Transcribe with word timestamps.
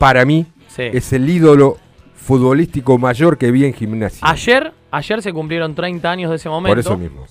para 0.00 0.24
mí, 0.24 0.46
Sí. 0.68 0.82
es 0.84 1.12
el 1.12 1.28
ídolo 1.28 1.76
futbolístico 2.16 2.96
mayor 2.96 3.36
que 3.36 3.50
vi 3.50 3.66
en 3.66 3.74
gimnasia. 3.74 4.18
Ayer, 4.22 4.72
ayer 4.90 5.20
se 5.20 5.30
cumplieron 5.32 5.74
30 5.74 6.10
años 6.10 6.30
de 6.30 6.36
ese 6.36 6.48
momento. 6.48 6.70
Por 6.70 6.78
eso 6.78 6.96
mismo. 6.96 7.26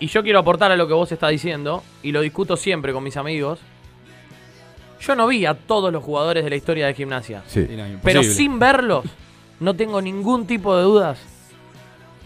Y 0.00 0.08
yo 0.08 0.24
quiero 0.24 0.40
aportar 0.40 0.72
a 0.72 0.76
lo 0.76 0.88
que 0.88 0.94
vos 0.94 1.12
estás 1.12 1.30
diciendo, 1.30 1.84
y 2.02 2.10
lo 2.10 2.22
discuto 2.22 2.56
siempre 2.56 2.92
con 2.92 3.04
mis 3.04 3.16
amigos. 3.16 3.60
Yo 5.00 5.14
no 5.14 5.28
vi 5.28 5.46
a 5.46 5.54
todos 5.54 5.92
los 5.92 6.02
jugadores 6.02 6.42
de 6.42 6.50
la 6.50 6.56
historia 6.56 6.86
de 6.88 6.94
gimnasia. 6.94 7.44
Sí. 7.46 7.68
Pero 8.02 8.22
sin 8.24 8.58
verlos, 8.58 9.04
no 9.60 9.74
tengo 9.74 10.02
ningún 10.02 10.46
tipo 10.46 10.76
de 10.76 10.82
dudas 10.82 11.18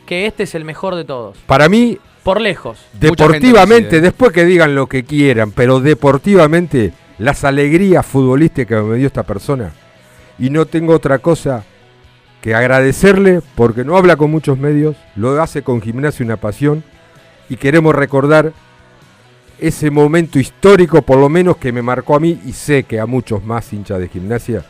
que 0.06 0.24
este 0.26 0.44
es 0.44 0.54
el 0.54 0.64
mejor 0.64 0.94
de 0.94 1.04
todos. 1.04 1.36
Para 1.46 1.68
mí, 1.68 1.98
Por 2.22 2.40
lejos. 2.40 2.78
deportivamente, 2.98 3.82
coincide. 3.90 4.00
después 4.00 4.32
que 4.32 4.44
digan 4.46 4.74
lo 4.74 4.86
que 4.86 5.04
quieran, 5.04 5.52
pero 5.52 5.80
deportivamente, 5.80 6.92
las 7.20 7.44
alegrías 7.44 8.04
futbolísticas 8.06 8.82
que 8.82 8.88
me 8.88 8.96
dio 8.96 9.06
esta 9.06 9.24
persona. 9.24 9.72
Y 10.38 10.48
no 10.48 10.64
tengo 10.64 10.94
otra 10.94 11.18
cosa 11.18 11.64
que 12.40 12.54
agradecerle 12.54 13.42
porque 13.54 13.84
no 13.84 13.98
habla 13.98 14.16
con 14.16 14.30
muchos 14.30 14.56
medios, 14.56 14.96
lo 15.16 15.40
hace 15.40 15.62
con 15.62 15.82
gimnasia 15.82 16.24
una 16.24 16.38
pasión 16.38 16.82
y 17.50 17.56
queremos 17.56 17.94
recordar 17.94 18.54
ese 19.58 19.90
momento 19.90 20.38
histórico, 20.38 21.02
por 21.02 21.18
lo 21.18 21.28
menos 21.28 21.58
que 21.58 21.72
me 21.72 21.82
marcó 21.82 22.16
a 22.16 22.20
mí 22.20 22.40
y 22.46 22.54
sé 22.54 22.84
que 22.84 22.98
a 22.98 23.04
muchos 23.04 23.44
más 23.44 23.70
hinchas 23.70 23.98
de 23.98 24.08
gimnasia, 24.08 24.64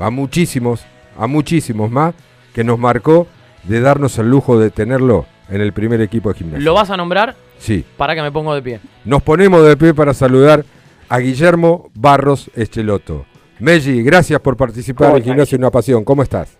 a 0.00 0.08
muchísimos, 0.08 0.82
a 1.18 1.26
muchísimos 1.26 1.90
más, 1.90 2.14
que 2.54 2.64
nos 2.64 2.78
marcó 2.78 3.26
de 3.64 3.82
darnos 3.82 4.18
el 4.18 4.30
lujo 4.30 4.58
de 4.58 4.70
tenerlo 4.70 5.26
en 5.50 5.60
el 5.60 5.74
primer 5.74 6.00
equipo 6.00 6.32
de 6.32 6.38
gimnasia. 6.38 6.64
¿Lo 6.64 6.72
vas 6.72 6.88
a 6.88 6.96
nombrar? 6.96 7.36
Sí. 7.58 7.84
Para 7.98 8.14
que 8.14 8.22
me 8.22 8.32
pongo 8.32 8.54
de 8.54 8.62
pie. 8.62 8.80
Nos 9.04 9.22
ponemos 9.22 9.62
de 9.66 9.76
pie 9.76 9.92
para 9.92 10.14
saludar 10.14 10.64
a 11.10 11.18
Guillermo 11.18 11.90
Barros 11.94 12.50
Echeloto. 12.56 13.26
Melli, 13.58 14.02
gracias 14.02 14.40
por 14.40 14.56
participar 14.56 15.08
¿Cómo 15.08 15.16
en 15.16 15.22
estás? 15.22 15.32
Gimnasia 15.32 15.58
Una 15.58 15.70
Pasión. 15.70 16.04
¿Cómo 16.04 16.22
estás? 16.22 16.56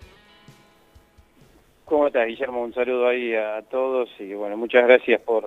¿Cómo 1.85 2.07
estás, 2.07 2.27
Guillermo? 2.27 2.61
Un 2.61 2.73
saludo 2.73 3.07
ahí 3.07 3.33
a 3.33 3.61
todos 3.69 4.09
y 4.19 4.33
bueno, 4.33 4.57
muchas 4.57 4.85
gracias 4.85 5.19
por 5.21 5.43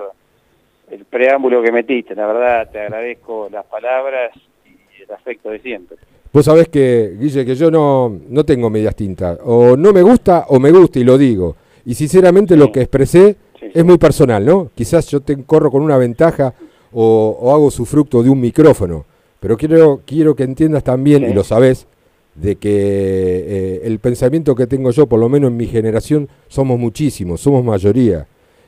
el 0.91 1.05
preámbulo 1.05 1.62
que 1.62 1.70
metiste. 1.70 2.14
La 2.14 2.27
verdad, 2.27 2.70
te 2.70 2.81
agradezco 2.81 3.48
las 3.53 3.64
palabras 3.67 4.33
y 4.67 5.03
el 5.03 5.11
afecto 5.12 5.51
de 5.51 5.61
siempre. 5.61 5.97
Vos 6.33 6.47
sabés 6.47 6.69
que, 6.69 7.14
Guille, 7.19 7.45
que 7.45 7.55
yo 7.55 7.70
no, 7.70 8.19
no 8.29 8.45
tengo 8.45 8.69
medias 8.69 8.97
tintas. 8.97 9.39
O 9.45 9.77
no 9.77 9.92
me 9.92 10.03
gusta 10.03 10.47
o 10.48 10.59
me 10.59 10.70
gusta 10.73 10.98
y 10.98 11.05
lo 11.05 11.17
digo. 11.17 11.57
Y 11.86 11.95
sinceramente 11.95 12.57
lo 12.57 12.73
que 12.73 12.81
expresé 12.81 13.36
Sí, 13.61 13.67
sí. 13.67 13.79
es 13.79 13.84
muy 13.84 13.98
personal, 13.98 14.45
¿no? 14.45 14.70
Quizás 14.75 15.09
yo 15.11 15.20
te 15.20 15.42
corro 15.45 15.70
con 15.70 15.83
una 15.83 15.97
ventaja 15.97 16.53
o, 16.95 17.37
o 17.41 17.53
hago 17.55 17.70
su 17.70 17.84
fruto 17.84 18.23
de 18.23 18.31
un 18.31 18.41
micrófono. 18.41 19.05
Pero 19.41 19.56
quiero, 19.56 20.00
quiero 20.06 20.34
que 20.34 20.45
entiendas 20.45 20.83
también, 20.84 21.25
Sí. 21.25 21.31
y 21.31 21.34
lo 21.34 21.45
sabés, 21.45 21.86
de 22.34 22.56
que 22.56 22.70
eh, 22.73 23.81
el 23.84 23.98
pensamiento 23.98 24.55
que 24.55 24.67
tengo 24.67 24.91
yo, 24.91 25.06
por 25.06 25.20
lo 25.20 25.28
menos 25.28 25.51
en 25.51 25.56
mi 25.56 25.67
generación, 25.67 26.28
somos 26.48 26.78
muchísimos, 26.78 27.41
somos 27.41 27.62
mayoría. 27.64 28.27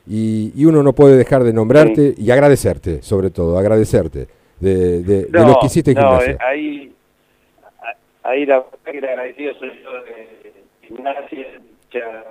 Y, 0.09 0.53
y 0.55 0.65
uno 0.67 0.83
no 0.83 0.93
puede 0.93 1.17
dejar 1.17 1.43
de 1.45 1.53
nombrarte 1.53 2.15
y 2.17 2.31
agradecerte, 2.31 3.03
sobre 3.03 3.31
todo, 3.31 3.59
agradecerte 3.59 4.29
de, 4.61 5.03
de- 5.03 5.25
de 5.25 5.41
lo 5.47 5.59
que 5.61 5.67
hiciste 5.67 5.91
en 5.91 5.97
no, 5.99 6.23
eh, 6.23 6.37
ahí, 6.41 6.93
ahí 8.23 8.47
la 8.47 8.59
verdad 8.59 8.79
que 8.85 8.99
agradecido 8.99 9.53
soy 9.59 9.71
yo 9.83 9.93
de 10.05 10.53
gimnasia, 10.83 11.47
ya- 11.93 12.25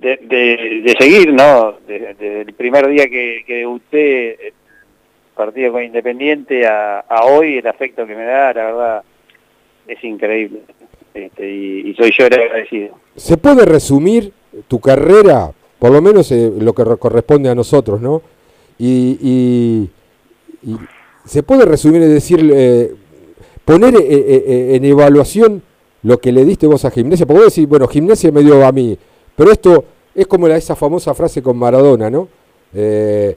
de, 0.00 0.82
de, 0.84 0.96
seguir, 0.98 1.32
¿no? 1.32 1.74
De- 1.86 2.14
Desde 2.18 2.40
el 2.42 2.52
primer 2.54 2.88
día 2.88 3.04
que, 3.08 3.42
que 3.46 3.54
debuté 3.56 4.48
el 4.48 4.52
partido 5.36 5.72
con 5.72 5.82
Independiente 5.84 6.66
a, 6.66 7.04
hoy, 7.24 7.58
el 7.58 7.66
afecto 7.66 8.06
que 8.06 8.14
me 8.14 8.24
da, 8.24 8.52
la 8.52 8.64
verdad, 8.64 9.02
es 9.86 10.02
increíble. 10.04 10.60
Este, 11.12 11.50
y, 11.50 11.94
soy 11.94 12.12
yo 12.16 12.26
el 12.26 12.34
agradecido. 12.34 12.96
¿Se 13.16 13.36
puede 13.36 13.64
resumir 13.64 14.32
tu 14.68 14.78
carrera, 14.80 15.50
por 15.78 15.90
lo 15.90 16.00
menos 16.00 16.30
eh, 16.32 16.50
lo 16.58 16.72
que 16.72 16.84
re- 16.84 16.96
corresponde 16.98 17.48
a 17.50 17.54
nosotros, 17.54 18.00
¿no? 18.00 18.22
Y, 18.78 19.88
se 21.24 21.42
puede 21.42 21.64
resumir, 21.64 22.02
es 22.02 22.10
decir, 22.10 22.50
eh, 22.52 22.90
poner 23.64 23.94
eh, 23.94 23.98
eh, 24.00 24.44
eh, 24.46 24.70
en 24.76 24.84
evaluación 24.84 25.62
lo 26.02 26.18
que 26.18 26.32
le 26.32 26.44
diste 26.44 26.66
vos 26.66 26.84
a 26.84 26.90
gimnasia, 26.90 27.26
porque 27.26 27.44
vos 27.44 27.54
decís, 27.54 27.68
bueno, 27.68 27.86
gimnasia 27.86 28.30
me 28.32 28.42
dio 28.42 28.64
a 28.64 28.72
mí, 28.72 28.96
pero 29.40 29.52
esto 29.52 29.84
es 30.14 30.26
como 30.26 30.48
esa 30.48 30.76
famosa 30.76 31.14
frase 31.14 31.40
con 31.42 31.56
Maradona, 31.56 32.10
¿no? 32.10 32.28
Eh, 32.74 33.34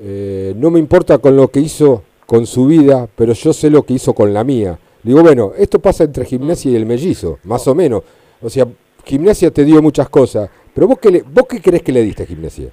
eh, 0.00 0.54
no 0.56 0.70
me 0.70 0.78
importa 0.78 1.18
con 1.18 1.36
lo 1.36 1.48
que 1.48 1.60
hizo 1.60 2.02
con 2.24 2.46
su 2.46 2.66
vida, 2.66 3.06
pero 3.14 3.34
yo 3.34 3.52
sé 3.52 3.68
lo 3.68 3.82
que 3.82 3.92
hizo 3.92 4.14
con 4.14 4.32
la 4.32 4.42
mía. 4.42 4.78
Digo, 5.02 5.20
bueno, 5.20 5.52
esto 5.58 5.80
pasa 5.80 6.04
entre 6.04 6.24
gimnasia 6.24 6.70
y 6.70 6.76
el 6.76 6.86
mellizo, 6.86 7.40
más 7.44 7.68
o 7.68 7.74
menos. 7.74 8.04
O 8.40 8.48
sea, 8.48 8.66
gimnasia 9.04 9.50
te 9.50 9.66
dio 9.66 9.82
muchas 9.82 10.08
cosas, 10.08 10.48
pero 10.72 10.86
vos 10.88 10.98
qué, 10.98 11.10
le- 11.10 11.22
vos 11.30 11.44
qué 11.46 11.60
crees 11.60 11.82
que 11.82 11.92
le 11.92 12.00
diste 12.00 12.22
a 12.22 12.26
gimnasia? 12.26 12.70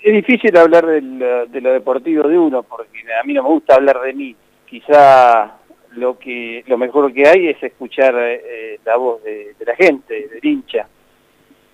Es 0.00 0.12
difícil 0.12 0.56
hablar 0.56 0.86
del, 0.86 1.18
de 1.50 1.60
lo 1.60 1.72
deportivo 1.72 2.28
de 2.28 2.38
uno, 2.38 2.62
porque 2.62 3.00
a 3.20 3.24
mí 3.26 3.32
no 3.32 3.42
me 3.42 3.48
gusta 3.48 3.74
hablar 3.74 4.00
de 4.00 4.12
mí. 4.12 4.36
Quizá 4.64 5.56
lo 5.96 6.18
que 6.18 6.64
lo 6.66 6.78
mejor 6.78 7.12
que 7.12 7.26
hay 7.26 7.48
es 7.48 7.62
escuchar 7.62 8.14
eh, 8.18 8.78
la 8.84 8.96
voz 8.96 9.22
de, 9.22 9.54
la 9.64 9.76
gente, 9.76 10.28
del 10.28 10.44
hincha. 10.44 10.88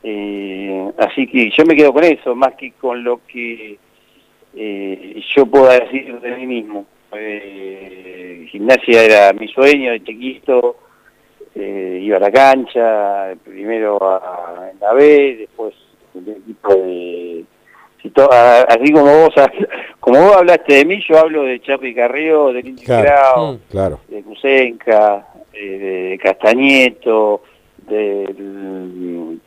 Eh, 0.02 0.92
así 0.98 1.26
que 1.26 1.50
yo 1.50 1.64
me 1.64 1.74
quedo 1.74 1.92
con 1.92 2.04
eso, 2.04 2.34
más 2.34 2.54
que 2.54 2.72
con 2.72 3.02
lo 3.02 3.20
que 3.26 3.78
eh, 4.54 5.22
yo 5.34 5.46
pueda 5.46 5.78
decir 5.78 6.20
de 6.20 6.36
mí 6.36 6.46
mismo. 6.46 6.86
Eh, 7.12 8.46
gimnasia 8.50 9.04
era 9.04 9.32
mi 9.32 9.48
sueño 9.48 9.92
de 9.92 10.02
chiquito, 10.02 10.76
eh, 11.54 12.00
iba 12.02 12.16
a 12.16 12.20
la 12.20 12.30
cancha, 12.30 13.34
primero 13.44 13.98
a, 14.02 14.70
en 14.72 14.80
la 14.80 14.92
B, 14.92 15.36
después 15.38 15.74
el 16.14 16.28
equipo 16.28 16.74
de... 16.74 17.44
si 18.08 18.14
to- 18.14 18.32
a- 18.32 18.62
así 18.62 18.92
como 18.92 19.04
vos, 19.06 19.34
como 20.00 20.20
vos 20.20 20.36
hablaste 20.36 20.74
de 20.74 20.84
mí, 20.84 21.00
yo 21.08 21.18
hablo 21.18 21.42
de 21.42 21.60
Charly 21.60 21.94
Carrió, 21.94 22.52
de 22.52 22.62
Claro. 22.84 23.02
Grau, 23.04 23.52
Mm. 23.54 23.58
Claro. 23.70 24.00
de 24.08 24.22
Cusenca, 24.22 25.26
eh, 25.52 25.78
de 26.12 26.18
Castañeto, 26.22 27.42
del, 27.88 29.38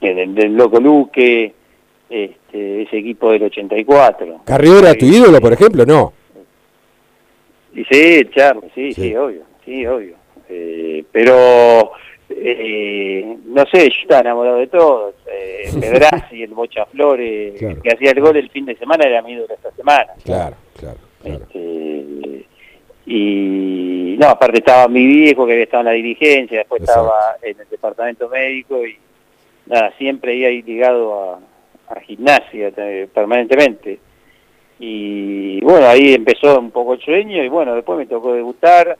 eh, 0.00 0.14
del, 0.14 0.34
del 0.34 0.54
Loco 0.56 0.80
Luque, 0.80 1.52
este, 2.08 2.82
ese 2.82 2.98
equipo 2.98 3.30
del 3.32 3.44
84. 3.44 4.40
¿Carrió 4.44 4.78
era 4.80 4.94
tu 4.94 5.06
ídolo, 5.06 5.40
por 5.40 5.52
ejemplo? 5.52 5.84
No. 5.86 6.12
Y 7.74 7.84
sí, 7.84 8.22
Charlie, 8.34 8.68
sí, 8.74 8.92
Sí. 8.92 9.02
sí, 9.10 9.16
obvio, 9.16 9.42
sí, 9.64 9.86
obvio. 9.86 10.14
Eh, 10.48 11.04
pero, 11.12 11.92
eh, 12.30 13.36
no 13.46 13.64
sé, 13.66 13.90
yo 13.90 13.96
estaba 14.02 14.20
enamorado 14.22 14.56
de 14.58 14.66
todos. 14.68 15.14
Eh, 15.30 15.70
Pedrazzi, 15.80 16.42
el 16.42 16.54
Bocha 16.54 16.86
Flores, 16.86 17.54
Claro. 17.58 17.82
que 17.82 17.90
hacía 17.92 18.10
el 18.12 18.20
gol 18.20 18.36
el 18.36 18.50
fin 18.50 18.66
de 18.66 18.76
semana, 18.76 19.04
era 19.06 19.22
mi 19.22 19.32
ídolo 19.32 19.52
esta 19.54 19.70
semana. 19.72 20.12
Claro, 20.24 20.56
claro, 20.78 20.98
claro. 21.22 21.40
Este, 21.44 22.46
y 23.06 24.16
no, 24.18 24.26
aparte 24.28 24.58
estaba 24.58 24.86
mi 24.88 25.06
viejo 25.06 25.46
que 25.46 25.52
había 25.52 25.64
estado 25.64 25.80
en 25.82 25.86
la 25.86 25.92
dirigencia, 25.92 26.58
después 26.58 26.82
Exacto. 26.82 27.02
estaba 27.02 27.36
en 27.42 27.60
el 27.60 27.68
departamento 27.68 28.28
médico 28.28 28.86
y 28.86 28.96
nada, 29.66 29.92
siempre 29.98 30.34
iba 30.36 30.48
ahí 30.48 30.62
ligado 30.62 31.14
a, 31.34 31.40
a 31.94 32.00
gimnasia 32.00 32.72
eh, 32.76 33.08
permanentemente. 33.12 33.98
Y 34.78 35.60
bueno, 35.60 35.86
ahí 35.88 36.14
empezó 36.14 36.58
un 36.58 36.70
poco 36.70 36.94
el 36.94 37.00
sueño 37.00 37.42
y 37.42 37.48
bueno, 37.48 37.74
después 37.74 37.98
me 37.98 38.06
tocó 38.06 38.32
debutar, 38.32 38.96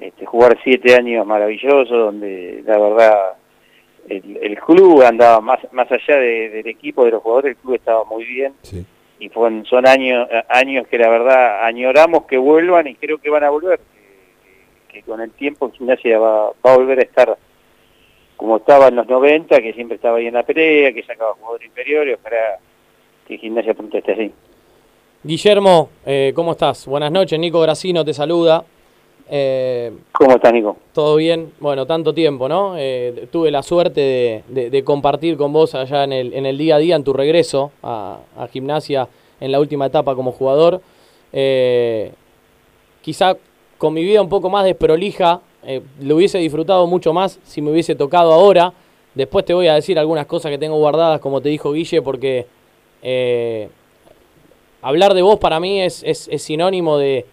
este, 0.00 0.26
jugar 0.26 0.58
siete 0.64 0.94
años 0.94 1.26
maravillosos 1.26 1.88
donde 1.90 2.62
la 2.66 2.78
verdad 2.78 3.14
el, 4.08 4.36
el 4.42 4.58
club 4.58 5.02
andaba 5.02 5.40
más, 5.40 5.60
más 5.72 5.90
allá 5.90 6.16
de- 6.18 6.50
del 6.50 6.66
equipo, 6.66 7.04
de 7.04 7.12
los 7.12 7.22
jugadores, 7.22 7.50
el 7.52 7.56
club 7.62 7.74
estaba 7.74 8.04
muy 8.04 8.24
bien 8.24 8.52
Sí. 8.62 8.84
y 9.18 9.28
fueron, 9.30 9.64
son 9.66 9.86
años 9.86 10.28
años 10.48 10.86
que 10.88 10.98
la 10.98 11.08
verdad 11.08 11.64
añoramos 11.64 12.24
que 12.26 12.36
vuelvan 12.36 12.86
y 12.86 12.94
creo 12.96 13.18
que 13.18 13.30
van 13.30 13.44
a 13.44 13.50
volver 13.50 13.78
que, 14.88 14.94
que 14.94 15.02
con 15.02 15.20
el 15.20 15.30
tiempo 15.30 15.70
gimnasia 15.70 16.18
va, 16.18 16.48
va 16.50 16.72
a 16.72 16.76
volver 16.76 16.98
a 16.98 17.02
estar 17.02 17.38
como 18.36 18.56
estaba 18.56 18.88
en 18.88 18.96
los 18.96 19.06
90 19.06 19.60
que 19.60 19.72
siempre 19.72 19.94
estaba 19.96 20.18
ahí 20.18 20.26
en 20.26 20.34
la 20.34 20.42
pelea 20.42 20.92
que 20.92 21.02
sacaba 21.04 21.34
jugadores 21.34 21.66
inferiores 21.68 22.18
ojalá 22.20 22.58
que 23.26 23.38
gimnasia 23.38 23.72
pronto 23.74 23.96
esté 23.98 24.12
así 24.12 24.32
Guillermo, 25.22 25.88
eh, 26.04 26.32
¿cómo 26.34 26.52
estás? 26.52 26.86
Buenas 26.86 27.10
noches, 27.10 27.38
Nico 27.38 27.58
Gracino 27.62 28.04
te 28.04 28.12
saluda. 28.12 28.62
Eh, 29.30 29.90
¿cómo 30.12 30.36
estás 30.36 30.52
Nico? 30.52 30.76
Todo 30.92 31.16
bien, 31.16 31.52
bueno, 31.58 31.86
tanto 31.86 32.12
tiempo, 32.12 32.48
¿no? 32.48 32.74
Eh, 32.76 33.26
tuve 33.32 33.50
la 33.50 33.62
suerte 33.62 34.00
de, 34.00 34.44
de- 34.48 34.70
de 34.70 34.84
compartir 34.84 35.36
con 35.36 35.52
vos 35.52 35.74
allá 35.74 36.04
en 36.04 36.12
el, 36.12 36.34
en 36.34 36.44
el 36.46 36.58
día 36.58 36.76
a 36.76 36.78
día, 36.78 36.94
en 36.96 37.04
tu 37.04 37.12
regreso 37.12 37.72
a, 37.82 38.18
a 38.36 38.46
gimnasia 38.48 39.08
en 39.40 39.50
la 39.50 39.60
última 39.60 39.86
etapa 39.86 40.14
como 40.14 40.32
jugador. 40.32 40.80
Eh, 41.32 42.12
quizá 43.02 43.36
con 43.78 43.94
mi 43.94 44.02
vida 44.04 44.20
un 44.20 44.28
poco 44.28 44.50
más 44.50 44.64
desprolija, 44.64 45.40
lo 46.00 46.16
hubiese 46.16 46.38
disfrutado 46.38 46.86
mucho 46.86 47.12
más 47.14 47.40
si 47.44 47.62
me 47.62 47.70
hubiese 47.70 47.94
tocado 47.94 48.32
ahora. 48.32 48.72
Después 49.14 49.44
te 49.46 49.54
voy 49.54 49.68
a 49.68 49.74
decir 49.74 49.98
algunas 49.98 50.26
cosas 50.26 50.50
que 50.50 50.58
tengo 50.58 50.76
guardadas, 50.76 51.20
como 51.20 51.40
te 51.40 51.48
dijo 51.48 51.72
Guille, 51.72 52.02
porque 52.02 52.46
hablar 54.82 55.14
de 55.14 55.22
vos 55.22 55.38
para 55.38 55.60
mí 55.60 55.80
es, 55.80 56.02
es, 56.04 56.28
sinónimo 56.42 56.98
de, 56.98 57.24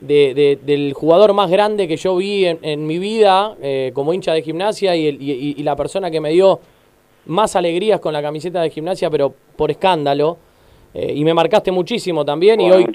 de, 0.00 0.58
del 0.62 0.92
jugador 0.92 1.32
más 1.32 1.50
grande 1.50 1.88
que 1.88 1.96
yo 1.96 2.16
vi 2.16 2.44
en, 2.46 2.86
mi 2.86 2.98
vida 2.98 3.54
eh, 3.62 3.90
como 3.94 4.12
hincha 4.12 4.32
de 4.32 4.42
gimnasia 4.42 4.94
y, 4.96 5.06
y, 5.08 5.62
la 5.62 5.76
persona 5.76 6.10
que 6.10 6.20
me 6.20 6.30
dio 6.30 6.60
más 7.26 7.56
alegrías 7.56 8.00
con 8.00 8.12
la 8.12 8.20
camiseta 8.20 8.60
de 8.60 8.70
gimnasia, 8.70 9.08
pero 9.10 9.34
por 9.56 9.70
escándalo. 9.70 10.36
Eh, 10.92 11.12
y 11.16 11.24
me 11.24 11.34
marcaste 11.34 11.72
muchísimo 11.72 12.24
también 12.24 12.60
y 12.60 12.70
hoy 12.70 12.86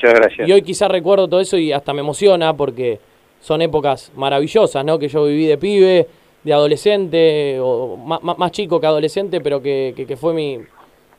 y 0.47 0.51
hoy 0.53 0.61
quizás 0.61 0.89
recuerdo 0.89 1.27
todo 1.27 1.41
eso 1.41 1.57
y 1.57 1.73
hasta 1.73 1.91
me 1.93 1.99
emociona 1.99 2.55
porque 2.55 2.97
son 3.41 3.61
épocas 3.61 4.11
maravillosas, 4.15 4.85
¿no? 4.85 4.97
Que 4.97 5.09
yo 5.09 5.25
viví 5.25 5.45
de 5.45 5.57
pibe, 5.57 6.07
de 6.43 6.53
adolescente, 6.53 7.59
o 7.59 7.97
más, 7.97 8.51
chico 8.51 8.79
que 8.79 8.87
adolescente, 8.87 9.41
pero 9.41 9.61
que, 9.61 9.93
que, 10.07 10.15
fue 10.15 10.33
mi, 10.33 10.59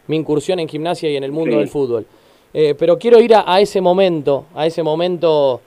mi, 0.06 0.16
incursión 0.16 0.58
en 0.58 0.68
gimnasia 0.68 1.10
y 1.10 1.16
en 1.16 1.24
el 1.24 1.32
mundo 1.32 1.58
del 1.58 1.68
fútbol. 1.68 2.06
Eh, 2.52 2.74
pero 2.78 2.98
quiero 2.98 3.20
ir 3.20 3.34
a, 3.34 3.60
ese 3.60 3.80
momento, 3.80 4.46
a 4.54 4.66
ese 4.66 4.82
momento 4.82 5.60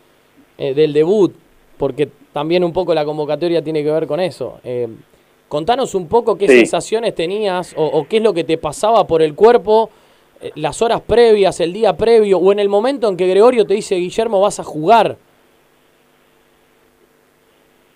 eh, 0.58 0.74
del 0.74 0.94
debut, 0.94 1.34
porque 1.78 2.10
también 2.32 2.64
un 2.64 2.74
poco 2.74 2.94
la 2.94 3.06
convocatoria 3.06 3.64
tiene 3.64 3.84
que 3.84 3.92
ver 3.92 4.08
con 4.08 4.20
eso. 4.20 4.60
contanos 5.48 5.94
un 5.96 6.08
poco 6.08 6.38
qué 6.38 6.48
sensaciones 6.48 7.14
tenías 7.14 7.74
o, 7.78 7.86
o, 7.86 8.08
qué 8.08 8.18
es 8.18 8.24
lo 8.24 8.34
que 8.34 8.44
te 8.44 8.58
pasaba 8.58 9.06
por 9.06 9.22
el 9.22 9.36
cuerpo 9.36 9.90
eh, 10.44 10.52
las 10.56 10.82
horas 10.82 11.00
previas, 11.00 11.62
el 11.62 11.72
día 11.72 11.96
previo, 11.96 12.38
o 12.38 12.52
en 12.52 12.60
el 12.60 12.68
momento 12.68 13.08
en 13.08 13.16
que 13.16 13.28
Gregorio 13.28 13.66
te 13.66 13.76
dice, 13.76 13.96
Guillermo, 13.96 14.42
vas 14.42 14.60
a 14.60 14.64
jugar? 14.64 15.16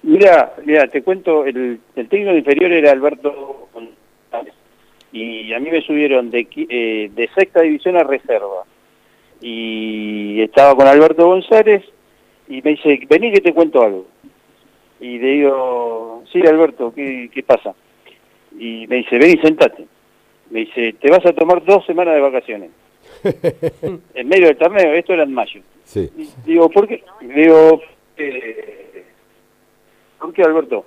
Mira, 0.03 0.53
mira, 0.63 0.87
te 0.87 1.03
cuento, 1.03 1.45
el, 1.45 1.81
técnico 1.93 2.31
inferior 2.31 2.71
era 2.71 2.91
Alberto 2.91 3.67
González, 3.73 4.53
y 5.11 5.51
a 5.51 5.59
mí 5.59 5.69
me 5.69 5.81
subieron 5.81 6.31
de, 6.31 6.47
eh, 6.55 7.11
de 7.13 7.29
sexta 7.35 7.61
división 7.63 7.97
a 7.97 8.03
reserva, 8.03 8.63
y 9.41 10.41
estaba 10.41 10.73
con 10.75 10.87
Alberto 10.87 11.25
González, 11.25 11.83
y 12.47 12.61
me 12.61 12.71
dice, 12.71 12.99
vení 13.09 13.31
que 13.31 13.41
te 13.41 13.53
cuento 13.53 13.81
algo. 13.81 14.07
Y 14.99 15.19
le 15.19 15.27
digo, 15.27 16.23
sí, 16.31 16.41
Alberto, 16.47 16.93
¿qué, 16.93 17.29
qué 17.33 17.43
pasa? 17.43 17.75
Y 18.57 18.87
me 18.87 18.97
dice, 18.97 19.17
vení, 19.17 19.39
sentate 19.41 19.85
me 20.49 20.61
dice, 20.61 20.93
te 20.93 21.09
vas 21.09 21.25
a 21.25 21.33
tomar 21.33 21.63
dos 21.65 21.85
semanas 21.85 22.15
de 22.15 22.21
vacaciones. 22.21 22.71
en 24.13 24.27
medio 24.27 24.47
del 24.47 24.57
torneo, 24.57 24.93
esto 24.93 25.13
era 25.13 25.23
en 25.23 25.33
mayo. 25.33 25.61
Sí. 25.83 26.09
digo, 26.45 26.69
¿por 26.69 26.87
qué? 26.87 27.03
Digo, 27.21 27.81
eh, 28.17 29.05
¿por 30.19 30.33
qué 30.33 30.41
Alberto? 30.43 30.85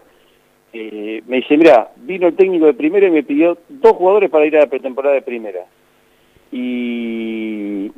Eh, 0.72 1.22
me 1.26 1.38
dice, 1.38 1.56
mira, 1.56 1.90
vino 1.96 2.28
el 2.28 2.36
técnico 2.36 2.66
de 2.66 2.74
primera 2.74 3.08
y 3.08 3.10
me 3.10 3.22
pidió 3.22 3.58
dos 3.68 3.92
jugadores 3.92 4.30
para 4.30 4.46
ir 4.46 4.56
a 4.56 4.60
la 4.60 4.66
pretemporada 4.66 5.14
de 5.14 5.22
primera. 5.22 5.64
Y 6.52 7.90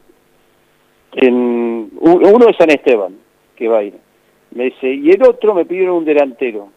en, 1.12 1.90
uno 2.00 2.48
es 2.48 2.56
San 2.56 2.70
Esteban, 2.70 3.16
que 3.56 3.69
va 3.69 3.78
a 3.78 3.84
ir. 3.84 3.94
Me 4.52 4.64
dice, 4.64 4.88
y 4.88 5.10
el 5.10 5.22
otro 5.22 5.54
me 5.54 5.64
pidieron 5.64 5.96
un 5.96 6.04
delantero. 6.04 6.69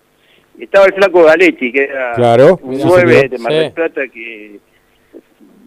Estaba 0.58 0.86
el 0.86 0.94
flaco 0.94 1.24
Galetti, 1.24 1.72
que 1.72 1.84
era 1.84 2.14
claro, 2.14 2.60
un 2.64 2.80
9 2.80 3.30
de 3.30 3.38
Mar 3.40 3.52
del 3.52 3.72
Plata, 3.74 4.08
que 4.08 4.60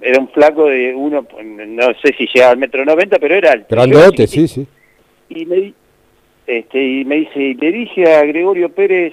era 0.00 0.20
un 0.20 0.28
flaco 0.28 0.66
de 0.66 0.94
uno, 0.94 1.26
no 1.42 1.86
sé 2.02 2.14
si 2.16 2.26
llegaba 2.32 2.52
al 2.52 2.58
metro 2.58 2.84
noventa, 2.84 3.18
pero 3.18 3.34
era 3.34 3.52
alto. 3.52 3.66
Grandote, 3.68 4.26
sí, 4.26 4.48
sí. 4.48 4.66
Y 5.28 5.44
me, 5.44 5.74
este, 6.46 6.82
y 6.82 7.04
me 7.04 7.16
dice, 7.16 7.38
y 7.38 7.54
le 7.54 7.72
dije 7.72 8.14
a 8.14 8.24
Gregorio 8.24 8.70
Pérez, 8.70 9.12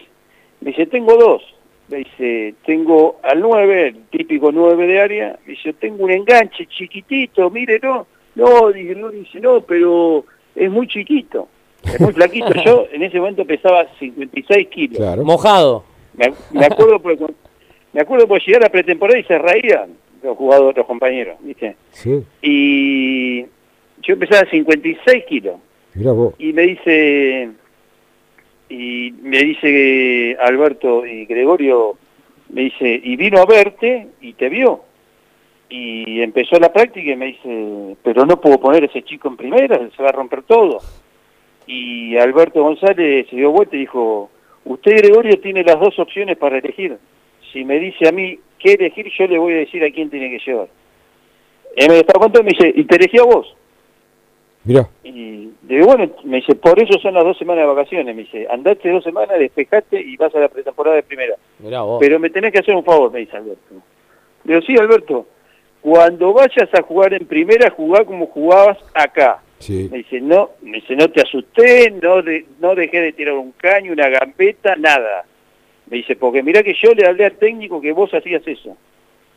me 0.61 0.71
dice, 0.71 0.85
tengo 0.85 1.17
dos. 1.17 1.43
Me 1.87 1.97
dice, 1.97 2.55
tengo 2.65 3.19
al 3.21 3.41
nueve, 3.41 3.89
el 3.89 4.03
típico 4.09 4.51
nueve 4.51 4.87
de 4.87 4.99
área, 4.99 5.39
me 5.45 5.53
dice, 5.53 5.73
tengo 5.73 6.05
un 6.05 6.11
enganche 6.11 6.65
chiquitito, 6.65 7.51
mire, 7.51 7.79
no, 7.83 8.07
no, 8.33 8.71
dice, 8.71 9.39
no, 9.39 9.61
pero 9.61 10.25
es 10.55 10.71
muy 10.71 10.87
chiquito, 10.87 11.47
es 11.85 11.99
muy 11.99 12.13
flaquito. 12.13 12.53
Yo 12.65 12.87
en 12.91 13.03
ese 13.03 13.19
momento 13.19 13.45
pesaba 13.45 13.87
56 13.99 14.67
kilos. 14.67 14.97
Claro. 14.97 15.23
Mojado. 15.23 15.83
Me, 16.15 16.33
me 16.51 16.65
acuerdo 16.65 16.99
porque, 16.99 17.25
me 17.93 18.01
acuerdo 18.01 18.27
por 18.27 18.41
llegar 18.41 18.65
a 18.65 18.69
pretemporada 18.69 19.19
y 19.19 19.23
se 19.23 19.37
reían 19.37 19.91
los 20.23 20.37
jugadores, 20.37 20.77
los 20.77 20.87
compañeros, 20.87 21.37
¿viste? 21.41 21.75
Sí. 21.91 22.23
Y 22.41 23.41
yo 24.01 24.13
empezaba 24.13 24.41
a 24.41 24.49
56 24.49 25.25
kilos. 25.25 25.55
Y 26.37 26.51
me 26.51 26.63
dice, 26.63 27.49
y 28.69 29.13
me 29.21 29.39
dice 29.39 30.37
Alberto 30.41 31.05
y 31.05 31.25
Gregorio, 31.25 31.97
me 32.49 32.63
dice, 32.63 32.99
y 33.01 33.15
vino 33.15 33.39
a 33.39 33.45
verte 33.45 34.07
y 34.21 34.33
te 34.33 34.49
vio. 34.49 34.81
Y 35.69 36.21
empezó 36.21 36.59
la 36.59 36.71
práctica 36.71 37.11
y 37.11 37.15
me 37.15 37.27
dice, 37.27 37.95
pero 38.03 38.25
no 38.25 38.39
puedo 38.39 38.59
poner 38.59 38.83
ese 38.83 39.03
chico 39.03 39.29
en 39.29 39.37
primera, 39.37 39.79
se 39.95 40.03
va 40.03 40.09
a 40.09 40.13
romper 40.13 40.43
todo. 40.43 40.79
Y 41.67 42.17
Alberto 42.17 42.63
González 42.63 43.27
se 43.29 43.35
dio 43.35 43.51
vuelta 43.51 43.75
y 43.75 43.79
dijo, 43.79 44.29
usted 44.65 44.97
Gregorio 44.97 45.39
tiene 45.39 45.63
las 45.63 45.79
dos 45.79 45.97
opciones 45.99 46.37
para 46.37 46.57
elegir. 46.57 46.97
Si 47.51 47.63
me 47.63 47.79
dice 47.79 48.07
a 48.07 48.11
mí 48.11 48.39
qué 48.59 48.73
elegir, 48.73 49.11
yo 49.17 49.27
le 49.27 49.37
voy 49.37 49.53
a 49.53 49.57
decir 49.57 49.83
a 49.83 49.91
quién 49.91 50.09
tiene 50.09 50.29
que 50.29 50.43
llevar. 50.45 50.67
Él 51.75 51.89
me 51.89 51.97
estaba 51.97 52.25
contando 52.25 52.49
y 52.49 52.53
me 52.53 52.57
dice, 52.57 52.79
y 52.79 52.83
te 52.85 52.95
elegí 52.95 53.17
a 53.17 53.23
vos. 53.23 53.55
Mira. 54.63 54.89
Y 55.03 55.51
digo, 55.61 55.85
bueno, 55.85 56.11
me 56.23 56.37
dice, 56.37 56.55
por 56.55 56.81
eso 56.81 56.99
son 56.99 57.13
las 57.13 57.23
dos 57.23 57.37
semanas 57.37 57.63
de 57.63 57.73
vacaciones. 57.73 58.15
Me 58.15 58.23
dice, 58.23 58.47
andate 58.49 58.89
dos 58.89 59.03
semanas, 59.03 59.37
despejate 59.37 59.99
y 60.01 60.17
vas 60.17 60.33
a 60.33 60.39
la 60.39 60.49
pretemporada 60.49 60.95
de 60.95 61.03
primera. 61.03 61.35
Pero 61.99 62.19
me 62.19 62.29
tenés 62.29 62.51
que 62.51 62.59
hacer 62.59 62.75
un 62.75 62.83
favor, 62.83 63.11
me 63.11 63.19
dice 63.19 63.37
Alberto. 63.37 63.75
Le 64.43 64.53
digo, 64.55 64.65
sí, 64.65 64.75
Alberto, 64.77 65.27
cuando 65.81 66.33
vayas 66.33 66.67
a 66.73 66.81
jugar 66.81 67.13
en 67.13 67.27
primera, 67.27 67.69
jugá 67.69 68.03
como 68.05 68.25
jugabas 68.27 68.77
acá. 68.93 69.43
Sí. 69.59 69.87
Me 69.91 69.99
dice, 69.99 70.21
no, 70.21 70.51
me 70.61 70.77
dice, 70.77 70.95
no 70.95 71.09
te 71.09 71.21
asusté, 71.21 71.91
no, 71.91 72.21
de, 72.21 72.45
no 72.59 72.75
dejé 72.75 73.01
de 73.01 73.13
tirar 73.13 73.35
un 73.35 73.53
caño, 73.53 73.93
una 73.93 74.09
gambeta, 74.09 74.75
nada. 74.75 75.25
Me 75.87 75.97
dice, 75.97 76.15
porque 76.15 76.43
mira 76.43 76.63
que 76.63 76.73
yo 76.73 76.93
le 76.93 77.07
hablé 77.07 77.25
al 77.25 77.37
técnico 77.37 77.79
que 77.79 77.91
vos 77.91 78.13
hacías 78.13 78.41
eso, 78.45 78.77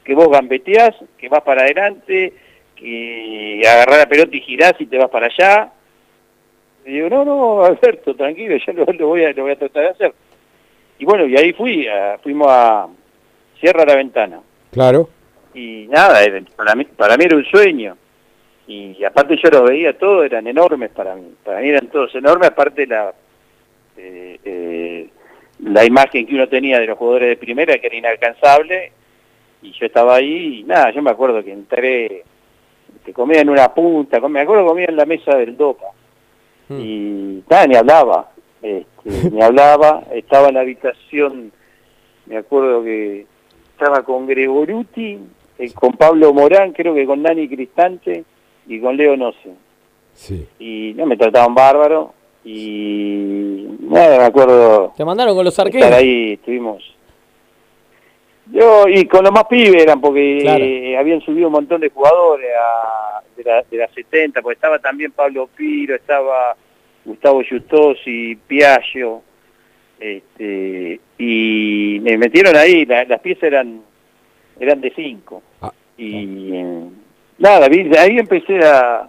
que 0.04 0.14
vos 0.14 0.28
gambeteás, 0.30 0.96
que 1.16 1.28
vas 1.28 1.42
para 1.42 1.62
adelante, 1.62 2.32
que 2.74 3.62
agarrás 3.66 3.98
la 3.98 4.08
pelota 4.08 4.36
y 4.36 4.40
girás 4.40 4.74
y 4.78 4.86
te 4.86 4.98
vas 4.98 5.10
para 5.10 5.26
allá. 5.26 5.72
Y 6.84 6.92
digo, 6.92 7.08
no, 7.10 7.24
no, 7.24 7.64
Alberto, 7.64 8.14
tranquilo, 8.14 8.56
ya 8.64 8.72
lo, 8.72 8.86
voy, 9.06 9.24
a, 9.24 9.32
lo 9.32 9.42
voy 9.42 9.52
a 9.52 9.58
tratar 9.58 9.82
de 9.82 9.88
hacer. 9.90 10.14
Y 10.98 11.04
bueno, 11.04 11.26
y 11.26 11.36
ahí 11.36 11.52
fui, 11.52 11.86
fuimos 12.22 12.48
a 12.50 12.88
Cierra 13.60 13.84
la 13.84 13.96
Ventana. 13.96 14.40
Claro. 14.72 15.08
Y 15.54 15.86
nada, 15.88 16.20
para, 16.56 16.74
mí, 16.74 16.84
para 16.84 17.16
mí 17.16 17.24
era 17.24 17.36
un 17.36 17.44
sueño. 17.44 17.96
Y 18.68 19.02
aparte 19.02 19.38
yo 19.42 19.48
los 19.48 19.62
veía 19.64 19.96
todos, 19.96 20.26
eran 20.26 20.46
enormes 20.46 20.90
para 20.90 21.14
mí. 21.14 21.34
Para 21.42 21.60
mí 21.60 21.70
eran 21.70 21.88
todos 21.88 22.14
enormes, 22.14 22.48
aparte 22.48 22.86
la... 22.86 23.12
Eh, 23.96 24.38
eh, 24.44 25.08
la 25.60 25.84
imagen 25.84 26.24
que 26.24 26.34
uno 26.34 26.48
tenía 26.48 26.78
de 26.78 26.86
los 26.86 26.98
jugadores 26.98 27.30
de 27.30 27.36
primera 27.36 27.78
que 27.78 27.88
era 27.88 27.96
inalcanzable 27.96 28.92
y 29.60 29.72
yo 29.72 29.86
estaba 29.86 30.16
ahí 30.16 30.60
y 30.60 30.62
nada, 30.62 30.92
yo 30.92 31.02
me 31.02 31.10
acuerdo 31.10 31.42
que 31.42 31.52
entré, 31.52 32.22
que 33.04 33.12
comía 33.12 33.40
en 33.40 33.48
una 33.48 33.74
punta, 33.74 34.20
me 34.28 34.40
acuerdo 34.40 34.62
que 34.62 34.68
comía 34.68 34.86
en 34.88 34.96
la 34.96 35.06
mesa 35.06 35.36
del 35.36 35.56
DOPA 35.56 35.88
hmm. 36.68 36.80
y 36.80 37.42
nada, 37.50 37.66
ni 37.66 37.74
hablaba, 37.74 38.30
este, 38.62 39.30
ni 39.32 39.42
hablaba, 39.42 40.04
estaba 40.12 40.48
en 40.48 40.54
la 40.54 40.60
habitación, 40.60 41.50
me 42.26 42.36
acuerdo 42.36 42.84
que 42.84 43.26
estaba 43.72 44.04
con 44.04 44.28
Gregoruti, 44.28 45.18
eh, 45.58 45.72
con 45.72 45.94
Pablo 45.94 46.32
Morán, 46.32 46.72
creo 46.72 46.94
que 46.94 47.04
con 47.04 47.22
Dani 47.22 47.48
Cristante 47.48 48.24
y 48.68 48.80
con 48.80 48.96
Leo 48.96 49.16
Noce. 49.16 49.54
Sí. 50.12 50.46
Y 50.58 50.94
no 50.96 51.06
me 51.06 51.16
trataban 51.16 51.54
bárbaro, 51.54 52.12
y 52.44 53.66
nada, 53.80 54.18
me 54.18 54.24
acuerdo. 54.24 54.92
¿Te 54.96 55.04
mandaron 55.04 55.34
con 55.34 55.44
los 55.44 55.58
arqueros? 55.58 55.90
Ahí 55.92 56.34
estuvimos. 56.34 56.82
Yo, 58.50 58.88
y 58.88 59.04
con 59.06 59.24
los 59.24 59.32
más 59.32 59.44
pibes 59.44 59.82
eran, 59.82 60.00
porque 60.00 60.38
eh, 60.38 60.96
habían 60.96 61.20
subido 61.20 61.48
un 61.48 61.52
montón 61.52 61.80
de 61.82 61.90
jugadores 61.90 62.48
de, 63.36 63.44
la, 63.44 63.62
de 63.70 63.76
las 63.76 63.92
70, 63.92 64.40
porque 64.40 64.54
estaba 64.54 64.78
también 64.78 65.12
Pablo 65.12 65.48
Piro, 65.54 65.94
estaba 65.94 66.56
Gustavo 67.04 67.42
Justosi, 67.46 68.38
Piaggio, 68.46 69.22
este, 70.00 71.00
y 71.18 71.98
me 72.00 72.16
metieron 72.16 72.56
ahí, 72.56 72.86
las 72.86 73.20
piezas 73.20 73.44
eran 73.44 73.82
eran 74.58 74.80
de 74.80 74.92
5. 74.94 75.42
Ah, 75.62 75.72
y 75.96 76.10
nada, 77.38 77.66
ahí 77.66 78.18
empecé 78.18 78.58
a, 78.64 79.08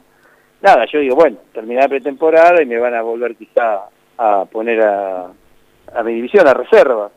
nada, 0.61 0.85
yo 0.91 0.99
digo, 0.99 1.15
bueno, 1.15 1.37
terminé 1.53 1.81
la 1.81 1.87
pretemporada 1.87 2.61
y 2.61 2.65
me 2.65 2.77
van 2.77 2.93
a 2.93 3.01
volver 3.01 3.35
quizá 3.35 3.89
a 4.17 4.45
poner 4.45 4.81
a, 4.81 5.31
a 5.93 6.03
mi 6.03 6.13
división, 6.13 6.47
a 6.47 6.53
reserva. 6.53 7.11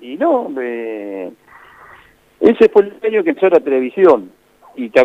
Y 0.00 0.16
no, 0.16 0.48
me... 0.48 1.30
ese 2.40 2.68
fue 2.68 2.82
el 2.82 2.94
año 3.02 3.22
que 3.22 3.30
empezó 3.30 3.48
la 3.48 3.60
televisión. 3.60 4.32
Y 4.76 4.90
te, 4.90 5.04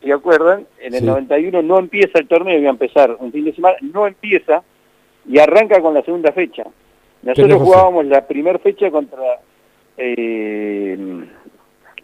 te 0.00 0.12
acuerdan, 0.12 0.66
en 0.80 0.94
el 0.94 1.04
91 1.04 1.62
no 1.62 1.78
empieza 1.78 2.18
el 2.18 2.28
torneo, 2.28 2.58
iba 2.58 2.68
a 2.68 2.72
empezar 2.72 3.14
un 3.18 3.30
fin 3.30 3.44
de 3.44 3.54
semana, 3.54 3.76
no 3.82 4.06
empieza 4.06 4.62
y 5.28 5.38
arranca 5.38 5.80
con 5.82 5.92
la 5.92 6.02
segunda 6.02 6.32
fecha. 6.32 6.64
Nosotros 7.22 7.60
jugábamos 7.60 8.06
la 8.06 8.26
primera 8.26 8.58
fecha 8.58 8.90
contra 8.90 9.22
eh, 9.98 10.96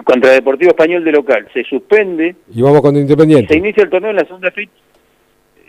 contra 0.04 0.30
Deportivo 0.30 0.70
Español 0.70 1.04
de 1.04 1.12
local. 1.12 1.48
Se 1.52 1.64
suspende. 1.64 2.36
Y 2.54 2.62
vamos 2.62 2.80
con 2.80 2.96
Independiente. 2.96 3.52
Se 3.52 3.58
inicia 3.58 3.84
el 3.84 3.90
torneo 3.90 4.10
en 4.10 4.16
la 4.16 4.24
segunda 4.24 4.50
fecha. 4.50 4.72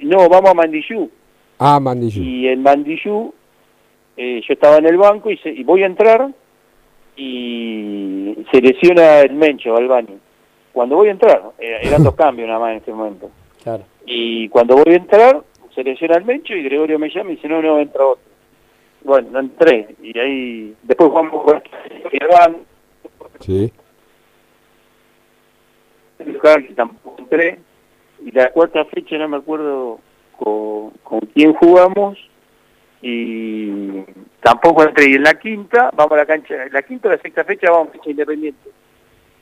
No, 0.01 0.29
vamos 0.29 0.51
a 0.51 0.53
Mandillú. 0.53 1.09
Ah, 1.57 1.79
Mandillú. 1.79 2.21
Y 2.24 2.48
en 2.48 2.62
Mandillú 2.62 3.33
eh, 4.15 4.41
yo 4.48 4.53
estaba 4.53 4.77
en 4.77 4.86
el 4.86 4.98
banco 4.98 5.29
y, 5.29 5.39
y 5.43 5.63
voy 5.63 5.83
a 5.83 5.88
entrar 5.88 6.29
y 7.15 8.33
se 8.51 8.62
lesiona 8.62 9.19
el 9.19 9.33
Mencho 9.33 9.75
al 9.75 9.88
baño. 9.88 10.15
Cuando 10.71 10.95
voy 10.95 11.09
a 11.09 11.12
entrar, 11.12 11.41
eran 11.59 12.03
dos 12.03 12.15
cambios 12.17 12.48
nada 12.48 12.59
más 12.59 12.71
en 12.71 12.77
ese 12.77 12.93
momento. 12.93 13.29
Claro. 13.63 13.83
Y 14.05 14.48
cuando 14.50 14.75
voy 14.75 14.93
a 14.93 14.98
entrar, 14.98 15.41
se 15.75 15.83
lesiona 15.83 16.15
el 16.15 16.25
Mencho 16.25 16.53
y 16.53 16.63
Gregorio 16.63 16.98
me 16.98 17.09
llama 17.09 17.31
y 17.31 17.36
dice, 17.36 17.48
no, 17.48 17.62
no, 17.62 17.79
entra 17.79 18.05
otro. 18.05 18.24
Bueno, 19.03 19.29
no 19.31 19.39
entré. 19.39 19.95
Y 20.01 20.17
ahí, 20.17 20.75
después 20.83 21.09
jugamos 21.09 21.43
con 21.43 21.62
el 22.12 22.55
Sí. 23.39 23.71
Tampoco 26.75 27.15
entré. 27.19 27.59
Y 28.23 28.31
la 28.31 28.51
cuarta 28.51 28.83
fecha 28.85 29.17
no 29.17 29.29
me 29.29 29.38
acuerdo 29.38 29.99
con, 30.38 30.91
con 31.03 31.19
quién 31.33 31.53
jugamos 31.53 32.17
y 33.01 34.03
tampoco 34.41 34.83
entré. 34.83 35.09
Y 35.09 35.15
en 35.15 35.23
la 35.23 35.39
quinta, 35.39 35.91
vamos 35.95 36.13
a 36.13 36.17
la 36.17 36.25
cancha, 36.25 36.65
en 36.65 36.73
la 36.73 36.81
quinta 36.81 37.07
o 37.07 37.11
la 37.11 37.17
sexta 37.17 37.43
fecha 37.43 37.71
vamos 37.71 37.89
a 37.89 37.91
fecha 37.93 38.09
independiente. 38.09 38.69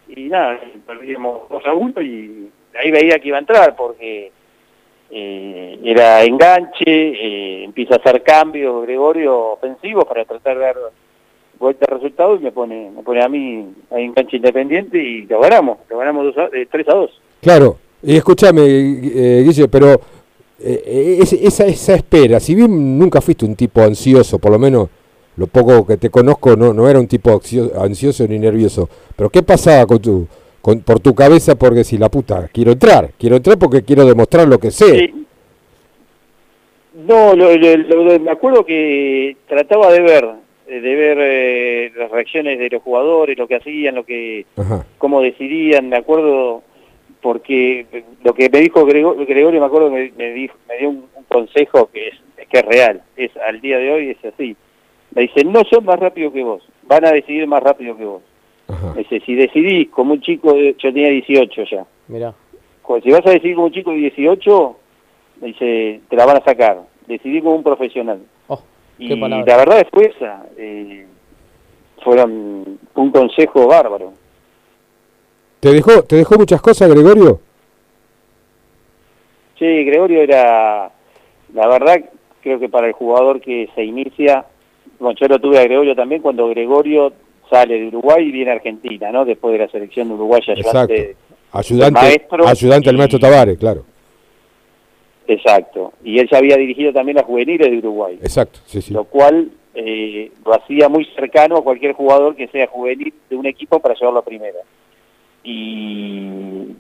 Y 0.10 0.29
nada, 0.29 0.60
perdimos 0.86 1.50
2 1.50 1.65
a 1.65 1.74
1 1.74 2.01
y 2.01 2.51
ahí 2.79 2.91
veía 2.91 3.19
que 3.19 3.27
iba 3.27 3.38
a 3.38 3.41
entrar 3.41 3.75
porque 3.75 4.31
eh, 5.10 5.79
era 5.84 6.24
enganche, 6.24 6.84
eh, 6.86 7.63
empieza 7.63 7.96
a 7.96 7.98
hacer 7.98 8.24
cambios 8.24 8.84
Gregorio 8.84 9.53
ofensivos 9.53 10.05
para 10.05 10.25
tratar 10.25 10.57
de 10.57 10.63
dar 10.63 10.75
vuelta 11.59 11.85
al 11.89 11.97
resultado 11.97 12.35
y 12.35 12.39
me 12.39 12.51
pone 12.51 12.91
me 12.95 13.03
pone 13.03 13.23
a 13.23 13.29
mí 13.29 13.65
ahí 13.91 14.05
enganche 14.05 14.37
independiente 14.37 14.97
y 14.97 15.25
lo 15.25 15.39
ganamos, 15.39 15.77
lo 15.89 15.97
ganamos 15.97 16.33
3 16.33 16.89
a 16.89 16.93
2. 16.93 17.09
Eh, 17.09 17.13
claro, 17.41 17.77
y 18.03 18.15
escúchame, 18.15 18.61
eh, 18.65 19.43
Guille, 19.43 19.67
pero 19.67 19.99
eh, 20.59 21.19
esa, 21.21 21.65
esa 21.65 21.95
espera, 21.95 22.39
si 22.39 22.55
bien 22.55 22.97
nunca 22.97 23.21
fuiste 23.21 23.45
un 23.45 23.55
tipo 23.55 23.81
ansioso, 23.81 24.39
por 24.39 24.51
lo 24.51 24.59
menos 24.59 24.89
lo 25.37 25.47
poco 25.47 25.85
que 25.85 25.97
te 25.97 26.09
conozco 26.09 26.55
no, 26.55 26.73
no 26.73 26.89
era 26.89 26.99
un 26.99 27.07
tipo 27.07 27.39
ansioso 27.79 28.27
ni 28.27 28.39
nervioso, 28.39 28.89
pero 29.15 29.29
¿qué 29.29 29.43
pasaba 29.43 29.85
con 29.85 29.99
tu, 29.99 30.27
con, 30.61 30.81
por 30.81 30.99
tu 30.99 31.13
cabeza? 31.13 31.55
Porque 31.55 31.83
si 31.83 31.97
la 31.97 32.09
puta, 32.09 32.49
quiero 32.51 32.71
entrar, 32.71 33.11
quiero 33.17 33.35
entrar 33.35 33.57
porque 33.57 33.83
quiero 33.83 34.05
demostrar 34.05 34.47
lo 34.47 34.59
que 34.59 34.71
sé. 34.71 35.13
No, 37.05 37.35
me 37.35 38.31
acuerdo 38.31 38.65
que 38.65 39.37
trataba 39.47 39.91
de 39.91 40.01
ver, 40.01 40.27
de 40.67 40.95
ver 40.95 41.17
eh, 41.21 41.91
las 41.95 42.12
reacciones 42.12 42.59
de 42.59 42.69
los 42.69 42.81
jugadores, 42.81 43.38
lo 43.38 43.47
que 43.47 43.55
hacían, 43.55 43.95
lo 43.95 44.05
que, 44.05 44.45
cómo 44.97 45.21
decidían, 45.21 45.89
me 45.89 45.97
acuerdo 45.97 46.63
porque 47.21 47.86
lo 48.24 48.33
que 48.33 48.50
me 48.50 48.59
dijo 48.59 48.86
Gregorio, 48.86 49.59
me 49.59 49.65
acuerdo 49.65 49.89
me, 49.89 50.12
me, 50.17 50.31
dijo, 50.33 50.55
me 50.67 50.77
dio 50.77 50.89
un, 50.89 51.07
consejo 51.27 51.89
que 51.91 52.09
es, 52.09 52.15
que 52.50 52.59
es 52.59 52.65
real, 52.65 53.01
es 53.17 53.31
al 53.38 53.59
día 53.59 53.77
de 53.77 53.91
hoy 53.91 54.09
es 54.12 54.33
así. 54.33 54.55
Me 55.13 55.24
dice, 55.24 55.43
no 55.43 55.63
son 55.69 55.86
más 55.86 56.00
rápido 56.00 56.31
que 56.31 56.43
vos, 56.43 56.63
van 56.83 57.05
a 57.05 57.12
decidir 57.12 57.47
más 57.47 57.63
rápido 57.63 57.97
que 57.97 58.05
vos. 58.05 58.21
Me 58.95 59.03
dice, 59.03 59.21
si 59.25 59.36
decidís 59.36 59.89
como 59.89 60.13
un 60.13 60.21
chico, 60.21 60.53
de, 60.53 60.75
yo 60.77 60.93
tenía 60.93 61.09
18 61.09 61.63
ya. 61.71 61.86
Mira. 62.07 62.33
Si 63.03 63.12
vas 63.12 63.25
a 63.25 63.31
decidir 63.31 63.55
como 63.55 63.67
un 63.67 63.74
chico 63.74 63.91
de 63.91 63.97
18, 63.97 64.77
me 65.41 65.47
dice, 65.47 66.01
te 66.09 66.15
la 66.15 66.25
van 66.25 66.38
a 66.38 66.43
sacar. 66.43 66.81
Decidí 67.07 67.41
como 67.41 67.55
un 67.55 67.63
profesional. 67.63 68.19
Y 69.00 69.16
la 69.16 69.58
verdad 69.58 69.80
es 69.82 70.16
esa. 70.16 70.44
Eh, 70.58 71.06
fueron 72.04 72.80
un 72.96 73.12
consejo 73.12 73.68
bárbaro. 73.68 74.13
¿Te 75.60 75.74
dejó, 75.74 76.04
¿Te 76.04 76.16
dejó 76.18 76.38
muchas 76.38 76.62
cosas, 76.62 76.89
Gregorio? 76.89 77.39
Sí, 79.58 79.66
Gregorio 79.86 80.22
era, 80.22 80.92
la 81.54 81.68
verdad, 81.68 81.98
creo 82.42 82.60
que 82.60 82.70
para 82.70 82.88
el 82.88 82.94
jugador 82.94 83.42
que 83.42 83.70
se 83.74 83.84
inicia, 83.84 84.46
bueno, 85.00 85.18
yo 85.20 85.27
lo 85.27 85.39
tuve 85.39 85.60
a 85.60 85.63
Gregorio 85.63 85.96
también 85.96 86.22
cuando 86.22 86.48
Gregorio 86.50 87.12
sale 87.50 87.80
de 87.80 87.88
Uruguay 87.88 88.27
y 88.27 88.32
viene 88.32 88.51
a 88.51 88.56
Argentina, 88.56 89.12
¿no? 89.12 89.25
Después 89.25 89.54
de 89.54 89.60
la 89.60 89.68
selección 89.70 90.10
de 90.10 90.13
Uruguay, 90.13 90.42
ayudante, 90.48 91.16
ayudante, 91.51 92.00
maestro 92.00 92.48
ayudante 92.48 92.89
del 92.89 92.98
maestro 92.98 93.20
Tavares, 93.20 93.58
claro. 93.58 93.84
Exacto, 95.27 95.93
y 96.03 96.19
él 96.19 96.29
ya 96.31 96.38
había 96.38 96.57
dirigido 96.57 96.93
también 96.93 97.17
las 97.17 97.25
juveniles 97.25 97.69
de 97.69 97.77
Uruguay. 97.77 98.17
Exacto, 98.22 98.60
sí, 98.65 98.81
sí. 98.81 98.93
Lo 98.93 99.03
cual 99.03 99.51
eh, 99.74 100.31
lo 100.46 100.53
hacía 100.53 100.89
muy 100.89 101.05
cercano 101.15 101.57
a 101.57 101.63
cualquier 101.63 101.93
jugador 101.93 102.36
que 102.36 102.48
sea 102.48 102.67
juvenil 102.67 103.13
de 103.29 103.36
un 103.36 103.46
equipo 103.46 103.79
para 103.79 103.93
llevarlo 103.96 104.19
a 104.19 104.25
primera 104.25 104.60
y 105.48 106.75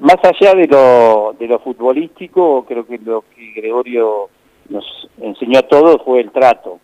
más 0.00 0.18
allá 0.22 0.54
de 0.54 0.66
lo, 0.66 1.34
de 1.38 1.46
lo 1.46 1.58
futbolístico, 1.60 2.66
creo 2.68 2.86
que 2.86 2.98
lo 2.98 3.24
que 3.34 3.52
Gregorio 3.56 4.28
nos 4.68 5.08
enseñó 5.18 5.60
a 5.60 5.68
todos 5.68 6.02
fue 6.04 6.20
el 6.20 6.30
trato. 6.30 6.78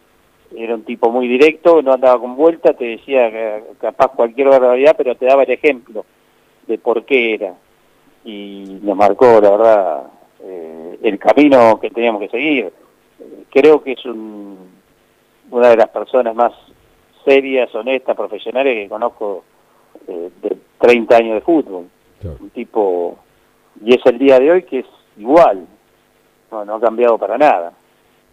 Era 0.56 0.74
un 0.74 0.84
tipo 0.84 1.10
muy 1.10 1.28
directo, 1.28 1.82
no 1.82 1.92
andaba 1.92 2.18
con 2.18 2.34
vuelta, 2.34 2.72
te 2.72 2.84
decía 2.84 3.62
capaz 3.78 4.12
cualquier 4.12 4.48
barbaridad, 4.48 4.94
pero 4.96 5.14
te 5.16 5.26
daba 5.26 5.42
el 5.42 5.50
ejemplo 5.50 6.06
de 6.66 6.78
por 6.78 7.04
qué 7.04 7.34
era. 7.34 7.54
Y 8.24 8.78
nos 8.82 8.96
marcó, 8.96 9.40
la 9.40 9.50
verdad, 9.50 10.02
eh, 10.48 10.98
el 11.02 11.18
camino 11.18 11.78
que 11.80 11.90
teníamos 11.90 12.20
que 12.22 12.28
seguir. 12.28 12.72
Creo 13.50 13.82
que 13.82 13.92
es 13.92 14.04
una 14.04 15.68
de 15.68 15.76
las 15.76 15.88
personas 15.88 16.34
más 16.34 16.52
serias, 17.24 17.74
honestas, 17.74 18.16
profesionales 18.16 18.74
que 18.74 18.88
conozco 18.88 19.44
eh, 20.06 20.30
de 20.42 20.56
30 20.78 21.16
años 21.16 21.34
de 21.34 21.40
fútbol. 21.40 21.86
Un 22.40 22.50
tipo, 22.50 23.18
y 23.84 23.94
es 23.94 24.04
el 24.06 24.18
día 24.18 24.38
de 24.38 24.50
hoy 24.50 24.62
que 24.62 24.80
es 24.80 24.86
igual, 25.16 25.66
no, 26.50 26.64
no 26.64 26.74
ha 26.76 26.80
cambiado 26.80 27.18
para 27.18 27.36
nada. 27.36 27.72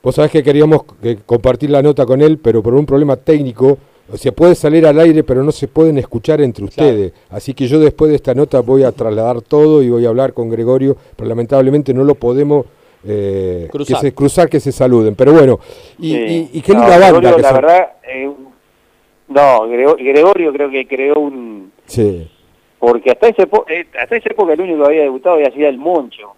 Vos 0.01 0.15
sabés 0.15 0.31
que 0.31 0.43
queríamos 0.43 0.83
compartir 1.25 1.69
la 1.69 1.81
nota 1.81 2.05
con 2.05 2.21
él, 2.21 2.37
pero 2.37 2.61
por 2.61 2.73
un 2.73 2.85
problema 2.85 3.15
técnico, 3.15 3.77
o 4.11 4.17
sea, 4.17 4.31
puede 4.33 4.55
salir 4.55 4.85
al 4.85 4.99
aire, 4.99 5.23
pero 5.23 5.43
no 5.43 5.51
se 5.51 5.67
pueden 5.67 5.97
escuchar 5.97 6.41
entre 6.41 6.65
ustedes. 6.65 7.13
Así 7.29 7.53
que 7.53 7.67
yo 7.67 7.79
después 7.79 8.09
de 8.09 8.17
esta 8.17 8.33
nota 8.33 8.59
voy 8.59 8.83
a 8.83 8.91
trasladar 8.91 9.41
todo 9.41 9.81
y 9.81 9.89
voy 9.89 10.05
a 10.05 10.09
hablar 10.09 10.33
con 10.33 10.49
Gregorio, 10.49 10.97
pero 11.15 11.29
lamentablemente 11.29 11.93
no 11.93 12.03
lo 12.03 12.15
podemos 12.15 12.65
eh, 13.07 13.67
cruzar. 13.71 14.01
Que 14.01 14.07
se, 14.07 14.13
cruzar, 14.13 14.49
que 14.49 14.59
se 14.59 14.71
saluden. 14.73 15.15
Pero 15.15 15.31
bueno, 15.31 15.59
y, 15.97 16.49
y, 16.51 16.61
qué 16.61 16.73
linda 16.73 16.97
banda. 16.97 17.37
la 17.37 17.53
verdad, 17.53 17.91
eh, 18.03 18.29
no, 19.29 19.67
Gregorio 19.69 20.51
creo 20.51 20.69
que 20.69 20.85
creó 20.85 21.19
un... 21.19 21.71
Sí. 21.85 22.29
Porque 22.79 23.11
hasta 23.11 23.29
ese, 23.29 23.43
eh, 23.69 23.85
hasta 23.97 24.17
esa 24.17 24.29
época 24.29 24.51
el 24.51 24.61
único 24.61 24.79
que 24.79 24.85
había 24.87 25.03
debutado 25.03 25.35
había 25.35 25.51
sido 25.51 25.69
el 25.69 25.77
Moncho, 25.77 26.33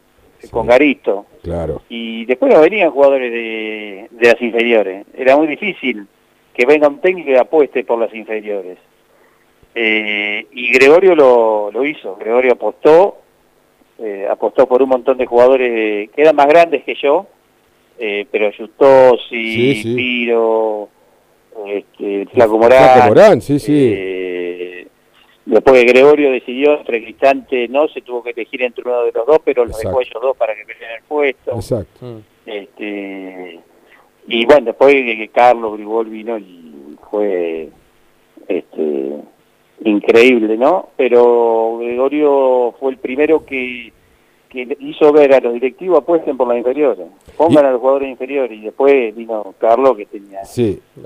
con 0.51 0.67
Garisto. 0.67 1.25
Claro. 1.41 1.81
Y 1.89 2.25
después 2.25 2.53
no 2.53 2.61
venían 2.61 2.91
jugadores 2.91 3.31
de, 3.31 4.07
de 4.11 4.27
las 4.27 4.39
inferiores. 4.39 5.07
Era 5.17 5.35
muy 5.35 5.47
difícil 5.47 6.07
que 6.55 6.65
venga 6.65 6.87
un 6.87 6.99
técnico 6.99 7.31
y 7.31 7.35
apueste 7.35 7.83
por 7.83 7.99
las 7.99 8.13
inferiores. 8.13 8.77
Eh, 9.73 10.47
y 10.51 10.71
Gregorio 10.71 11.15
lo, 11.15 11.71
lo 11.71 11.85
hizo. 11.85 12.15
Gregorio 12.15 12.53
apostó, 12.53 13.17
eh, 13.99 14.27
apostó 14.29 14.67
por 14.67 14.81
un 14.81 14.89
montón 14.89 15.17
de 15.17 15.25
jugadores 15.25 16.09
que 16.11 16.21
eran 16.21 16.35
más 16.35 16.47
grandes 16.47 16.83
que 16.83 16.95
yo, 16.95 17.27
pero 17.97 18.51
Justosi, 18.57 19.75
sí, 19.75 19.95
Piro 19.95 20.89
este, 21.65 22.25
Flaco 22.27 22.57
Morán. 22.57 22.93
Flaco 22.93 23.07
Morán, 23.07 23.41
sí, 23.41 23.59
sí. 23.59 23.93
Eh, 23.93 24.87
después 25.45 25.85
Gregorio 25.85 26.31
decidió 26.31 26.77
entre 26.77 27.03
Cristante 27.03 27.67
no, 27.67 27.87
se 27.87 28.01
tuvo 28.01 28.23
que 28.23 28.31
elegir 28.31 28.63
entre 28.63 28.83
uno 28.83 29.03
de 29.03 29.11
los 29.13 29.25
dos, 29.25 29.39
pero 29.43 29.65
los 29.65 29.77
dejó 29.79 30.01
ellos 30.01 30.21
dos 30.21 30.35
para 30.35 30.55
que 30.55 30.65
peleen 30.65 30.91
el 30.97 31.03
puesto. 31.03 31.51
Exacto. 31.55 32.21
Este, 32.45 33.59
y 34.27 34.45
bueno, 34.45 34.67
después 34.67 34.93
que 34.93 35.29
Carlos 35.33 35.73
Grigol 35.73 36.09
vino 36.09 36.37
y 36.37 36.97
fue 37.09 37.69
este, 38.47 39.15
increíble, 39.83 40.57
¿no? 40.57 40.89
Pero 40.95 41.77
Gregorio 41.79 42.73
fue 42.79 42.91
el 42.91 42.97
primero 42.97 43.45
que 43.45 43.93
que 44.49 44.77
hizo 44.79 45.11
ver 45.11 45.33
a 45.33 45.39
los 45.41 45.53
directivos 45.53 45.99
apuesten 45.99 46.37
por 46.37 46.47
las 46.47 46.57
inferiores, 46.57 47.07
pongan 47.35 47.65
a 47.65 47.71
los 47.71 47.81
jugadores 47.81 48.09
inferiores 48.09 48.57
y 48.57 48.63
después 48.63 49.13
vino 49.13 49.53
Carlos 49.59 49.97
que 49.97 50.05
tenía 50.05 50.39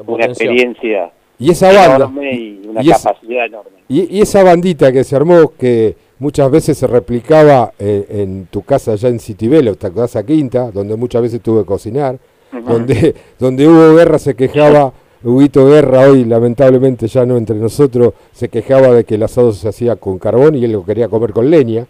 una 0.05 0.25
experiencia 0.25 1.11
y 1.39 1.51
esa 1.51 1.67
banda 1.67 1.95
enorme 1.95 2.33
y 2.33 2.61
una 2.67 2.83
capacidad 2.83 3.45
enorme. 3.45 3.79
Y, 3.87 4.21
esa 4.21 4.43
bandita 4.43 4.91
que 4.91 5.03
se 5.03 5.15
armó 5.15 5.53
que 5.57 5.95
muchas 6.19 6.51
veces 6.51 6.77
se 6.77 6.85
replicaba 6.85 7.71
eh, 7.79 8.05
en, 8.09 8.45
tu 8.47 8.61
casa 8.61 8.91
allá 8.91 9.07
en 9.09 9.19
Citibelo, 9.19 9.75
tu 9.75 9.91
casa 9.93 10.25
quinta, 10.25 10.69
donde 10.69 10.95
muchas 10.97 11.21
veces 11.21 11.41
tuve 11.41 11.61
que 11.61 11.67
cocinar, 11.67 12.19
donde, 12.51 13.15
donde 13.39 13.67
Hugo 13.67 13.95
Guerra 13.95 14.19
se 14.19 14.35
quejaba 14.35 14.93
Huguito 15.21 15.67
Guerra 15.67 16.09
hoy 16.09 16.23
lamentablemente 16.23 17.07
ya 17.07 17.25
no 17.25 17.35
entre 17.35 17.57
nosotros 17.57 18.13
se 18.31 18.47
quejaba 18.47 18.87
de 18.89 19.03
que 19.03 19.15
el 19.15 19.23
asado 19.23 19.51
se 19.51 19.67
hacía 19.67 19.97
con 19.97 20.17
carbón 20.17 20.55
y 20.55 20.63
él 20.63 20.71
lo 20.71 20.85
quería 20.85 21.09
comer 21.09 21.33
con 21.33 21.49
leña. 21.49 21.85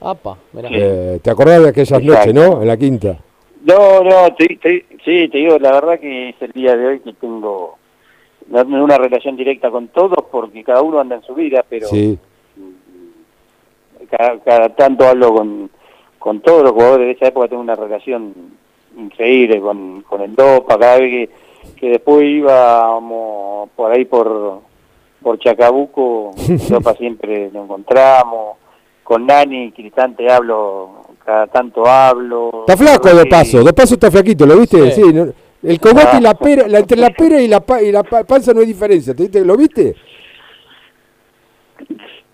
Eh, 0.63 1.19
¿Te 1.21 1.29
acordás 1.29 1.61
de 1.61 1.69
aquellas 1.69 2.03
noches, 2.03 2.33
no? 2.33 2.61
En 2.61 2.67
la 2.67 2.77
quinta. 2.77 3.19
No, 3.65 4.03
no, 4.03 4.35
sí, 4.37 4.57
te 4.57 5.37
digo, 5.37 5.59
la 5.59 5.73
verdad 5.73 5.99
que 5.99 6.29
es 6.29 6.41
el 6.41 6.51
día 6.53 6.75
de 6.75 6.87
hoy 6.87 6.99
que 7.01 7.13
tengo 7.13 7.77
una 8.49 8.97
relación 8.97 9.35
directa 9.35 9.69
con 9.69 9.89
todos 9.89 10.25
porque 10.31 10.63
cada 10.63 10.81
uno 10.81 10.99
anda 10.99 11.17
en 11.17 11.23
su 11.23 11.35
vida, 11.35 11.63
pero 11.69 11.87
cada, 14.09 14.39
cada 14.39 14.69
tanto 14.69 15.05
hablo 15.05 15.35
con, 15.35 15.69
con 16.17 16.39
todos 16.39 16.63
los 16.63 16.71
jugadores 16.71 17.05
de 17.05 17.11
esa 17.11 17.27
época, 17.27 17.47
tengo 17.47 17.61
una 17.61 17.75
relación 17.75 18.33
increíble 18.99 19.59
con, 19.61 20.01
con 20.03 20.21
el 20.21 20.35
Dopa, 20.35 20.77
cada 20.77 20.97
vez 20.99 21.09
que, 21.11 21.29
que 21.79 21.89
después 21.89 22.23
íbamos 22.25 23.69
por 23.75 23.91
ahí 23.91 24.05
por, 24.05 24.61
por 25.21 25.39
Chacabuco, 25.39 26.31
Dopa 26.69 26.93
siempre 26.95 27.49
lo 27.51 27.63
encontramos, 27.63 28.57
con 29.03 29.25
Nani 29.25 29.71
Cristante 29.71 30.31
hablo, 30.31 31.05
cada 31.25 31.47
tanto 31.47 31.85
hablo. 31.87 32.65
Está 32.67 32.77
flaco 32.77 33.09
de 33.15 33.25
paso, 33.25 33.63
de 33.63 33.73
paso 33.73 33.95
está 33.95 34.11
flaquito, 34.11 34.45
¿lo 34.45 34.57
viste? 34.57 34.91
Sí. 34.91 35.01
Sí, 35.03 35.13
no- 35.13 35.33
el 35.61 35.77
cogote 35.81 36.07
Ah. 36.13 36.17
y 36.19 36.21
la 36.21 36.33
pera, 36.35 36.67
la- 36.69 36.79
entre 36.79 36.97
la 36.97 37.09
pera 37.09 37.41
y 37.41 37.47
la, 37.49 37.59
pa- 37.59 37.81
y 37.81 37.91
la 37.91 38.01
pa- 38.03 38.23
panza 38.23 38.53
no 38.53 38.61
hay 38.61 38.65
diferencia, 38.67 39.13
¿te 39.13 39.23
viste? 39.23 39.43
¿lo 39.43 39.57
viste? 39.57 39.93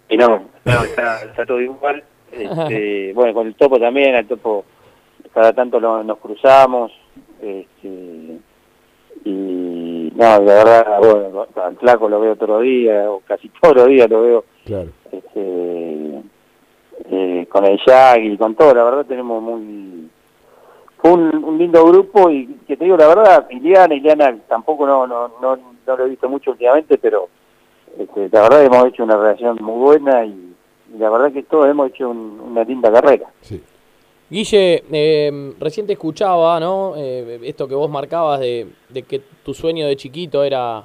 Y 0.09 0.17
no, 0.17 0.27
no, 0.63 0.83
está, 0.83 1.23
está 1.23 1.45
todo 1.45 1.61
igual. 1.61 2.03
Este, 2.35 3.13
bueno, 3.13 3.33
con 3.33 3.47
el 3.47 3.55
topo 3.55 3.79
también, 3.79 4.13
al 4.13 4.27
topo 4.27 4.65
cada 5.35 5.53
tanto 5.53 5.79
lo- 5.79 6.03
nos 6.03 6.17
cruzamos. 6.17 6.91
Este, 7.41 8.39
y 9.25 10.11
no, 10.15 10.23
la 10.23 10.39
verdad, 10.39 10.99
bueno, 10.99 11.45
al 11.63 11.75
flaco 11.77 12.09
lo 12.09 12.19
veo 12.21 12.35
todos 12.35 12.49
los 12.49 12.61
días, 12.63 13.05
o 13.07 13.21
casi 13.27 13.49
todos 13.61 13.75
los 13.75 13.87
días 13.87 14.09
lo 14.09 14.21
veo 14.21 14.43
Claro. 14.65 14.89
este, 15.11 16.21
eh, 17.11 17.45
con 17.49 17.65
el 17.65 17.79
Yagi, 17.85 18.37
con 18.37 18.55
todo, 18.55 18.73
la 18.73 18.83
verdad 18.83 19.05
tenemos 19.05 19.41
muy... 19.43 20.09
Fue 20.97 21.11
un, 21.11 21.43
un 21.43 21.57
lindo 21.57 21.85
grupo 21.85 22.29
y 22.31 22.47
que 22.67 22.77
te 22.77 22.85
digo 22.85 22.97
la 22.97 23.07
verdad, 23.07 23.47
Iliana, 23.49 23.93
Iliana 23.93 24.35
tampoco 24.47 24.87
no, 24.87 25.05
no, 25.05 25.27
no, 25.41 25.57
no 25.85 25.97
lo 25.97 26.05
he 26.05 26.09
visto 26.09 26.27
mucho 26.29 26.51
últimamente, 26.51 26.97
pero 26.97 27.27
este, 27.99 28.29
la 28.31 28.41
verdad 28.43 28.63
hemos 28.63 28.85
hecho 28.85 29.03
una 29.03 29.15
relación 29.17 29.57
muy 29.61 29.79
buena 29.79 30.25
y, 30.25 30.53
y 30.93 30.97
la 30.97 31.09
verdad 31.09 31.31
que 31.31 31.43
todos 31.43 31.67
hemos 31.67 31.89
hecho 31.89 32.09
un- 32.09 32.39
una 32.51 32.63
linda 32.63 32.91
carrera. 32.91 33.27
Sí. 33.41 33.61
Guille, 34.29 34.83
eh, 34.91 35.53
recién 35.59 35.85
te 35.85 35.93
escuchaba, 35.93 36.59
¿no? 36.59 36.93
Eh, 36.97 37.39
esto 37.43 37.67
que 37.67 37.75
vos 37.75 37.89
marcabas 37.89 38.39
de, 38.39 38.67
que 39.07 39.21
tu 39.43 39.53
sueño 39.53 39.85
de 39.87 39.95
chiquito 39.95 40.43
era, 40.43 40.83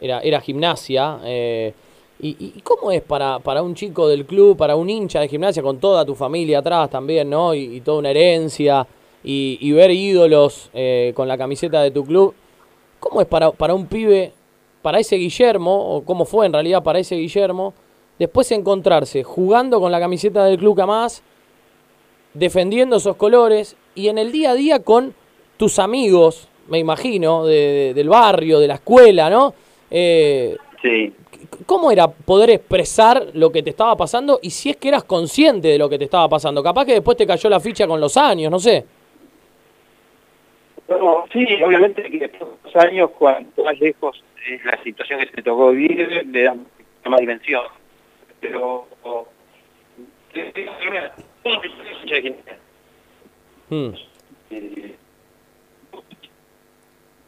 era, 0.00 0.40
gimnasia. 0.40 1.18
eh, 1.24 1.72
y, 2.20 2.36
y- 2.38 2.60
cómo 2.62 2.92
es 2.92 3.02
para, 3.02 3.38
para 3.38 3.62
un 3.62 3.74
chico 3.74 4.06
del 4.06 4.24
club, 4.26 4.56
para 4.56 4.76
un 4.76 4.88
hincha 4.90 5.20
de 5.20 5.28
gimnasia, 5.28 5.62
con 5.62 5.78
toda 5.78 6.04
tu 6.04 6.14
familia 6.14 6.58
atrás 6.58 6.90
también, 6.90 7.28
¿no? 7.30 7.54
Y, 7.54 7.80
toda 7.80 7.98
una 7.98 8.10
herencia, 8.10 8.86
y, 9.22 9.58
y 9.60 9.72
ver 9.72 9.90
ídolos 9.90 10.70
eh, 10.74 11.12
con 11.16 11.26
la 11.26 11.38
camiseta 11.38 11.82
de 11.82 11.90
tu 11.90 12.04
club. 12.04 12.34
¿Cómo 13.00 13.20
es 13.22 13.26
para, 13.26 13.50
para 13.50 13.74
un 13.74 13.86
pibe, 13.86 14.32
para 14.82 14.98
ese 15.00 15.16
Guillermo, 15.16 15.96
o 15.96 16.04
cómo 16.04 16.24
fue 16.26 16.46
en 16.46 16.52
realidad 16.52 16.82
para 16.82 16.98
ese 16.98 17.16
Guillermo, 17.16 17.72
después 18.18 18.50
encontrarse 18.52 19.24
jugando 19.24 19.80
con 19.80 19.90
la 19.90 19.98
camiseta 20.00 20.44
del 20.44 20.58
club 20.58 20.76
Camás, 20.76 21.22
defendiendo 22.34 22.96
esos 22.96 23.16
colores 23.16 23.76
y 23.94 24.08
en 24.08 24.18
el 24.18 24.32
día 24.32 24.50
a 24.50 24.54
día 24.54 24.82
con 24.82 25.14
tus 25.56 25.78
amigos, 25.78 26.48
me 26.68 26.78
imagino, 26.78 27.44
de- 27.46 27.54
de- 27.54 27.94
del 27.94 28.08
barrio, 28.08 28.58
de 28.58 28.68
la 28.68 28.74
escuela, 28.74 29.30
¿no? 29.30 29.54
Eh, 29.90 30.56
Sí. 30.82 31.12
¿Cómo 31.66 31.90
era 31.90 32.08
poder 32.08 32.50
expresar 32.50 33.28
lo 33.34 33.50
que 33.52 33.62
te 33.62 33.70
estaba 33.70 33.96
pasando 33.96 34.38
y 34.42 34.50
si 34.50 34.70
es 34.70 34.76
que 34.76 34.88
eras 34.88 35.04
consciente 35.04 35.68
de 35.68 35.78
lo 35.78 35.88
que 35.88 35.96
te 35.98 36.04
estaba 36.04 36.28
pasando? 36.28 36.62
Capaz 36.62 36.84
que 36.84 36.92
después 36.94 37.16
te 37.16 37.26
cayó 37.26 37.48
la 37.48 37.60
ficha 37.60 37.86
con 37.86 38.00
los 38.00 38.16
años, 38.16 38.50
no 38.50 38.58
sé. 38.58 38.84
No, 40.88 41.24
sí, 41.32 41.46
obviamente 41.64 42.02
que 42.02 42.18
después 42.18 42.50
de 42.50 42.56
los 42.72 42.76
años, 42.84 43.10
cuanto 43.18 43.64
más 43.64 43.78
lejos 43.80 44.22
es 44.50 44.62
la 44.64 44.82
situación 44.82 45.20
que 45.20 45.26
se 45.34 45.42
tocó 45.42 45.70
vivir, 45.70 46.26
le 46.30 46.42
da 46.42 46.54
más 47.06 47.20
dimensión. 47.20 47.62
Pero... 48.40 48.86
o- 49.04 49.26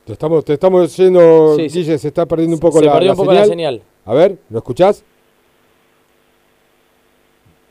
te- 0.04 0.12
estamos, 0.12 0.44
te 0.44 0.52
estamos 0.54 0.96
yendo, 0.96 1.56
Sí, 1.56 1.84
se 1.84 1.94
está 2.08 2.26
perdiendo 2.26 2.54
un 2.56 2.60
poco, 2.60 2.78
Se 2.78 2.84
la, 2.84 2.92
perdió 2.92 3.08
la 3.08 3.12
un 3.12 3.16
poco 3.18 3.30
señal. 3.30 3.42
la 3.42 3.48
señal. 3.48 3.82
A 4.04 4.14
ver, 4.14 4.38
¿lo 4.50 4.58
escuchás? 4.58 5.04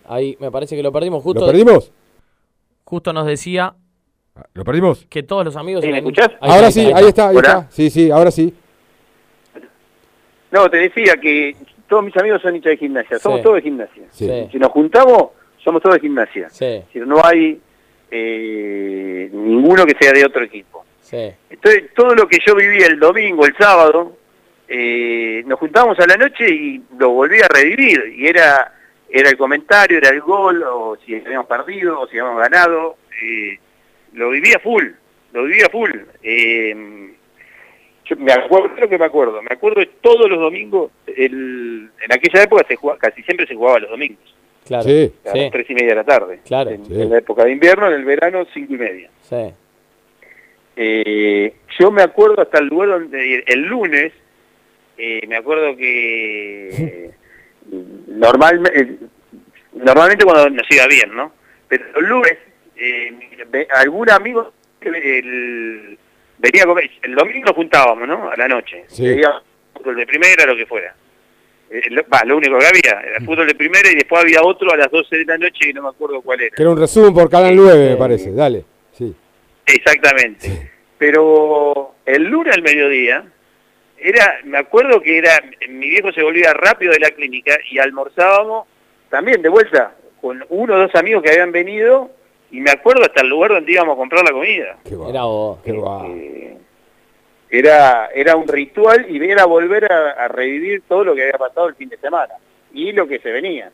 Ahí 0.07 0.37
me 0.39 0.51
parece 0.51 0.75
que 0.75 0.83
lo 0.83 0.91
perdimos 0.91 1.23
justo. 1.23 1.41
¿Lo 1.41 1.47
perdimos? 1.47 1.91
Justo 2.83 3.11
nos 3.13 3.25
decía 3.25 3.73
¿Lo 4.53 4.63
perdimos? 4.63 5.05
que 5.09 5.23
todos 5.23 5.43
los 5.45 5.55
amigos... 5.55 5.81
Sí, 5.81 5.87
¿me 5.87 5.97
eran- 5.97 6.03
escuchás? 6.07 6.29
Ahí 6.41 6.51
ahora 6.51 6.67
está, 6.67 6.71
sí, 6.71 6.85
ahí 6.87 6.93
ahí 6.93 7.05
está, 7.07 7.29
ahí 7.29 7.35
está. 7.37 7.67
Sí, 7.71 7.89
sí, 7.89 8.11
ahora 8.11 8.31
sí. 8.31 8.53
No, 10.51 10.69
te 10.69 10.77
decía 10.77 11.15
que 11.21 11.55
todos 11.89 12.03
mis 12.03 12.15
amigos 12.17 12.41
son 12.41 12.55
hinchas 12.55 12.71
de 12.71 12.77
gimnasia, 12.77 13.17
somos 13.19 13.39
Sí. 13.39 13.43
todos 13.43 13.55
de 13.55 13.61
gimnasia. 13.63 14.03
Sí. 14.11 14.27
Sí. 14.27 14.47
Si 14.51 14.57
nos 14.59 14.69
juntamos, 14.71 15.29
somos 15.65 15.81
todos 15.81 15.95
de 15.95 16.01
gimnasia. 16.01 16.49
Sí, 16.49 16.81
no 16.93 17.19
hay 17.25 17.59
eh, 18.09 19.29
ninguno 19.33 19.85
que 19.85 19.97
sea 19.99 20.13
de 20.13 20.23
otro 20.23 20.43
equipo. 20.43 20.85
sí. 21.01 21.31
Entonces, 21.49 21.93
todo 21.93 22.15
lo 22.15 22.27
que 22.27 22.37
yo 22.45 22.55
viví 22.55 22.81
el 22.83 22.99
domingo, 22.99 23.45
el 23.45 23.55
sábado, 23.57 24.15
eh, 24.67 25.43
nos 25.45 25.59
juntábamos 25.59 25.99
a 25.99 26.07
la 26.07 26.15
noche 26.15 26.47
y 26.49 26.81
lo 26.97 27.09
volví 27.09 27.39
a 27.41 27.47
revivir. 27.47 28.13
Y 28.15 28.27
era 28.27 28.71
era 29.09 29.29
el 29.29 29.37
comentario, 29.37 29.97
era 29.97 30.09
el 30.09 30.21
gol, 30.21 30.63
o 30.63 30.97
si 31.05 31.15
habíamos 31.15 31.47
perdido, 31.47 32.01
o 32.01 32.07
si 32.07 32.17
habíamos 32.19 32.41
ganado. 32.41 32.97
eh, 33.21 33.57
lo 34.13 34.29
vivía 34.29 34.59
full, 34.59 34.85
lo 35.33 35.43
vivía 35.43 35.67
full. 35.71 35.91
Eh, 36.23 37.13
yo 38.05 38.15
me 38.17 38.33
acuerdo, 38.33 38.75
creo 38.75 38.89
que 38.89 38.97
me 38.97 39.05
acuerdo, 39.05 39.41
me 39.41 39.53
acuerdo 39.53 39.79
de 39.79 39.89
todos 40.01 40.29
los 40.29 40.39
domingos, 40.39 40.91
el, 41.07 41.89
en 42.01 42.11
aquella 42.13 42.43
época 42.43 42.65
se 42.67 42.75
jugaba, 42.75 42.99
casi 42.99 43.23
siempre 43.23 43.47
se 43.47 43.55
jugaba 43.55 43.79
los 43.79 43.89
domingos, 43.89 44.34
Claro. 44.65 44.83
Sí. 44.83 45.13
a 45.25 45.31
Sí, 45.31 45.39
las 45.39 45.51
tres 45.51 45.69
y 45.69 45.73
media 45.73 45.89
de 45.89 45.95
la 45.95 46.03
tarde. 46.03 46.39
Claro. 46.45 46.71
En, 46.71 46.85
Sí. 46.85 47.01
en 47.01 47.09
la 47.09 47.17
época 47.19 47.43
de 47.45 47.51
invierno, 47.51 47.87
en 47.87 47.93
el 47.93 48.05
verano, 48.05 48.45
cinco 48.53 48.73
y 48.73 48.77
media. 48.77 49.09
sí. 49.21 49.53
Eh, 50.77 51.53
yo 51.79 51.89
me 51.89 52.01
acuerdo 52.01 52.41
hasta 52.41 52.59
el 52.59 52.67
lugar 52.67 52.89
donde 52.89 53.43
el 53.47 53.61
lunes, 53.61 54.11
eh, 54.97 55.21
me 55.25 55.37
acuerdo 55.37 55.75
que 55.77 57.11
normalmente, 58.07 58.97
normalmente 59.73 60.25
cuando 60.25 60.49
nos 60.49 60.69
iba 60.69 60.85
bien, 60.87 61.15
¿no? 61.15 61.31
Pero 61.69 61.85
el 61.97 62.05
lunes, 62.05 62.37
eh, 62.75 63.67
algún 63.75 64.09
amigo 64.09 64.51
el- 64.81 65.97
venía 66.39 66.63
a 66.63 66.65
comer, 66.67 66.89
el 67.03 67.15
domingo 67.15 67.53
juntábamos, 67.53 68.05
¿no? 68.07 68.29
A 68.29 68.35
la 68.35 68.47
noche. 68.49 68.83
Sí. 68.87 69.15
Fútbol 69.73 69.95
de 69.95 70.05
primera, 70.05 70.45
lo 70.45 70.55
que 70.57 70.65
fuera. 70.65 70.93
Eh, 71.69 71.81
lo, 71.89 72.03
va, 72.13 72.23
lo 72.25 72.37
único 72.37 72.57
que 72.59 72.65
había, 72.67 73.01
era 73.01 73.19
fútbol 73.25 73.47
de 73.47 73.55
primera 73.55 73.89
y 73.91 73.95
después 73.95 74.21
había 74.23 74.41
otro 74.43 74.71
a 74.71 74.77
las 74.77 74.91
12 74.91 75.17
de 75.17 75.25
la 75.25 75.37
noche 75.37 75.69
y 75.69 75.73
no 75.73 75.81
me 75.83 75.89
acuerdo 75.89 76.21
cuál 76.21 76.41
era. 76.41 76.55
Que 76.55 76.61
era 76.61 76.71
un 76.71 76.79
resumen 76.79 77.13
por 77.13 77.29
Canal 77.29 77.51
Sí, 77.51 77.55
9, 77.57 77.85
me 77.85 77.91
sí. 77.91 77.95
parece. 77.97 78.31
Dale. 78.31 78.65
Sí. 78.91 79.15
Exactamente. 79.65 80.71
Pero 80.97 81.95
el 82.05 82.23
lunes 82.23 82.55
al 82.55 82.61
mediodía, 82.61 83.25
era, 83.97 84.39
me 84.43 84.57
acuerdo 84.59 85.01
que 85.01 85.17
era, 85.17 85.31
mi 85.69 85.89
viejo 85.89 86.11
se 86.11 86.21
volvía 86.23 86.53
rápido 86.53 86.91
de 86.93 86.99
la 86.99 87.09
clínica 87.09 87.57
y 87.71 87.79
almorzábamos 87.79 88.67
también 89.09 89.41
de 89.41 89.49
vuelta 89.49 89.95
con 90.21 90.43
uno 90.49 90.75
o 90.75 90.77
dos 90.79 90.95
amigos 90.95 91.23
que 91.23 91.31
habían 91.31 91.51
venido 91.51 92.11
y 92.51 92.59
me 92.61 92.71
acuerdo 92.71 93.03
hasta 93.03 93.21
el 93.21 93.29
lugar 93.29 93.51
donde 93.51 93.71
íbamos 93.71 93.95
a 93.95 93.97
comprar 93.97 94.23
la 94.23 94.31
comida. 94.31 94.77
Qué 94.87 94.95
guau. 94.95 95.09
Era 95.09 95.23
vos. 95.23 95.59
Qué 95.63 95.71
guau. 95.71 96.05
Eh, 96.15 96.57
era, 97.49 98.09
era 98.13 98.35
un 98.35 98.47
ritual 98.47 99.05
y 99.09 99.23
era 99.23 99.45
volver 99.45 99.91
a, 99.91 100.11
a 100.11 100.27
revivir 100.27 100.83
todo 100.87 101.03
lo 101.03 101.15
que 101.15 101.23
había 101.23 101.37
pasado 101.37 101.67
el 101.67 101.75
fin 101.75 101.89
de 101.89 101.97
semana 101.97 102.33
y 102.73 102.91
lo 102.91 103.07
que 103.07 103.19
se 103.19 103.31
venía. 103.31 103.71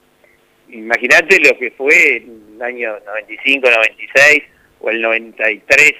Imagínate 0.69 1.39
lo 1.39 1.57
que 1.57 1.71
fue 1.71 2.17
el 2.17 2.61
año 2.61 2.97
95, 3.05 3.69
96 3.69 4.43
o 4.79 4.89
el 4.89 5.01
93, 5.01 5.93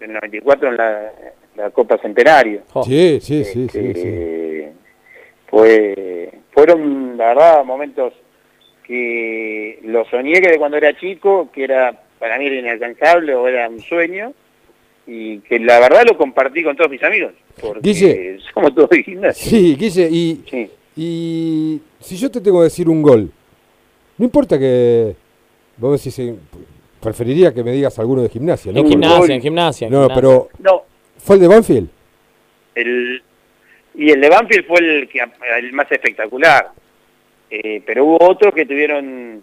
el 0.00 0.12
94 0.12 0.68
en 0.68 0.76
la, 0.76 1.12
la 1.56 1.70
Copa 1.70 1.98
Centenario. 1.98 2.62
Jo. 2.68 2.84
Sí, 2.84 3.18
sí, 3.20 3.44
sí, 3.44 3.68
sí, 3.68 3.68
sí. 3.68 3.88
Este, 3.88 4.72
Fue, 5.48 6.30
fueron, 6.52 7.16
la 7.16 7.28
verdad, 7.28 7.64
momentos 7.64 8.14
que 8.84 9.78
lo 9.82 10.04
soñé 10.06 10.40
que 10.40 10.50
de 10.50 10.58
cuando 10.58 10.76
era 10.76 10.96
chico, 10.96 11.50
que 11.52 11.64
era 11.64 12.00
para 12.18 12.38
mí 12.38 12.46
era 12.46 12.56
inalcanzable 12.56 13.34
o 13.34 13.46
era 13.46 13.68
un 13.68 13.80
sueño, 13.80 14.32
y 15.06 15.38
que 15.40 15.58
la 15.58 15.80
verdad 15.80 16.02
lo 16.06 16.16
compartí 16.16 16.62
con 16.62 16.76
todos 16.76 16.90
mis 16.90 17.02
amigos, 17.02 17.32
porque 17.60 17.80
Guille. 17.82 18.38
somos 18.54 18.74
todos 18.74 18.90
de 18.90 19.02
gimnasia. 19.02 19.50
Sí, 19.50 19.76
Guille, 19.76 20.08
y, 20.10 20.40
Sí. 20.50 20.70
y 20.96 21.80
si 22.00 22.16
yo 22.16 22.30
te 22.30 22.40
tengo 22.40 22.58
que 22.60 22.64
decir 22.64 22.88
un 22.88 23.02
gol, 23.02 23.30
no 24.18 24.24
importa 24.24 24.58
que 24.58 25.14
vos 25.76 25.98
decís, 26.02 26.18
eh, 26.20 26.34
preferiría 27.00 27.52
que 27.52 27.62
me 27.62 27.72
digas 27.72 27.98
alguno 27.98 28.22
de 28.22 28.28
gimnasia, 28.28 28.72
¿no? 28.72 28.78
En 28.78 28.84
Porque- 28.84 28.98
gimnasia, 28.98 29.34
en 29.34 29.42
gimnasia. 29.42 29.86
en 29.88 29.92
No, 29.92 30.00
gimnasia. 30.08 30.14
pero 30.20 30.48
No, 30.58 30.82
¿fue 31.18 31.36
el 31.36 31.42
de 31.42 31.48
Banfield? 31.48 31.88
el, 32.74 33.22
y 33.96 34.10
el 34.10 34.20
de 34.20 34.28
Banfield 34.28 34.66
fue 34.66 34.78
el, 34.80 35.08
que, 35.08 35.20
el 35.58 35.72
más 35.72 35.90
espectacular, 35.92 36.70
Eh, 37.50 37.82
pero 37.86 38.04
hubo 38.06 38.18
otros 38.30 38.52
que 38.54 38.64
tuvieron 38.66 39.40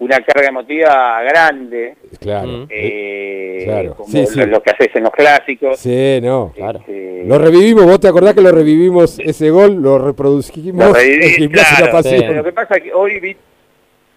una 0.00 0.20
carga 0.20 0.48
emotiva 0.48 1.22
grande, 1.22 1.94
Claro. 2.20 2.48
Mm. 2.48 2.66
eh, 2.70 3.62
Claro, 3.64 3.94
como 3.94 4.08
sí, 4.10 4.26
sí. 4.26 4.38
lo, 4.40 4.46
lo 4.46 4.62
que 4.62 4.70
haces 4.70 4.90
en 4.94 5.04
los 5.04 5.12
clásicos. 5.12 5.78
Sí, 5.78 6.18
no. 6.22 6.52
Claro. 6.54 6.80
Este, 6.80 7.22
Lo 7.26 7.38
revivimos, 7.38 7.86
vos 7.86 8.00
te 8.00 8.08
acordás 8.08 8.34
que 8.34 8.40
lo 8.42 8.50
revivimos 8.52 9.18
ese 9.20 9.50
gol, 9.50 9.80
lo 9.80 9.98
reproducimos 9.98 10.86
Lo 10.86 10.92
reviví, 10.92 11.48
claro, 11.48 12.02
sí. 12.02 12.18
Lo 12.18 12.44
que 12.44 12.52
pasa 12.52 12.76
es 12.76 12.82
que 12.82 12.92
hoy, 12.92 13.20
vi- 13.20 13.36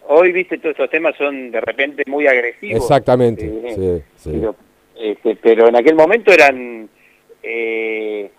hoy, 0.10 0.32
viste, 0.32 0.58
todos 0.58 0.72
estos 0.72 0.90
temas 0.90 1.16
son 1.18 1.52
de 1.52 1.62
repente 1.62 2.04
muy 2.08 2.28
agresivos. 2.28 2.82
Exactamente, 2.82 3.46
Eh, 3.46 3.74
sí, 3.76 4.04
sí. 4.32 4.38
Pero, 4.40 4.56
este, 5.00 5.36
pero 5.42 5.68
en 5.70 5.76
aquel 5.76 5.96
momento 5.96 6.32
eran... 6.32 6.90
eh, 7.44 8.32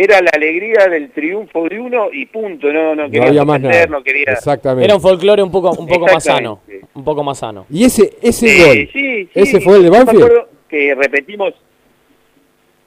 era 0.00 0.20
la 0.22 0.30
alegría 0.32 0.86
del 0.88 1.10
triunfo 1.10 1.68
de 1.68 1.78
uno 1.80 2.06
y 2.12 2.26
punto, 2.26 2.72
no, 2.72 2.94
no 2.94 3.04
No 3.04 3.10
quería 3.10 3.28
había 3.28 3.44
más 3.44 3.54
sorprender, 3.56 3.88
nada. 3.90 3.98
no 3.98 4.04
quería... 4.04 4.24
Exactamente. 4.32 4.84
Era 4.84 4.94
un 4.94 5.00
folclore 5.00 5.42
un 5.42 5.50
poco, 5.50 5.70
un 5.72 5.86
poco 5.88 6.06
más 6.06 6.22
sano. 6.24 6.60
Un 6.94 7.04
poco 7.04 7.24
más 7.24 7.38
sano. 7.38 7.66
Y 7.70 7.84
ese, 7.84 8.16
ese 8.22 8.48
Sí, 8.48 8.62
gol, 8.64 8.76
sí, 8.76 8.88
sí. 9.24 9.30
¿ese 9.34 9.60
fue 9.60 9.76
el 9.76 9.82
de 9.82 9.90
Banfield? 9.90 10.30
que 10.68 10.94
repetimos... 10.94 11.52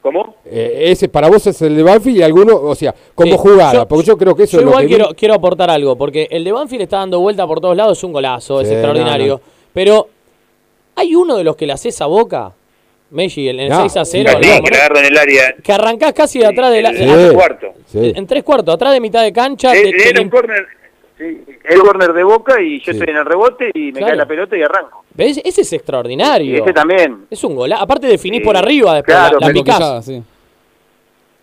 ¿Cómo? 0.02 0.36
eh, 0.46 0.86
ese 0.88 1.10
para 1.10 1.30
vos 1.30 1.46
es 1.46 1.62
el 1.62 1.76
de 1.76 1.84
Banfield 1.84 2.18
y 2.18 2.24
alguno, 2.24 2.56
o 2.56 2.74
sea, 2.74 2.96
como 3.14 3.34
Sí, 3.34 3.38
jugada, 3.38 3.74
yo- 3.74 3.88
porque 3.88 4.06
yo 4.08 4.18
creo 4.18 4.36
que 4.36 4.44
eso 4.44 4.54
Yo 4.54 4.60
es 4.62 4.66
lo 4.66 4.72
igual 4.72 4.86
vi. 4.88 4.90
quiero, 4.96 5.10
quiero 5.16 5.34
aportar 5.36 5.70
algo, 5.70 5.96
porque 5.96 6.28
el 6.32 6.44
de 6.44 6.52
Banfield 6.52 6.82
está 6.84 6.98
dando 6.98 7.20
vuelta 7.20 7.46
por 7.46 7.60
todos 7.62 7.78
lados, 7.78 8.00
es 8.00 8.04
un 8.04 8.12
golazo, 8.12 8.62
es 8.62 8.72
extraordinario. 8.72 9.28
no, 9.28 9.34
no. 9.36 9.42
Pero 9.74 10.08
hay 10.96 11.14
uno 11.14 11.38
de 11.38 11.44
los 11.44 11.56
que 11.56 11.68
le 11.68 11.74
hace 11.74 11.90
esa 11.90 12.08
boca, 12.08 12.52
Messi, 13.12 13.48
en 13.50 13.60
el 13.60 13.70
No, 13.70 13.82
6 13.82 13.98
a 13.98 14.06
0, 14.06 14.06
sí, 14.06 14.24
la 14.24 14.44
Sí, 14.44 14.58
no, 14.60 14.64
que 14.64 14.72
la 14.72 14.78
agarro 14.78 14.98
en 15.00 15.06
el 15.06 15.18
área... 15.18 15.56
que 15.64 15.72
arrancás 15.74 16.14
casi 16.14 16.40
de 16.40 16.46
atrás 16.48 16.72
de 16.72 16.82
la, 16.82 16.90
el- 16.90 16.98
Sí. 16.98 17.04
el 17.04 17.34
cuarto. 17.34 17.74
Sí. 17.86 18.14
en 18.16 18.26
tres 18.26 18.44
cuartos, 18.44 18.74
atrás 18.74 18.94
de 18.94 19.00
mitad 19.02 19.22
de 19.24 19.34
cancha. 19.34 19.76
Eh, 19.76 19.84
te- 19.84 19.92
te 19.92 20.10
Era 20.10 20.22
un 20.22 20.28
lim- 20.28 20.32
corner, 20.32 20.66
sí, 21.18 21.44
el 21.66 21.80
corner 21.82 22.14
de 22.14 22.24
Boca 22.24 22.62
y 22.62 22.80
yo 22.80 22.86
Sí. 22.86 22.92
estoy 22.92 23.10
en 23.10 23.18
el 23.18 23.26
rebote 23.26 23.70
y 23.74 23.80
me 23.88 23.92
Claro. 23.94 24.08
cae 24.08 24.16
la 24.16 24.26
pelota 24.26 24.58
y 24.58 24.62
arranco. 24.64 25.04
¿Ves? 25.14 25.42
Ese 25.44 25.62
es 25.62 25.74
extraordinario. 25.74 26.56
Y 26.56 26.60
ese 26.62 26.72
también. 26.74 27.26
Es 27.30 27.44
un 27.44 27.54
golazo. 27.56 27.84
Aparte 27.84 28.08
definís 28.08 28.40
Sí, 28.40 28.46
por 28.46 28.56
arriba 28.56 28.96
después, 28.96 29.14
claro, 29.18 29.40
la, 29.42 29.48
la 29.48 29.54
picás. 29.54 30.06
Sí. 30.06 30.24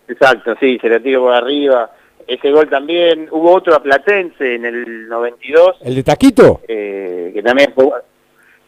Exacto, 0.07 0.55
sí, 0.59 0.79
se 0.81 0.89
la 0.89 0.99
tiro 0.99 1.21
por 1.21 1.33
arriba. 1.35 1.91
Ese 2.27 2.51
gol 2.51 2.67
también. 2.69 3.27
Hubo 3.31 3.53
otro 3.53 3.75
a 3.75 3.81
Platense 3.83 4.55
en 4.55 4.65
el 4.65 5.07
92, 5.07 5.77
¿El 5.81 5.95
de 5.95 6.03
Taquito? 6.03 6.61
eh, 6.67 7.31
que 7.33 7.41
también 7.43 7.71
fue... 7.75 7.85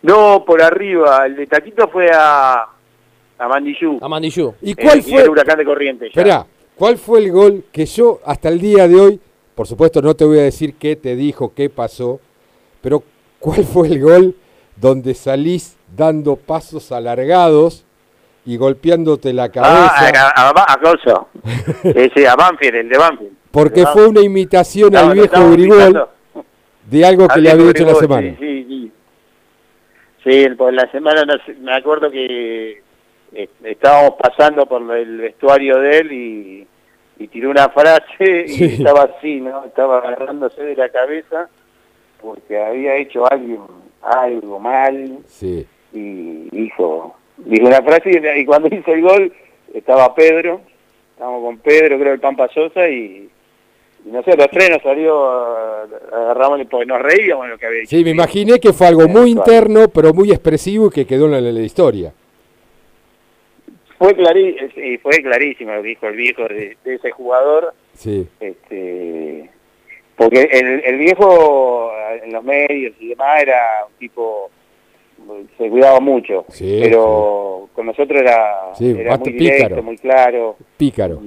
No, 0.04 0.44
por 0.46 0.62
arriba. 0.62 1.26
El 1.26 1.36
de 1.36 1.48
Taquito 1.48 1.88
fue 1.88 2.10
a, 2.14 2.66
a 3.42 3.48
Mandillú. 3.48 3.98
A 4.02 4.08
Mandillú. 4.08 4.54
¿Y 4.62 4.72
eh, 4.72 4.76
cuál 4.82 5.00
y 5.00 5.02
fue? 5.02 5.22
el 5.24 5.30
huracán 5.30 5.58
de 5.58 5.66
Corrientes. 5.66 6.12
ya. 6.14 6.22
Esperá, 6.22 6.46
¿cuál 6.76 6.98
fue 6.98 7.20
el 7.20 7.32
gol 7.32 7.64
que 7.72 7.86
yo 7.86 8.20
hasta 8.26 8.50
el 8.50 8.60
día 8.60 8.88
de 8.88 9.00
hoy, 9.00 9.20
por 9.56 9.68
supuesto 9.68 10.02
no 10.02 10.16
te 10.16 10.26
voy 10.26 10.40
a 10.40 10.44
decir 10.44 10.76
qué 10.76 10.96
te 10.96 11.16
dijo, 11.16 11.54
qué 11.56 11.70
pasó, 11.70 12.20
pero 12.82 13.04
cuál 13.40 13.64
fue 13.66 13.88
el 13.88 14.00
gol 14.02 14.36
donde 14.76 15.14
salís 15.14 15.78
dando 15.96 16.36
pasos 16.36 16.92
alargados 16.92 17.84
y 18.46 18.58
golpeándote 18.58 19.34
la 19.34 19.44
Ah, 19.46 19.50
cabeza? 19.52 20.32
a, 20.36 20.50
a, 20.50 20.74
a 20.74 20.94
sí, 22.16 22.26
a 22.26 22.36
Banfield, 22.36 22.76
el 22.76 22.90
de 22.90 22.98
Banfield. 22.98 23.32
porque 23.52 23.82
Ah. 23.82 23.90
fue 23.94 24.08
una 24.08 24.22
imitación 24.22 24.96
al 24.96 25.14
viejo 25.14 25.42
invitando 25.54 26.10
de 26.90 27.06
algo 27.06 27.28
que 27.28 27.40
le 27.42 27.52
había 27.52 27.70
hecho 27.72 27.86
la 27.86 27.96
semana. 27.96 28.36
Sí, 28.40 28.64
sí, 28.64 28.66
sí. 28.68 28.92
Sí, 30.24 30.56
por 30.56 30.72
la 30.74 30.90
semana 30.92 31.24
me 31.60 31.76
acuerdo 31.76 32.10
que 32.12 32.82
eh, 33.34 33.48
estábamos 33.64 34.16
pasando 34.20 34.66
por 34.66 34.82
el 34.96 35.18
vestuario 35.20 35.78
de 35.80 35.98
él 36.00 36.12
y, 36.12 36.68
y 37.20 37.28
tiró 37.28 37.50
una 37.50 37.70
frase 37.70 38.46
y 38.48 38.64
estaba 38.66 39.04
así, 39.18 39.42
¿no? 39.42 39.66
Estaba 39.66 40.00
agarrándose 40.00 40.62
de 40.64 40.76
la 40.76 40.90
cabeza 40.90 41.50
porque 42.22 42.60
había 42.62 42.96
hecho 42.98 43.32
algo, 43.32 43.68
algo 44.02 44.60
mal 44.60 45.20
Sí. 45.28 45.66
y 45.94 46.50
dijo, 46.52 47.16
dijo 47.38 47.68
una 47.68 47.82
frase 47.82 48.12
y, 48.12 48.40
y 48.42 48.46
cuando 48.46 48.68
hizo 48.76 48.92
el 48.94 49.02
gol 49.02 49.34
estaba 49.74 50.14
Pedro, 50.14 50.62
estábamos 51.14 51.44
con 51.44 51.58
Pedro, 51.60 51.98
creo 52.00 52.14
el 52.14 52.20
Pampa 52.20 52.48
Sosa 52.54 52.88
y, 52.90 53.30
y 54.06 54.10
no 54.10 54.22
sé, 54.24 54.36
los 54.36 54.50
tres 54.50 54.70
nos 54.72 54.82
salió, 54.82 55.32
agarramos 56.12 56.60
porque 56.70 56.86
nos 56.86 57.02
reíamos 57.02 57.46
de 57.46 57.52
lo 57.52 57.58
que 57.58 57.66
había 57.68 57.80
dicho. 57.82 57.96
Sí, 57.96 58.04
me 58.04 58.10
imaginé 58.12 58.60
que 58.60 58.74
fue 58.74 58.88
algo 58.88 59.08
muy 59.08 59.32
interno, 59.32 59.88
pero 59.88 60.14
muy 60.14 60.32
expresivo 60.32 60.88
y 60.88 60.90
que 60.92 61.06
quedó 61.06 61.26
en 61.26 61.32
la, 61.32 61.38
en 61.40 61.56
la 61.56 61.62
historia. 61.62 62.14
Fue, 64.02 64.16
clarí, 64.16 64.56
sí, 64.74 64.98
fue 64.98 65.22
clarísimo 65.22 65.74
lo 65.76 65.84
que 65.84 65.90
dijo 65.90 66.08
el 66.08 66.16
viejo 66.16 66.48
de, 66.48 66.76
de 66.84 66.96
ese 66.96 67.12
jugador, 67.12 67.72
Sí. 67.94 68.28
este 68.40 69.48
porque 70.16 70.42
el, 70.52 70.84
el 70.86 70.98
viejo 70.98 71.92
en 72.24 72.34
los 72.34 72.44
medios 72.44 72.94
y 73.00 73.10
demás 73.10 73.42
era 73.44 73.86
un 73.88 73.94
tipo 74.00 74.50
se 75.58 75.70
cuidaba 75.70 76.00
mucho 76.00 76.46
Sí, 76.50 76.80
pero 76.82 77.70
con 77.76 77.86
nosotros 77.86 78.20
era, 78.22 78.72
era 78.80 79.18
muy 79.18 79.32
directo 79.34 79.66
pícaro. 79.68 79.84
muy 79.84 79.98
claro 80.00 80.56
Pícaro. 80.78 81.22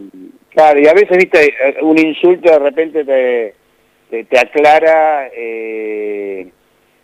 Claro, 0.51 0.81
y 0.81 0.87
a 0.89 0.95
veces, 0.95 1.17
viste, 1.17 1.55
un 1.83 1.97
insulto 1.99 2.51
de 2.51 2.59
repente 2.59 3.05
te, 3.05 3.55
te, 4.11 4.25
te 4.25 4.39
aclara 4.39 5.29
eh, 5.33 6.49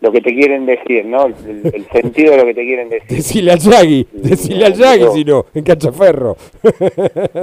lo 0.00 0.12
que 0.12 0.20
te 0.20 0.34
quieren 0.34 0.66
decir, 0.66 1.04
¿no? 1.04 1.26
El, 1.26 1.86
sentido 1.92 2.32
de 2.32 2.36
lo 2.38 2.44
que 2.46 2.54
te 2.54 2.64
quieren 2.64 2.88
decir. 2.88 3.16
Decile 3.16 3.52
al 3.52 3.58
Yagui, 3.58 4.06
Sí, 4.12 4.18
decile 4.28 4.66
al 4.66 4.78
no. 4.78 5.12
si 5.12 5.24
no, 5.24 5.46
en 5.54 5.64
Cachaferro. 5.64 6.36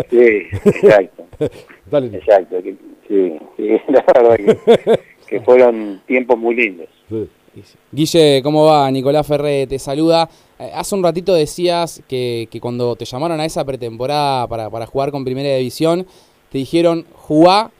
Sí, 0.10 0.44
exacto, 0.66 1.24
Dale. 1.92 2.18
exacto. 2.18 2.62
que- 2.64 2.76
sí, 3.08 3.34
sí, 3.56 3.68
la 3.88 4.04
verdad 4.14 4.36
que, 4.38 5.00
que 5.28 5.42
fueron 5.42 6.02
tiempos 6.08 6.38
muy 6.38 6.56
lindos. 6.56 6.88
Sí. 7.10 7.28
Guille, 7.92 8.42
¿cómo 8.44 8.66
va? 8.66 8.90
Nicolás 8.92 9.26
Ferre 9.26 9.66
te 9.66 9.80
saluda. 9.80 10.30
Eh, 10.60 10.70
hace 10.76 10.94
un 10.94 11.04
ratito 11.04 11.34
decías 11.34 12.04
que, 12.08 12.48
que 12.52 12.60
cuando 12.60 12.96
te 12.96 13.06
llamaron 13.06 13.40
a 13.40 13.46
esa 13.46 13.66
pretemporada 13.66 14.48
para, 14.48 14.70
para 14.70 14.86
jugar 14.86 15.10
con 15.12 15.24
Primera 15.26 15.56
División, 15.56 16.06
te 16.52 16.60
dijeron 16.60 17.06
jugá 17.14 17.72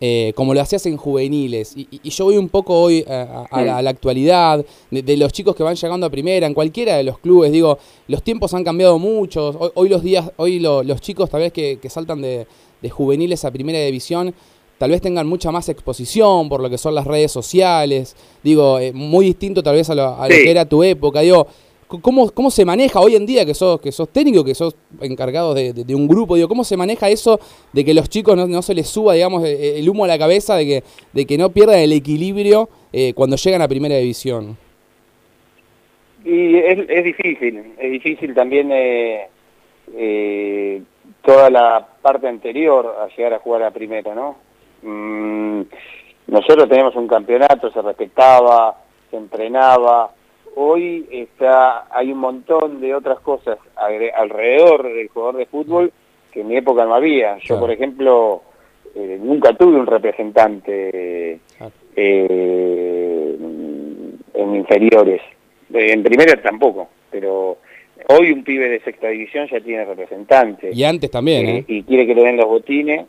eh, 0.00 0.32
como 0.36 0.54
lo 0.54 0.60
hacías 0.60 0.86
en 0.86 0.96
juveniles. 0.96 1.76
Y, 1.76 1.88
y- 2.02 2.08
yo 2.10 2.24
voy 2.26 2.36
un 2.36 2.48
poco 2.48 2.80
hoy 2.80 3.04
a, 3.08 3.46
a 3.50 3.62
la, 3.62 3.78
a 3.78 3.82
la 3.82 3.90
actualidad 3.90 4.64
de, 4.90 5.02
de 5.02 5.16
los 5.16 5.32
chicos 5.32 5.56
que 5.56 5.62
van 5.62 5.74
llegando 5.76 6.06
a 6.06 6.10
Primera, 6.10 6.46
en 6.46 6.54
cualquiera 6.54 6.96
de 6.96 7.02
los 7.04 7.18
clubes. 7.18 7.50
Digo, 7.52 7.78
los 8.06 8.22
tiempos 8.22 8.54
han 8.54 8.64
cambiado 8.64 8.98
mucho. 8.98 9.48
Hoy, 9.58 9.70
hoy 9.74 9.88
los 9.88 10.02
días, 10.02 10.30
hoy 10.36 10.60
lo- 10.60 10.82
los 10.82 11.00
chicos 11.00 11.28
tal 11.30 11.40
vez 11.40 11.52
que, 11.52 11.78
que 11.80 11.90
saltan 11.90 12.22
de, 12.22 12.46
de 12.80 12.90
juveniles 12.90 13.44
a 13.44 13.50
Primera 13.50 13.80
División 13.80 14.34
tal 14.78 14.90
vez 14.92 15.00
tengan 15.00 15.26
mucha 15.26 15.50
más 15.50 15.68
exposición 15.68 16.48
por 16.48 16.60
lo 16.62 16.70
que 16.70 16.78
son 16.78 16.94
las 16.94 17.04
redes 17.04 17.32
sociales, 17.32 18.14
digo, 18.44 18.78
eh, 18.78 18.92
muy 18.92 19.26
distinto 19.26 19.60
tal 19.60 19.74
vez 19.74 19.90
a, 19.90 19.94
lo, 19.96 20.14
a 20.14 20.28
lo 20.28 20.32
Sí. 20.36 20.44
que 20.44 20.50
era 20.52 20.64
tu 20.68 20.84
época, 20.84 21.18
digo, 21.22 21.48
¿cómo, 21.88 22.30
¿cómo 22.30 22.50
se 22.50 22.64
maneja 22.64 23.00
hoy 23.00 23.16
en 23.16 23.26
día 23.26 23.44
que 23.44 23.54
sos, 23.54 23.80
que 23.80 23.92
sos 23.92 24.08
técnico, 24.10 24.44
que 24.44 24.54
sos 24.54 24.76
encargado 25.00 25.54
de, 25.54 25.94
un 25.94 26.06
grupo, 26.06 26.36
digo, 26.36 26.48
cómo 26.48 26.64
se 26.64 26.76
maneja 26.76 27.08
eso 27.08 27.40
de 27.72 27.84
que 27.84 27.94
los 27.94 28.08
chicos 28.08 28.36
no, 28.36 28.46
no 28.46 28.62
se 28.62 28.74
les 28.74 28.88
suba, 28.88 29.14
digamos, 29.14 29.44
eh, 29.44 29.78
el 29.78 29.88
humo 29.88 30.04
a 30.04 30.08
la 30.08 30.18
cabeza, 30.18 30.56
de 30.56 30.66
que, 30.66 30.82
de 31.12 31.26
que 31.26 31.38
no 31.38 31.50
pierdan 31.50 31.78
el 31.78 31.92
equilibrio 31.92 32.68
eh, 32.92 33.12
cuando 33.14 33.36
llegan 33.36 33.62
a 33.62 33.68
primera 33.68 33.96
división? 33.96 34.56
Y 36.24 36.56
es, 36.56 36.78
es 36.88 37.04
difícil, 37.04 37.72
es 37.78 37.90
difícil 37.90 38.34
también 38.34 38.70
eh, 38.72 39.28
eh, 39.94 40.82
toda 41.22 41.50
la 41.50 41.86
parte 42.02 42.28
anterior 42.28 42.96
a 43.00 43.08
llegar 43.16 43.34
a 43.34 43.38
jugar 43.38 43.62
a 43.62 43.70
primero, 43.70 44.14
¿no? 44.14 44.36
Mm, 44.82 45.62
nosotros 46.26 46.68
teníamos 46.68 46.94
un 46.96 47.08
campeonato, 47.08 47.70
se 47.70 47.80
respetaba, 47.80 48.76
se 49.10 49.16
entrenaba. 49.16 50.10
Hoy 50.62 51.06
está 51.12 51.86
hay 51.96 52.10
un 52.10 52.18
montón 52.18 52.80
de 52.80 52.92
otras 52.92 53.20
cosas 53.20 53.58
alrededor 53.76 54.92
del 54.92 55.06
jugador 55.06 55.36
de 55.36 55.46
fútbol 55.46 55.92
que 56.32 56.40
en 56.40 56.48
mi 56.48 56.56
época 56.56 56.84
no 56.84 56.94
había. 56.96 57.36
Yo, 57.38 57.42
Claro. 57.46 57.60
por 57.60 57.70
ejemplo, 57.70 58.42
eh, 58.96 59.20
nunca 59.22 59.52
tuve 59.52 59.78
un 59.78 59.86
representante 59.86 61.38
Claro. 61.56 61.72
eh, 61.94 63.36
en 64.34 64.56
inferiores. 64.56 65.22
Eh, 65.72 65.92
En 65.92 66.02
primera 66.02 66.42
tampoco, 66.42 66.88
pero 67.08 67.58
hoy 68.08 68.32
un 68.32 68.42
pibe 68.42 68.68
de 68.68 68.80
sexta 68.80 69.06
división 69.10 69.46
ya 69.46 69.60
tiene 69.60 69.84
representante 69.84 70.70
Y 70.74 70.82
antes 70.82 71.08
también, 71.08 71.46
eh, 71.46 71.58
¿eh? 71.58 71.64
y 71.68 71.82
quiere 71.84 72.04
que 72.04 72.16
le 72.16 72.22
den 72.24 72.36
los 72.36 72.46
botines. 72.46 73.06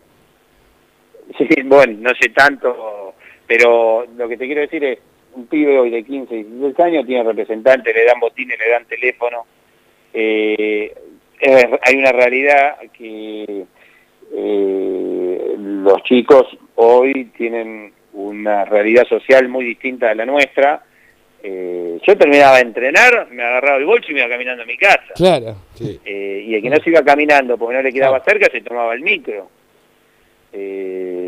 Sí, 1.36 1.48
bueno, 1.66 1.98
no 2.00 2.12
sé 2.22 2.30
tanto, 2.30 3.14
pero 3.48 4.06
lo 4.16 4.28
que 4.30 4.38
te 4.38 4.46
quiero 4.46 4.62
decir 4.62 4.84
es, 4.84 5.00
un 5.36 5.48
pibe 5.48 5.78
hoy 5.80 5.90
de 5.90 6.04
15, 6.04 6.36
16 6.36 6.80
años 6.80 7.06
tiene 7.06 7.24
representante, 7.24 7.94
le 7.94 8.06
dan 8.06 8.20
botines, 8.20 8.58
le 8.60 8.70
dan 8.70 8.86
teléfono. 8.86 9.46
Eh, 10.14 10.94
es- 11.40 11.68
hay 11.84 11.96
una 11.98 12.12
realidad 12.12 12.78
que 12.98 13.66
eh, 14.36 15.56
los 15.58 16.04
chicos 16.04 16.46
hoy 16.76 17.26
tienen 17.38 17.94
una 18.14 18.66
realidad 18.66 19.06
social 19.08 19.48
muy 19.48 19.66
distinta 19.66 20.10
a 20.12 20.16
la 20.16 20.26
nuestra. 20.26 20.84
Eh, 21.42 22.00
yo 22.06 22.18
terminaba 22.18 22.58
de 22.58 22.64
entrenar, 22.64 23.28
me 23.32 23.44
agarraba 23.44 23.78
el 23.78 23.86
bolso 23.86 24.12
y 24.12 24.14
me 24.14 24.20
iba 24.20 24.30
caminando 24.30 24.64
a 24.64 24.66
mi 24.66 24.78
casa. 24.78 25.14
Claro. 25.16 25.56
Sí. 25.76 26.00
Eh, 26.04 26.44
y 26.48 26.56
el 26.56 26.62
que 26.62 26.70
no 26.70 26.78
se 26.78 26.90
iba 26.90 27.02
caminando 27.04 27.58
porque 27.58 27.76
no 27.76 27.82
le 27.82 27.94
quedaba 27.94 28.20
cerca 28.24 28.48
se 28.52 28.62
tomaba 28.62 28.94
el 28.94 29.02
micro. 29.02 29.50
Eh, 30.52 31.19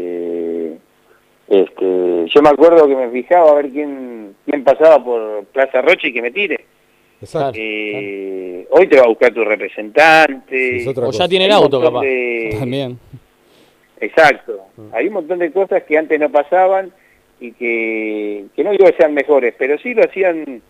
este, 1.51 2.25
yo 2.27 2.41
me 2.41 2.49
acuerdo 2.49 2.87
que 2.87 2.95
me 2.95 3.09
fijaba 3.09 3.51
a 3.51 3.55
ver 3.55 3.69
quién 3.71 4.35
quién 4.45 4.63
pasaba 4.63 5.03
por 5.03 5.43
Plaza 5.45 5.81
Roche 5.81 6.07
y 6.07 6.13
que 6.13 6.21
me 6.21 6.31
tire. 6.31 6.65
Exacto. 7.21 7.59
Eh, 7.61 8.65
hoy 8.69 8.87
te 8.87 8.97
va 8.97 9.03
a 9.03 9.09
buscar 9.09 9.33
tu 9.33 9.43
representante. 9.43 10.87
O 10.87 10.93
cosa. 10.93 11.25
ya 11.25 11.29
tiene 11.29 11.45
el 11.45 11.51
auto, 11.51 11.79
montón 11.79 11.93
capaz. 11.93 12.01
de- 12.05 12.55
También. 12.57 12.97
Exacto. 13.99 14.59
Hay 14.93 15.07
un 15.07 15.13
montón 15.13 15.39
de 15.39 15.51
cosas 15.51 15.83
que 15.83 15.97
antes 15.97 16.17
no 16.19 16.31
pasaban 16.31 16.91
y 17.39 17.51
que, 17.51 18.45
que 18.55 18.63
no 18.63 18.71
digo 18.71 18.85
que 18.85 18.95
sean 18.97 19.13
mejores, 19.13 19.53
pero 19.57 19.77
sí 19.77 19.93
lo 19.93 20.03
hacían 20.03 20.61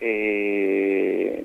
eh, 0.00 1.44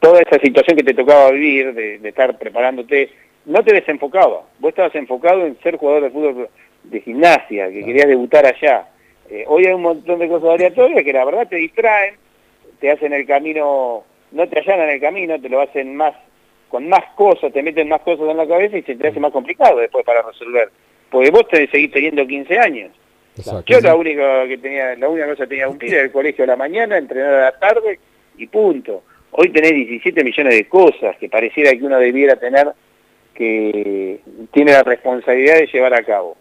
toda 0.00 0.20
esa 0.20 0.38
situación 0.40 0.76
que 0.76 0.84
te 0.84 0.94
tocaba 0.94 1.30
vivir, 1.30 1.72
de, 1.72 1.98
de, 1.98 2.08
estar 2.08 2.36
preparándote, 2.38 3.08
no 3.46 3.62
te 3.62 3.72
desenfocaba. 3.72 4.42
Vos 4.58 4.70
estabas 4.70 4.94
enfocado 4.96 5.46
en 5.46 5.56
ser 5.62 5.76
jugador 5.76 6.02
de 6.02 6.10
fútbol 6.10 6.48
de 6.90 7.00
gimnasia, 7.00 7.70
que 7.70 7.84
querías 7.84 8.08
debutar 8.08 8.46
allá. 8.46 8.88
Eh, 9.28 9.44
hoy 9.46 9.66
hay 9.66 9.74
un 9.74 9.82
montón 9.82 10.18
de 10.18 10.28
cosas 10.28 10.50
aleatorias 10.50 11.02
que 11.02 11.12
la 11.12 11.24
verdad 11.24 11.48
te 11.48 11.56
distraen, 11.56 12.14
te 12.80 12.90
hacen 12.90 13.12
el 13.12 13.26
camino, 13.26 14.04
no 14.32 14.48
te 14.48 14.58
allanan 14.60 14.90
el 14.90 15.00
camino, 15.00 15.40
te 15.40 15.48
lo 15.48 15.60
hacen 15.60 15.96
más, 15.96 16.14
con 16.68 16.88
más 16.88 17.04
cosas, 17.14 17.52
te 17.52 17.62
meten 17.62 17.88
más 17.88 18.00
cosas 18.02 18.28
en 18.28 18.36
la 18.36 18.46
cabeza 18.46 18.78
y 18.78 18.82
se 18.82 18.94
te 18.94 19.08
hace 19.08 19.20
más 19.20 19.32
complicado 19.32 19.78
después 19.78 20.04
para 20.04 20.22
resolver. 20.22 20.70
Porque 21.10 21.30
vos 21.30 21.48
te 21.48 21.68
seguís 21.68 21.90
teniendo 21.90 22.26
15 22.26 22.58
años. 22.58 22.90
Yo 23.66 23.80
la 23.80 23.94
única 23.94 24.46
que 24.48 24.58
tenía, 24.58 24.96
la 24.96 25.08
única 25.08 25.26
cosa 25.26 25.44
que 25.44 25.50
tenía 25.50 25.68
un 25.68 25.76
pibe 25.76 26.00
el 26.00 26.12
colegio 26.12 26.44
a 26.44 26.48
la 26.48 26.56
mañana, 26.56 26.96
entrenar 26.96 27.34
a 27.34 27.40
la 27.40 27.58
tarde 27.58 27.98
y 28.38 28.46
punto. 28.46 29.02
Hoy 29.32 29.50
tenés 29.50 29.72
17 29.72 30.24
millones 30.24 30.54
de 30.54 30.68
cosas 30.68 31.16
que 31.18 31.28
pareciera 31.28 31.72
que 31.72 31.84
uno 31.84 31.98
debiera 31.98 32.36
tener 32.36 32.72
que 33.34 34.20
tiene 34.52 34.72
la 34.72 34.82
responsabilidad 34.82 35.56
de 35.56 35.66
llevar 35.66 35.92
a 35.92 36.02
cabo. 36.02 36.36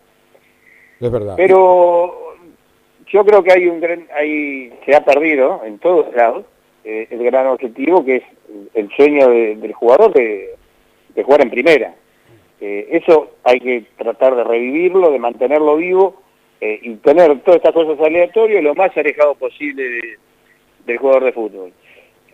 Pero 1.38 2.36
yo 3.08 3.26
creo 3.26 3.44
que 3.44 3.54
hay 3.54 3.68
un 3.68 3.80
gran, 3.80 4.08
hay, 4.14 4.74
se 4.86 4.96
ha 4.96 5.04
perdido 5.04 5.62
en 5.64 5.80
todos 5.80 6.14
lados 6.16 6.46
eh, 6.84 7.08
el 7.10 7.24
gran 7.24 7.48
objetivo 7.48 8.04
que 8.04 8.18
es 8.18 8.24
el 8.74 8.90
sueño 8.96 9.30
del 9.30 9.74
jugador 9.74 10.14
de, 10.14 10.56
jugar 11.24 11.42
en 11.42 11.50
primera. 11.50 11.96
Eh, 12.62 12.88
eso 12.92 13.36
hay 13.44 13.60
que 13.60 13.86
tratar 13.98 14.36
de 14.36 14.44
revivirlo, 14.44 15.12
de 15.12 15.20
mantenerlo 15.20 15.78
vivo 15.78 16.22
eh, 16.62 16.80
y 16.82 16.96
tener 16.96 17.40
todas 17.40 17.58
estas 17.58 17.74
cosas 17.74 18.00
aleatorias 18.00 18.64
lo 18.64 18.76
más 18.76 18.96
alejado 18.98 19.36
posible 19.36 20.18
del 20.86 20.98
jugador 20.98 21.24
de 21.24 21.32
fútbol. 21.32 21.74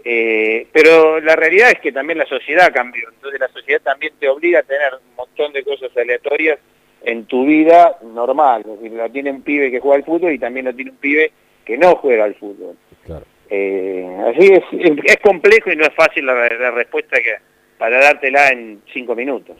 Pero 0.03 1.19
la 1.19 1.35
realidad 1.35 1.69
es 1.69 1.79
que 1.79 1.91
también 1.91 2.17
la 2.17 2.25
sociedad 2.25 2.73
cambió, 2.73 3.07
entonces 3.13 3.39
la 3.39 3.49
sociedad 3.49 3.81
también 3.83 4.13
te 4.19 4.27
obliga 4.27 4.59
a 4.59 4.63
tener 4.63 4.95
un 4.95 5.15
montón 5.15 5.53
de 5.53 5.63
cosas 5.63 5.95
aleatorias 5.95 6.57
en 7.03 7.25
tu 7.25 7.45
vida 7.45 7.97
normal, 8.13 8.61
es 8.61 8.79
decir, 8.79 8.97
lo 8.97 9.09
tiene 9.09 9.31
un 9.31 9.41
pibe 9.41 9.71
que 9.71 9.79
juega 9.79 9.97
al 9.97 10.03
fútbol 10.03 10.33
y 10.33 10.39
también 10.39 10.65
lo 10.65 10.75
tiene 10.75 10.91
un 10.91 10.97
pibe 10.97 11.31
que 11.65 11.77
no 11.77 11.95
juega 11.95 12.25
al 12.25 12.35
fútbol. 12.35 12.75
Claro. 13.05 13.25
Eh, 13.49 14.17
así 14.27 14.53
es, 14.53 14.63
es 15.03 15.17
complejo 15.17 15.71
y 15.71 15.75
no 15.75 15.83
es 15.83 15.93
fácil 15.93 16.25
la, 16.25 16.33
la 16.33 16.71
respuesta 16.71 17.17
que 17.17 17.35
para 17.77 17.99
dártela 17.99 18.49
en 18.49 18.81
cinco 18.93 19.15
minutos. 19.15 19.57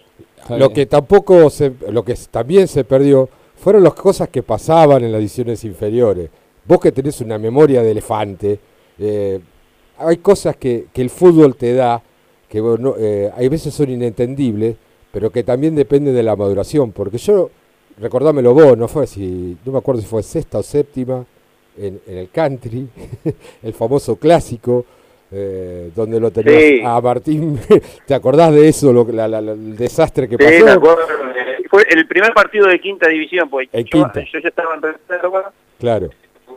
Lo 0.49 0.69
que 0.69 0.86
tampoco 0.86 1.49
se, 1.49 1.71
lo 1.89 2.06
que 2.06 2.13
también 2.30 2.67
se 2.67 2.84
perdió 2.84 3.27
fueron 3.56 3.84
las 3.84 3.95
cosas 3.95 4.30
que 4.30 4.43
pasaban 4.43 5.04
en 5.04 5.12
las 5.12 5.21
ediciones 5.21 5.63
inferiores. 5.63 6.30
Vos 6.65 6.80
que 6.80 6.91
tenés 6.91 7.19
una 7.21 7.39
memoria 7.39 7.82
de 7.82 7.91
elefante, 7.91 8.60
eh, 8.99 9.39
hay 9.97 10.17
cosas 10.17 10.56
que, 10.58 10.86
que, 10.93 11.01
el 11.01 11.10
fútbol 11.10 11.56
te 11.56 11.73
da, 11.73 12.01
que 12.47 12.62
bueno, 12.62 12.93
eh, 12.99 13.32
hay 13.36 13.49
veces 13.49 13.73
son 13.73 13.89
inentendibles, 13.89 14.75
pero 15.12 15.30
que 15.30 15.43
también 15.43 15.76
dependen 15.76 16.15
de 16.15 16.24
la 16.24 16.36
maduración. 16.36 16.91
Porque 16.91 17.17
yo, 17.17 17.50
recordámelo 18.00 18.54
vos, 18.54 18.78
no 18.78 18.88
fue 18.88 19.08
si, 19.08 19.58
no 19.65 19.71
me 19.71 19.78
acuerdo 19.80 20.02
si 20.02 20.08
fue 20.08 20.24
sexta 20.24 20.60
o 20.60 20.63
séptima 20.63 21.26
en, 21.78 22.00
en 22.08 22.17
el 22.17 22.30
country, 22.30 22.88
el 23.63 23.74
famoso 23.74 24.15
clásico, 24.15 24.86
eh, 25.32 25.91
donde 25.95 26.19
lo 26.19 26.32
tenías 26.32 26.62
Sí. 26.62 26.82
a 26.84 27.00
Martín. 27.02 27.60
¿Te 28.06 28.13
acordás 28.13 28.54
de 28.54 28.67
eso, 28.67 28.91
lo, 28.91 29.06
la- 29.12 29.28
la- 29.28 29.41
la- 29.41 29.52
el 29.54 29.76
desastre 29.78 30.28
que 30.28 30.36
Sí, 30.38 30.63
pasó? 30.63 30.97
Fue 31.69 31.84
el 31.89 32.06
primer 32.06 32.34
partido 32.34 32.67
de 32.67 32.82
quinta 32.82 33.08
división, 33.08 33.50
pues 33.50 33.69
yo, 33.71 33.84
quinta. 33.86 34.19
yo 34.30 34.39
ya 34.39 34.50
estaba 34.50 34.76
en 34.76 34.82
reserva, 34.82 35.54
Claro. 35.80 36.10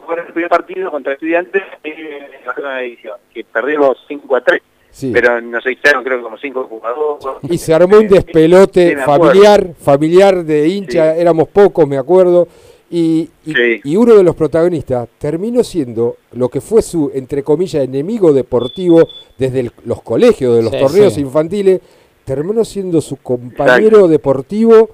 fue 0.06 0.16
el 0.18 0.32
primer 0.32 0.50
partido 0.50 0.90
contra 0.90 1.12
estudiantes 1.12 1.62
en 1.84 2.64
la 2.64 2.78
división, 2.80 3.14
que 3.32 3.44
perdimos 3.44 3.96
5 4.08 4.34
a 4.36 4.40
3, 4.40 4.60
Sí. 4.94 5.10
pero 5.12 5.40
nos 5.40 5.66
echaron 5.66 6.04
creo 6.04 6.18
que 6.18 6.22
como 6.22 6.38
5 6.38 6.64
jugadores. 6.68 7.50
Y 7.50 7.58
se 7.58 7.74
armó 7.74 7.98
un 7.98 8.06
despelote 8.06 8.90
Sí, 8.90 8.96
familiar, 9.04 9.74
familiar 9.76 10.44
de 10.44 10.68
hincha, 10.68 11.14
Sí. 11.14 11.20
éramos 11.20 11.48
pocos, 11.48 11.88
me 11.88 11.98
acuerdo. 11.98 12.46
Y, 12.90 13.28
y- 13.44 13.52
Sí. 13.52 13.80
y 13.82 13.96
uno 13.96 14.14
de 14.14 14.22
los 14.22 14.36
protagonistas 14.36 15.08
terminó 15.18 15.64
siendo 15.64 16.16
lo 16.34 16.48
que 16.48 16.60
fue 16.60 16.80
su, 16.80 17.10
entre 17.12 17.42
comillas, 17.42 17.82
enemigo 17.82 18.32
deportivo 18.32 19.08
desde 19.36 19.60
el- 19.60 19.72
los 19.84 20.00
colegios, 20.02 20.54
de 20.56 20.62
los 20.62 20.70
Sí, 20.72 20.78
torneos 20.78 21.14
sí. 21.14 21.22
infantiles, 21.22 21.80
terminó 22.24 22.64
siendo 22.64 23.00
su 23.00 23.16
compañero 23.16 24.06
deportivo, 24.06 24.90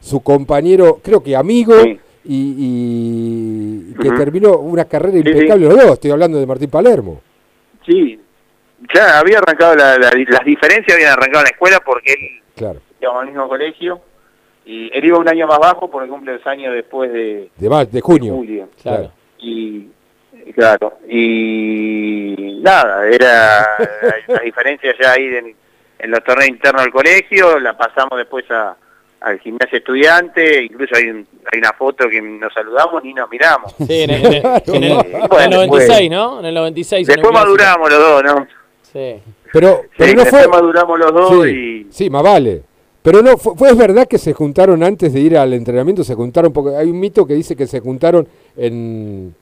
su 0.00 0.18
compañero, 0.20 0.98
creo 1.00 1.22
que 1.22 1.36
amigo, 1.36 1.74
Sí. 1.80 1.96
y, 2.24 2.54
y 3.90 3.94
que 4.02 4.10
terminó 4.10 4.58
una 4.58 4.84
carrera 4.86 5.12
Sí, 5.22 5.28
impecable 5.28 5.68
los 5.68 5.76
dos. 5.76 5.92
Estoy 5.92 6.10
hablando 6.10 6.38
de 6.40 6.46
Martín 6.46 6.70
Palermo. 6.70 7.20
Sí, 7.86 8.18
ya 8.92 9.18
había 9.18 9.38
arrancado, 9.38 9.74
la- 9.76 9.96
la- 9.98 10.10
las 10.10 10.44
diferencias 10.44 10.94
habían 10.96 11.12
arrancado 11.12 11.38
en 11.40 11.44
la 11.44 11.50
escuela 11.50 11.80
porque 11.84 12.12
él 12.12 12.42
Claro. 12.56 12.80
íbamos 13.00 13.20
al 13.22 13.26
mismo 13.28 13.48
colegio 13.48 14.00
y 14.66 14.90
él 14.96 15.04
iba 15.04 15.18
un 15.18 15.28
año 15.28 15.46
más 15.46 15.58
bajo 15.58 15.90
porque 15.90 16.08
cumple 16.08 16.32
dos 16.32 16.46
años 16.46 16.74
después 16.74 17.12
de, 17.12 17.50
De, 17.56 17.68
ma- 17.68 17.84
de 17.84 17.90
de 17.92 18.00
junio. 18.00 18.34
julio. 18.34 18.68
Claro. 18.82 19.10
y 19.38 19.88
claro 20.54 20.98
y 21.08 22.60
nada 22.62 23.06
era 23.08 23.66
las 24.28 24.42
diferencias 24.42 24.94
ya 25.00 25.12
ahí 25.12 25.24
en, 25.26 25.54
en 25.98 26.10
los 26.10 26.22
torneos 26.24 26.48
internos 26.48 26.82
del 26.82 26.92
colegio 26.92 27.58
la 27.58 27.76
pasamos 27.76 28.16
después 28.18 28.44
a 28.50 28.76
al 29.20 29.38
gimnasio 29.40 29.78
estudiante 29.78 30.64
incluso 30.64 30.94
hay 30.96 31.08
un- 31.08 31.26
hay 31.50 31.58
una 31.58 31.72
foto 31.72 32.08
que 32.10 32.20
nos 32.20 32.52
saludamos 32.52 33.02
y 33.04 33.14
nos 33.14 33.28
miramos 33.30 33.74
Sí, 33.86 34.02
en 34.02 34.10
el, 34.10 34.26
en 34.26 34.34
el- 34.34 34.44
en 34.66 34.84
el- 34.84 34.92
en 35.32 35.42
el 35.44 35.50
96, 35.50 36.10
¿no? 36.10 36.40
En 36.40 36.46
el 36.46 36.54
96. 36.54 37.08
en 37.08 37.14
después 37.14 37.32
maduramos 37.34 37.90
los 37.90 37.98
dos 37.98 38.22
no 38.24 38.46
Sí. 38.94 39.20
Pero, 39.52 39.82
pero 39.98 40.10
Sí, 40.10 40.16
no 40.16 40.22
después 40.22 40.44
fue... 40.44 40.48
maduramos 40.48 40.98
los 40.98 41.12
dos 41.12 41.44
Sí, 41.44 41.50
y 41.50 41.92
sí, 41.92 42.08
más 42.08 42.22
vale. 42.22 42.62
Pero 43.02 43.20
no, 43.20 43.36
fue, 43.36 43.54
fue- 43.54 43.68
es 43.70 43.76
verdad 43.76 44.08
que 44.08 44.16
se 44.16 44.32
juntaron 44.32 44.82
antes 44.82 45.12
de 45.12 45.20
ir 45.20 45.36
al 45.36 45.52
entrenamiento, 45.52 46.02
se 46.04 46.14
juntaron, 46.14 46.52
porque 46.54 46.74
hay 46.76 46.88
un 46.90 46.98
mito 46.98 47.26
que 47.26 47.34
dice 47.34 47.54
que 47.54 47.66
se 47.66 47.80
juntaron 47.80 48.26
en, 48.56 49.34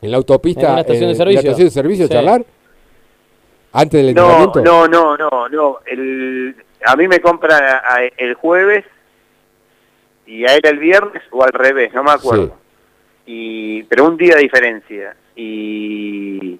en 0.00 0.10
la 0.10 0.16
autopista, 0.18 0.66
En 0.66 0.70
una 0.72 0.80
estación 0.82 1.06
de 1.08 1.08
la 1.08 1.16
servicio. 1.16 1.40
estación 1.40 1.66
de 1.66 1.70
servicio 1.72 2.04
a 2.04 2.08
Sí. 2.08 2.14
charlar, 2.14 2.44
antes 3.72 4.04
del 4.06 4.14
no 4.14 4.44
entrenamiento. 4.44 4.60
no 4.62 4.86
no 4.86 5.16
no 5.16 5.48
no 5.48 5.78
el 5.86 6.54
a 6.84 6.94
mí 6.94 7.08
me 7.08 7.20
compran 7.20 7.62
a- 7.62 7.78
a- 7.94 8.04
el 8.18 8.34
jueves 8.34 8.84
y 10.26 10.44
a 10.44 10.54
él 10.54 10.60
el 10.64 10.78
viernes 10.78 11.22
o 11.30 11.42
al 11.42 11.52
revés 11.52 11.92
no 11.94 12.04
me 12.04 12.10
acuerdo 12.12 12.54
y 13.26 13.82
pero 13.84 14.06
un 14.06 14.16
día 14.18 14.34
de 14.36 14.42
diferencia 14.42 15.16
y 15.34 16.58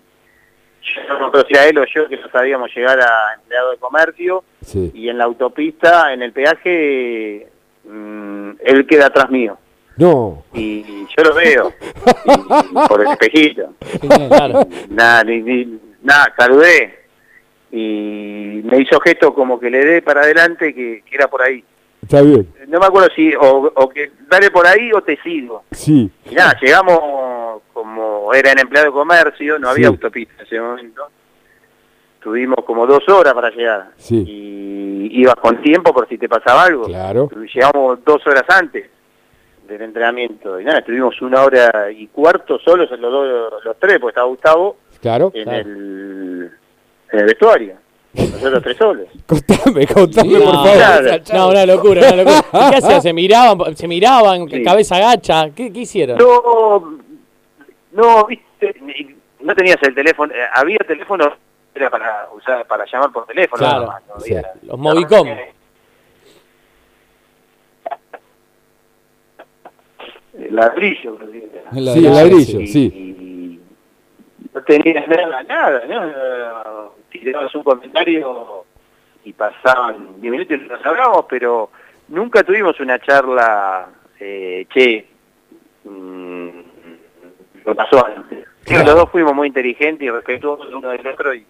yo 0.95 1.19
no 1.19 1.31
creo 1.31 1.45
si 1.47 1.55
era 1.55 1.67
él 1.69 1.79
o 1.79 1.85
yo 1.87 2.09
que 2.09 2.17
no 2.17 2.29
sabíamos 2.31 2.71
llegar 2.75 2.99
a 3.01 3.35
empleado 3.35 3.71
de 3.73 3.77
comercio 3.79 4.45
Sí. 4.65 4.91
y 4.95 5.09
en 5.09 5.19
la 5.19 5.25
autopista 5.25 6.13
en 6.13 6.23
el 6.23 6.33
peaje 6.33 7.49
mm, 7.85 8.51
él 8.65 8.87
queda 8.87 9.07
atrás 9.07 9.31
mío. 9.31 9.59
No, 9.97 10.45
y 10.55 10.83
yo 11.17 11.23
lo 11.25 11.35
veo 11.35 11.73
y- 12.25 12.89
por 12.89 13.03
el 13.03 13.09
espejito. 13.13 13.75
Nada 14.89 15.23
ni, 15.25 15.41
ni- 15.43 15.79
nada 16.03 16.33
saludé 16.37 16.99
y 17.71 18.61
me 18.65 18.79
hizo 18.81 19.01
gesto 19.01 19.35
como 19.35 19.59
que 19.59 19.71
le 19.71 19.85
dé 19.85 20.03
para 20.03 20.23
adelante 20.23 20.75
que, 20.75 21.03
que 21.09 21.15
era 21.15 21.29
por 21.29 21.43
ahí. 21.43 21.65
Está 22.03 22.21
bien. 22.21 22.49
no 22.67 22.81
me 22.81 22.87
acuerdo 22.87 23.09
si 23.15 23.33
o, 23.35 23.73
o 23.75 23.89
que 23.89 24.11
dale 24.29 24.51
por 24.51 24.67
ahí 24.67 24.91
o 24.93 25.03
te 25.03 25.17
sigo. 25.23 25.65
Sí, 25.71 26.11
y 26.31 26.35
nada, 26.35 26.57
llegamos 26.61 27.63
como 27.83 28.33
era 28.33 28.53
en 28.53 28.61
empleado 28.61 28.87
de 28.89 28.93
comercio, 28.93 29.59
no 29.59 29.69
había 29.69 29.89
Sí. 29.89 29.93
autopista 29.95 30.35
en 30.41 30.47
ese 30.47 30.61
momento. 30.61 31.03
Tuvimos 32.21 32.65
como 32.65 32.87
dos 32.87 33.09
horas 33.09 33.35
para 33.35 33.51
llegar. 33.51 33.89
Sí. 33.97 34.25
Y 34.27 35.21
ibas 35.21 35.35
con 35.37 35.61
tiempo 35.61 35.93
por 35.93 36.09
si 36.09 36.17
te 36.19 36.29
pasaba 36.29 36.65
algo. 36.65 36.85
claro. 36.85 37.29
Llegamos 37.53 37.99
dos 38.05 38.25
horas 38.27 38.45
antes 38.49 38.89
del 39.67 39.83
entrenamiento. 39.83 40.61
Y 40.61 40.65
nada, 40.65 40.79
estuvimos 40.79 41.21
una 41.21 41.43
hora 41.43 41.91
y 41.91 42.07
cuarto 42.09 42.59
solos 42.61 42.89
los, 42.93 43.01
dos, 43.01 43.65
los 43.65 43.77
tres, 43.79 43.99
porque 43.99 44.11
estaba 44.13 44.27
Gustavo 44.29 44.77
Claro. 45.01 45.33
en, 45.35 45.43
Claro. 45.45 45.59
el, 45.69 46.51
en 47.13 47.19
el 47.19 47.25
vestuario. 47.27 47.75
Nosotros 48.15 48.63
tres 48.63 48.77
solos. 48.77 49.07
Contame, 49.27 49.87
contame, 49.87 50.33
No, 50.35 50.45
por 50.45 50.53
favor. 50.55 50.73
claro. 50.75 51.23
No, 51.33 51.49
una 51.49 51.67
locura, 51.67 52.01
una 52.13 52.17
locura. 52.23 52.43
¿Y 52.53 52.71
¿Qué 52.71 52.77
hacían? 52.77 53.03
¿Se 53.03 53.13
miraban? 53.13 53.77
¿Se 53.77 53.89
miraban? 53.89 54.49
Sí. 54.49 54.63
¿Cabeza 54.63 54.99
gacha? 55.01 55.51
¿Qué, 55.57 55.73
qué 55.73 55.81
hicieron? 55.81 56.19
No, 56.19 56.99
no, 57.93 58.27
viste, 58.27 58.75
no 59.41 59.55
tenías 59.55 59.83
el 59.83 59.95
teléfono, 59.95 60.33
eh, 60.35 60.45
había 60.55 60.79
teléfono, 60.79 61.33
era 61.75 61.89
para 61.91 62.29
usar, 62.35 62.67
para 62.67 62.85
llamar 62.85 63.11
por 63.13 63.27
teléfono. 63.27 63.59
Claro. 63.61 63.81
nada 63.81 63.93
más, 63.93 64.03
no 64.09 64.21
Sí. 64.21 64.35
había- 64.35 64.53
Los 64.63 64.79
Movicom. 64.79 65.29
El 70.39 70.55
ladrillo. 70.57 71.19
La 71.73 71.93
Sí, 71.93 72.07
el 72.07 72.15
ladrillo, 72.15 72.61
Y- 72.61 72.67
sí. 72.67 72.85
y 72.95 73.61
no 74.55 74.63
tenías 74.63 75.07
nada, 75.09 75.43
nada, 75.43 75.83
¿no? 75.87 76.93
Tirabas 77.11 77.55
un 77.55 77.63
comentario 77.63 78.65
y 79.25 79.33
pasaban 79.33 80.21
10 80.21 80.33
minutos 80.33 80.57
y 80.59 80.69
nos 80.69 80.85
hablábamos, 80.85 81.27
pero 81.29 81.71
nunca 82.09 82.43
tuvimos 82.43 82.79
una 82.81 82.99
charla, 82.99 83.89
eh, 84.19 84.67
che, 84.73 85.07
mm, 85.85 86.62
lo 87.65 87.75
pasó 87.75 88.05
antes. 88.07 88.47
Que 88.65 88.75
los 88.79 88.95
dos 88.95 89.11
fuimos 89.11 89.35
muy 89.35 89.49
inteligentes 89.49 90.07
y 90.07 90.11
respetuosos 90.11 90.73
uno 90.73 90.89
del 90.91 91.07
otro 91.07 91.35
y 91.35 91.45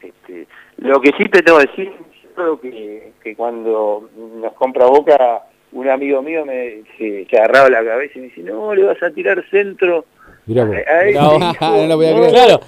este, 0.00 0.46
lo 0.78 1.00
que 1.00 1.10
sí 1.18 1.24
te 1.28 1.42
tengo 1.42 1.58
que 1.58 1.66
decir, 1.66 1.92
yo 2.22 2.28
creo 2.34 2.60
que, 2.60 3.12
que 3.22 3.34
cuando 3.36 4.08
nos 4.40 4.52
compra 4.54 4.86
Boca, 4.86 5.42
un 5.72 5.88
amigo 5.88 6.22
mío 6.22 6.44
me 6.46 6.82
se, 6.96 7.26
se 7.28 7.36
agarraba 7.36 7.68
la 7.68 7.84
cabeza 7.84 8.12
y 8.18 8.20
me 8.22 8.26
dice, 8.28 8.40
no, 8.42 8.74
le 8.74 8.84
vas 8.84 9.02
a 9.02 9.10
tirar 9.10 9.44
centro. 9.50 10.04
Mirá 10.46 10.62
a- 10.62 11.00
a 11.00 11.10
No, 11.12 11.38
no 11.60 11.86
lo 11.86 11.96
voy 11.96 12.06
a 12.06 12.10
no". 12.12 12.16
creer. 12.16 12.32
Claro. 12.32 12.60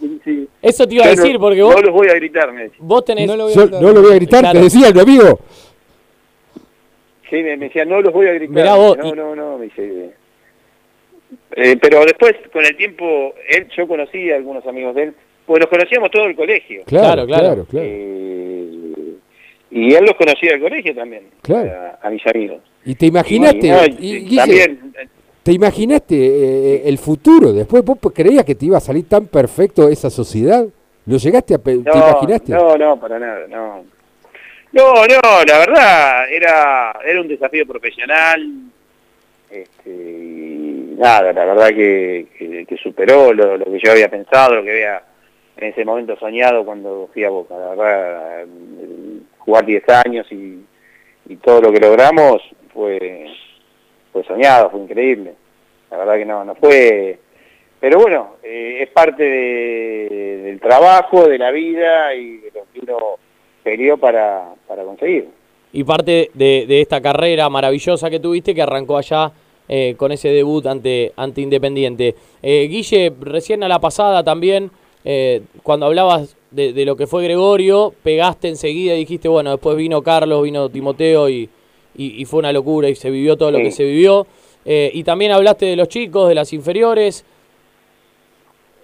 Sí, 0.00 0.20
sí. 0.24 0.48
Eso 0.62 0.86
te 0.88 0.94
iba 0.94 1.04
a 1.04 1.10
Yo 1.10 1.16
decir, 1.16 1.34
no- 1.34 1.40
porque 1.40 1.62
vos, 1.62 1.74
No 1.76 1.82
los 1.82 1.92
voy 1.92 2.08
a 2.08 2.14
gritar, 2.14 2.52
me 2.52 2.62
decía. 2.64 2.78
vos 2.80 3.04
tenés... 3.04 3.26
No 3.28 3.36
lo 3.36 3.44
voy 3.44 3.52
a 3.52 3.56
Yo 3.56 3.62
gritar. 3.62 3.82
no 3.82 3.92
lo 3.92 4.02
voy 4.02 4.12
a 4.12 4.14
gritar, 4.16 4.40
Claro. 4.40 4.58
te 4.58 4.64
decía 4.64 4.90
mi 4.92 5.00
amigo. 5.00 5.38
Sí, 7.30 7.36
me, 7.42 7.56
me 7.56 7.66
decía, 7.66 7.84
no 7.84 8.00
los 8.00 8.12
voy 8.12 8.26
a 8.26 8.32
gritar. 8.32 8.54
Mirá 8.54 8.74
vos, 8.74 8.96
No, 8.98 9.08
y- 9.08 9.12
no, 9.12 9.34
no, 9.36 9.58
me 9.58 9.64
dice. 9.66 10.14
Eh, 11.56 11.76
pero 11.80 12.04
después, 12.04 12.34
con 12.52 12.64
el 12.64 12.76
tiempo, 12.76 13.34
él, 13.48 13.68
yo 13.76 13.86
conocí 13.86 14.30
a 14.30 14.36
algunos 14.36 14.66
amigos 14.66 14.94
de 14.94 15.02
él, 15.04 15.14
pues 15.46 15.60
los 15.60 15.68
conocíamos 15.70 16.10
todo 16.10 16.24
el 16.26 16.34
colegio. 16.34 16.82
Claro, 16.86 17.26
Claro, 17.26 17.64
claro. 17.64 17.84
Eh, 17.86 18.70
y 19.70 19.92
él 19.94 20.04
los 20.04 20.14
conocía 20.14 20.52
del 20.52 20.60
colegio 20.62 20.94
también, 20.94 21.24
Claro. 21.42 21.70
a, 22.02 22.06
a 22.06 22.10
mis 22.10 22.24
amigos. 22.26 22.58
Y 22.84 22.94
te 22.94 23.06
imaginaste, 23.06 23.66
Y, 23.66 23.70
no, 23.70 23.84
y, 23.86 24.18
Guille, 24.24 24.36
también, 24.36 24.92
te 25.42 25.52
imaginaste 25.52 26.14
eh, 26.16 26.82
el 26.86 26.98
futuro. 26.98 27.52
Después 27.52 27.84
vos 27.84 27.98
creías 28.14 28.44
que 28.44 28.54
te 28.54 28.66
iba 28.66 28.78
a 28.78 28.80
salir 28.80 29.08
tan 29.08 29.26
perfecto 29.26 29.88
esa 29.88 30.10
sociedad. 30.10 30.64
¿Lo 31.06 31.16
llegaste 31.18 31.54
a 31.54 31.58
pe- 31.58 31.78
te 31.78 31.90
no, 31.90 31.96
imaginaste? 31.96 32.52
no, 32.52 32.76
no, 32.78 32.98
para 33.00 33.18
nada, 33.18 33.46
no. 33.48 33.84
No, 34.72 34.94
no, 35.06 35.44
la 35.46 35.58
verdad, 35.58 36.32
era, 36.32 36.98
era 37.06 37.20
un 37.20 37.28
desafío 37.28 37.64
profesional, 37.66 38.44
este, 39.50 39.90
y 39.90 40.53
nada, 40.98 41.32
la 41.32 41.44
verdad 41.44 41.68
que, 41.68 42.66
superó 42.82 43.32
lo, 43.32 43.58
que 43.64 43.78
yo 43.82 43.92
había 43.92 44.08
pensado, 44.08 44.56
lo 44.56 44.62
que 44.64 44.70
había 44.72 45.02
en 45.56 45.68
ese 45.68 45.84
momento 45.84 46.16
soñado 46.16 46.64
cuando 46.64 47.08
fui 47.12 47.24
a 47.24 47.30
Boca. 47.30 47.54
La 47.56 47.68
verdad, 47.74 48.44
jugar 49.38 49.64
10 49.66 49.84
años 50.06 50.26
y, 50.32 50.64
y 51.28 51.36
todo 51.36 51.60
lo 51.60 51.72
que 51.72 51.80
logramos 51.80 52.42
fue, 52.72 53.26
fue 54.12 54.24
soñado, 54.24 54.70
fue 54.70 54.80
increíble. 54.80 55.34
La 55.90 55.98
verdad 55.98 56.16
que 56.16 56.24
no, 56.24 56.44
no 56.44 56.54
fue... 56.56 57.18
Pero 57.80 57.98
bueno, 58.00 58.36
eh, 58.42 58.78
es 58.80 58.88
parte 58.88 59.22
de- 59.22 60.40
del 60.44 60.60
trabajo, 60.60 61.28
de 61.28 61.36
la 61.38 61.50
vida 61.50 62.14
y 62.14 62.38
de 62.38 62.50
lo 62.54 62.62
que 62.72 62.80
uno 62.80 62.98
peleó 63.62 63.96
para, 63.98 64.54
para 64.66 64.82
conseguir. 64.84 65.28
y 65.72 65.84
parte 65.84 66.30
de, 66.32 66.64
de 66.66 66.80
esta 66.80 67.00
carrera 67.02 67.48
maravillosa 67.50 68.08
que 68.08 68.20
tuviste 68.20 68.54
que 68.54 68.62
arrancó 68.62 68.96
allá 68.96 69.30
eh, 69.68 69.94
con 69.96 70.12
ese 70.12 70.28
debut 70.28 70.64
ante, 70.66 71.12
ante 71.16 71.40
Independiente. 71.40 72.14
Eh, 72.42 72.66
Guille, 72.68 73.12
recién 73.20 73.62
a 73.62 73.68
la 73.68 73.78
pasada 73.80 74.22
también, 74.22 74.70
eh, 75.04 75.42
cuando 75.62 75.86
hablabas 75.86 76.36
de, 76.50 76.72
de 76.72 76.84
lo 76.84 76.96
que 76.96 77.06
fue 77.06 77.24
Gregorio, 77.24 77.92
pegaste 78.02 78.48
enseguida 78.48 78.94
y 78.94 79.00
dijiste, 79.00 79.28
bueno, 79.28 79.50
después 79.50 79.76
vino 79.76 80.02
Carlos, 80.02 80.42
vino 80.42 80.68
Timoteo 80.68 81.28
y, 81.28 81.48
y- 81.96 82.20
y 82.20 82.24
fue 82.24 82.38
una 82.40 82.52
locura 82.52 82.88
y 82.88 82.94
se 82.94 83.10
vivió 83.10 83.36
todo 83.36 83.50
lo 83.50 83.58
que 83.58 83.70
se 83.72 83.84
vivió. 83.84 84.26
Eh, 84.64 84.90
y 84.94 85.02
también 85.04 85.32
hablaste 85.32 85.66
de 85.66 85.76
los 85.76 85.88
chicos, 85.88 86.28
de 86.28 86.34
las 86.34 86.52
inferiores. 86.52 87.24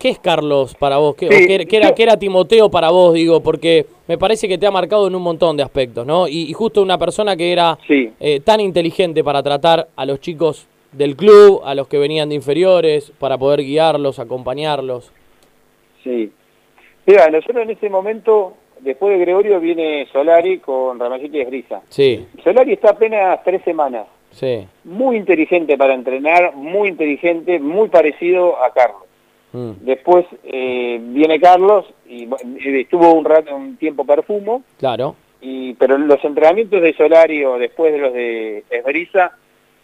¿Qué 0.00 0.08
es 0.08 0.18
Carlos 0.18 0.74
para 0.76 0.96
vos? 0.96 1.14
¿Qué, 1.14 1.28
o 1.28 1.32
Sí, 1.32 1.46
qué- 1.46 1.66
qué 1.66 1.76
era, 1.76 1.88
yo- 1.90 1.94
qué 1.94 2.02
era 2.04 2.16
Timoteo 2.18 2.70
para 2.70 2.88
vos? 2.90 3.12
Digo, 3.12 3.40
porque 3.42 3.84
me 4.08 4.16
parece 4.16 4.48
que 4.48 4.56
te 4.56 4.66
ha 4.66 4.70
marcado 4.70 5.06
en 5.06 5.14
un 5.14 5.20
montón 5.22 5.58
de 5.58 5.62
aspectos, 5.62 6.06
¿no? 6.06 6.26
Y, 6.26 6.44
y 6.48 6.52
justo 6.54 6.80
una 6.80 6.96
persona 6.96 7.36
que 7.36 7.52
era 7.52 7.78
Sí, 7.86 8.10
eh, 8.18 8.40
tan 8.40 8.60
inteligente 8.60 9.22
para 9.22 9.42
tratar 9.42 9.88
a 9.94 10.06
los 10.06 10.18
chicos 10.20 10.66
del 10.92 11.16
club, 11.16 11.60
a 11.64 11.74
los 11.74 11.86
que 11.86 11.98
venían 11.98 12.30
de 12.30 12.34
inferiores, 12.36 13.12
para 13.18 13.36
poder 13.36 13.60
guiarlos, 13.62 14.18
acompañarlos. 14.18 15.12
sí. 16.02 16.32
Mira, 17.06 17.28
nosotros 17.28 17.62
en 17.64 17.70
ese 17.70 17.88
momento, 17.90 18.54
después 18.80 19.12
de 19.12 19.18
Gregorio, 19.24 19.58
viene 19.60 20.06
Solari 20.12 20.58
con 20.60 20.98
Ramallito 20.98 21.36
y 21.36 21.40
Esgrisa. 21.40 21.82
Sí, 21.88 22.26
Solari 22.42 22.72
está 22.72 22.90
apenas 22.90 23.42
tres 23.44 23.62
semanas. 23.64 24.06
sí. 24.30 24.66
Muy 24.84 25.16
inteligente 25.16 25.76
para 25.76 25.92
entrenar, 25.94 26.54
muy 26.54 26.88
inteligente, 26.88 27.58
muy 27.58 27.88
parecido 27.88 28.56
a 28.62 28.72
Carlos. 28.72 29.02
Mm, 29.52 29.70
Después 29.80 30.26
eh, 30.44 30.98
viene 31.02 31.40
Carlos 31.40 31.86
y 32.06 32.26
bueno, 32.26 32.56
estuvo 32.62 33.12
un 33.14 33.24
rato, 33.24 33.54
un 33.54 33.76
tiempo 33.76 34.04
perfumo, 34.04 34.62
claro. 34.78 35.16
y, 35.40 35.74
pero 35.74 35.98
los 35.98 36.22
entrenamientos 36.24 36.80
de 36.82 36.92
Solari 36.94 37.44
o 37.44 37.58
después 37.58 37.92
de 37.92 37.98
los 37.98 38.12
de 38.12 38.64
Esbrisa 38.70 39.36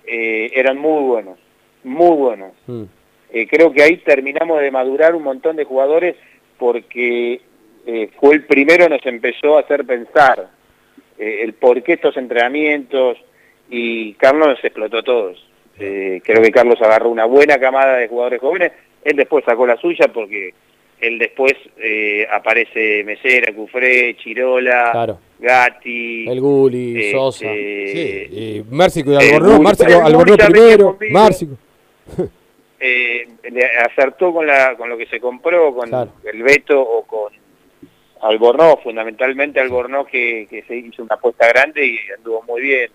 eh, 0.06 0.50
eran 0.54 0.78
muy 0.78 1.02
buenos, 1.04 1.38
muy 1.84 2.16
buenos. 2.16 2.52
Mm, 2.66 2.84
Eh, 3.32 3.46
creo 3.48 3.72
que 3.72 3.82
ahí 3.82 3.96
terminamos 3.98 4.60
de 4.60 4.70
madurar 4.70 5.14
un 5.16 5.24
montón 5.24 5.56
de 5.56 5.64
jugadores 5.64 6.14
porque 6.58 7.40
eh, 7.86 8.08
fue 8.20 8.34
el 8.34 8.44
primero 8.44 8.88
nos 8.88 9.04
empezó 9.04 9.56
a 9.56 9.60
hacer 9.60 9.84
pensar 9.84 10.48
eh, 11.18 11.40
el 11.42 11.52
por 11.54 11.82
qué 11.82 11.94
estos 11.94 12.16
entrenamientos 12.16 13.18
y 13.68 14.12
Carlos 14.14 14.46
nos 14.48 14.64
explotó 14.64 14.98
a 14.98 15.02
todos. 15.02 15.44
Eh, 15.78 16.20
creo 16.24 16.40
que 16.40 16.52
Carlos 16.52 16.80
agarró 16.80 17.10
una 17.10 17.24
buena 17.26 17.58
camada 17.58 17.96
de 17.96 18.08
jugadores 18.08 18.40
jóvenes, 18.40 18.72
él 19.06 19.16
después 19.16 19.44
sacó 19.44 19.66
la 19.66 19.76
suya 19.78 20.08
porque 20.12 20.52
él 21.00 21.18
después 21.18 21.52
eh, 21.78 22.26
aparece 22.32 23.04
Mesera, 23.04 23.52
Cufré, 23.54 24.16
Chirola, 24.16 24.90
Claro. 24.92 25.18
Gatti, 25.38 26.26
El 26.28 26.40
Guli, 26.40 26.96
este, 26.96 27.12
Sosa. 27.12 27.46
Sí, 27.52 28.26
y 28.30 28.62
Márcico 28.70 29.12
y 29.12 29.16
el 29.16 29.34
Albornoz, 29.34 29.60
Márcico, 29.60 30.02
Albornoz 30.02 30.36
primero. 30.38 30.98
Márcico. 31.10 31.52
eh, 32.80 33.28
le 33.50 33.64
acertó 33.84 34.32
con 34.32 34.46
la 34.46 34.74
con 34.76 34.88
lo 34.88 34.96
que 34.96 35.06
se 35.06 35.20
compró, 35.20 35.74
con 35.74 35.88
Claro. 35.88 36.12
el 36.32 36.42
Beto 36.42 36.80
o 36.80 37.02
con 37.06 37.32
Albornoz, 38.22 38.82
fundamentalmente 38.82 39.60
Albornoz 39.60 40.08
que, 40.08 40.46
que 40.48 40.62
se 40.62 40.76
hizo 40.76 41.02
una 41.02 41.16
apuesta 41.16 41.46
grande 41.48 41.84
y 41.86 41.98
anduvo 42.16 42.42
muy 42.48 42.62
bien 42.62 42.90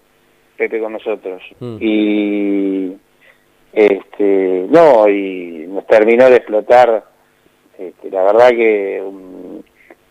Pepe 0.57 0.79
con 0.79 0.93
nosotros. 0.93 1.41
Mm. 1.59 1.77
Y 1.79 2.97
este 3.73 4.65
no, 4.69 5.07
y 5.07 5.65
nos 5.67 5.85
terminó 5.87 6.29
de 6.29 6.37
explotar 6.37 7.03
este, 7.77 8.09
la 8.11 8.23
verdad 8.23 8.49
que 8.49 9.01
un, 9.01 9.63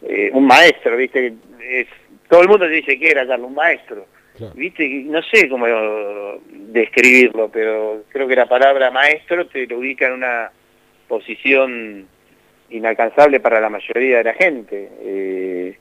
eh, 0.03 0.31
un 0.33 0.47
maestro, 0.47 0.97
viste, 0.97 1.35
es, 1.63 1.87
todo 2.29 2.43
el 2.43 2.49
mundo 2.49 2.67
te 2.67 2.73
dice 2.73 2.99
que 2.99 3.11
era 3.11 3.27
Carlos, 3.27 3.49
un 3.49 3.55
maestro. 3.55 4.07
Claro. 4.37 4.55
Viste, 4.57 4.89
no 5.07 5.21
sé 5.23 5.49
cómo 5.49 5.67
describirlo, 6.51 7.51
pero 7.53 8.05
creo 8.09 8.27
que 8.27 8.37
la 8.37 8.47
palabra 8.47 8.91
maestro 8.91 9.47
te 9.47 9.67
lo 9.67 9.79
ubica 9.79 10.07
en 10.07 10.13
una 10.15 10.51
posición 11.09 12.07
inalcanzable 12.71 13.41
para 13.41 13.61
la 13.61 13.69
mayoría 13.69 14.19
de 14.19 14.25
la 14.25 14.35
gente. 14.35 14.89
Eh, 15.03 15.77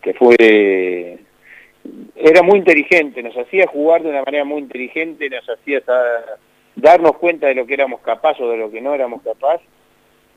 que 0.00 0.14
fue 0.14 1.18
era 2.16 2.42
muy 2.42 2.58
inteligente, 2.58 3.22
nos 3.22 3.36
hacía 3.36 3.66
jugar 3.66 4.02
de 4.02 4.10
una 4.10 4.22
manera 4.22 4.44
muy 4.44 4.60
inteligente, 4.60 5.28
nos 5.28 5.48
hacía 5.48 5.80
sa- 5.80 6.38
darnos 6.76 7.16
cuenta 7.18 7.46
de 7.46 7.54
lo 7.54 7.66
que 7.66 7.74
éramos 7.74 8.00
capaces 8.00 8.40
o 8.42 8.48
de 8.50 8.56
lo 8.56 8.70
que 8.70 8.80
no 8.80 8.94
éramos 8.94 9.22
capaces 9.22 9.66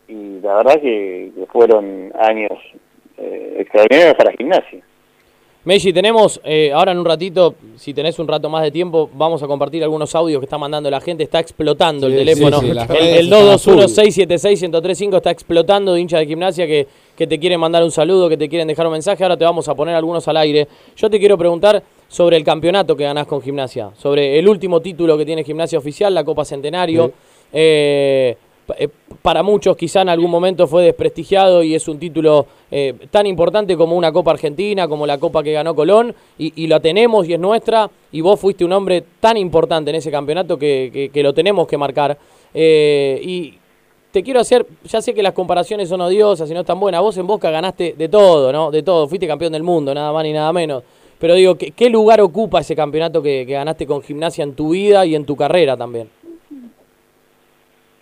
y 0.07 0.39
la 0.41 0.55
verdad 0.57 0.79
que, 0.81 1.31
que 1.35 1.45
fueron 1.47 2.11
años 2.19 2.51
eh, 3.17 3.57
extraordinarios 3.59 4.15
para 4.15 4.31
gimnasia. 4.33 4.81
Messi, 5.63 5.91
tenemos, 5.91 6.39
eh, 6.43 6.71
ahora 6.71 6.91
en 6.91 6.99
un 6.99 7.05
ratito, 7.05 7.55
si 7.75 7.91
tenés 7.91 8.19
un 8.19 8.27
rato 8.27 8.49
más 8.51 8.61
de 8.61 8.69
tiempo, 8.69 9.09
vamos 9.11 9.41
a 9.41 9.47
compartir 9.47 9.81
algunos 9.81 10.13
audios 10.13 10.39
que 10.39 10.45
está 10.45 10.59
mandando 10.59 10.91
la 10.91 11.01
gente. 11.01 11.23
Está 11.23 11.39
explotando 11.39 12.05
el 12.05 12.13
Sí, 12.13 12.19
teléfono. 12.19 12.59
sí, 12.59 12.65
sí, 12.67 12.71
el 12.71 12.77
el 12.77 13.33
están 13.33 13.49
a 13.49 13.57
full. 13.57 13.73
221-676-1035 13.73 15.15
está 15.15 15.31
explotando 15.31 15.93
de 15.95 16.01
hincha 16.01 16.19
de 16.19 16.27
gimnasia 16.27 16.67
que, 16.67 16.85
que 17.17 17.25
te 17.25 17.39
quieren 17.39 17.59
mandar 17.59 17.83
un 17.83 17.89
saludo, 17.89 18.29
que 18.29 18.37
te 18.37 18.47
quieren 18.47 18.67
dejar 18.67 18.85
un 18.85 18.91
mensaje. 18.93 19.23
Ahora 19.23 19.37
te 19.37 19.43
vamos 19.43 19.67
a 19.67 19.73
poner 19.73 19.95
algunos 19.95 20.27
al 20.27 20.37
aire. 20.37 20.67
Yo 20.95 21.09
te 21.09 21.17
quiero 21.17 21.35
preguntar 21.35 21.81
sobre 22.15 22.37
el 22.37 22.45
campeonato 22.45 22.95
que 22.95 23.03
ganás 23.03 23.27
con 23.27 23.41
gimnasia, 23.41 23.91
sobre 23.97 24.39
el 24.39 24.47
último 24.47 24.79
título 24.79 25.17
que 25.17 25.25
tiene 25.25 25.43
gimnasia 25.43 25.77
oficial, 25.77 26.13
la 26.13 26.23
Copa 26.23 26.45
Centenario. 26.45 27.07
Sí. 27.07 27.13
Eh, 27.51 28.37
eh, 28.77 28.87
para 29.21 29.43
muchos 29.43 29.75
quizá 29.75 30.01
en 30.01 30.07
algún 30.07 30.31
momento 30.31 30.65
fue 30.65 30.83
desprestigiado 30.83 31.61
y 31.61 31.75
es 31.75 31.85
un 31.89 31.99
título 31.99 32.45
eh, 32.71 32.93
tan 33.11 33.27
importante 33.27 33.75
como 33.75 33.97
una 33.97 34.13
Copa 34.13 34.31
Argentina, 34.31 34.87
como 34.87 35.05
la 35.05 35.17
Copa 35.17 35.43
que 35.43 35.51
ganó 35.51 35.75
Colón, 35.75 36.15
y, 36.37 36.53
y 36.63 36.67
la 36.67 36.79
tenemos 36.79 37.27
y 37.27 37.33
es 37.33 37.39
nuestra, 37.39 37.89
y 38.13 38.21
vos 38.21 38.39
fuiste 38.39 38.63
un 38.63 38.71
hombre 38.71 39.03
tan 39.19 39.35
importante 39.35 39.89
en 39.89 39.97
ese 39.97 40.09
campeonato 40.09 40.57
que, 40.57 40.89
que- 40.93 41.09
que 41.09 41.21
lo 41.21 41.33
tenemos 41.33 41.67
que 41.67 41.77
marcar. 41.77 42.17
Eh, 42.53 43.19
y 43.21 43.55
te 44.11 44.23
quiero 44.23 44.39
hacer, 44.39 44.65
ya 44.85 45.01
sé 45.01 45.13
que 45.13 45.21
las 45.21 45.33
comparaciones 45.33 45.89
son 45.89 45.99
odiosas 45.99 46.49
y 46.49 46.53
no 46.53 46.61
están 46.61 46.79
buenas, 46.79 47.01
vos 47.01 47.17
en 47.17 47.27
Boca 47.27 47.49
ganaste 47.51 47.93
de 47.97 48.07
todo, 48.07 48.53
¿no? 48.53 48.71
De 48.71 48.83
todo, 48.83 49.05
fuiste 49.09 49.27
campeón 49.27 49.51
del 49.51 49.63
mundo, 49.63 49.93
nada 49.93 50.13
más 50.13 50.23
ni 50.23 50.31
nada 50.31 50.53
menos. 50.53 50.81
Pero 51.19 51.35
digo, 51.35 51.57
¿qué, 51.57 51.71
qué 51.71 51.89
lugar 51.89 52.21
ocupa 52.21 52.59
ese 52.59 52.75
campeonato 52.75 53.21
que, 53.21 53.45
que 53.45 53.53
ganaste 53.53 53.85
con 53.87 54.01
gimnasia 54.01 54.43
en 54.43 54.55
tu 54.55 54.71
vida 54.71 55.05
y 55.05 55.15
en 55.15 55.25
tu 55.25 55.35
carrera 55.35 55.77
también? 55.77 56.09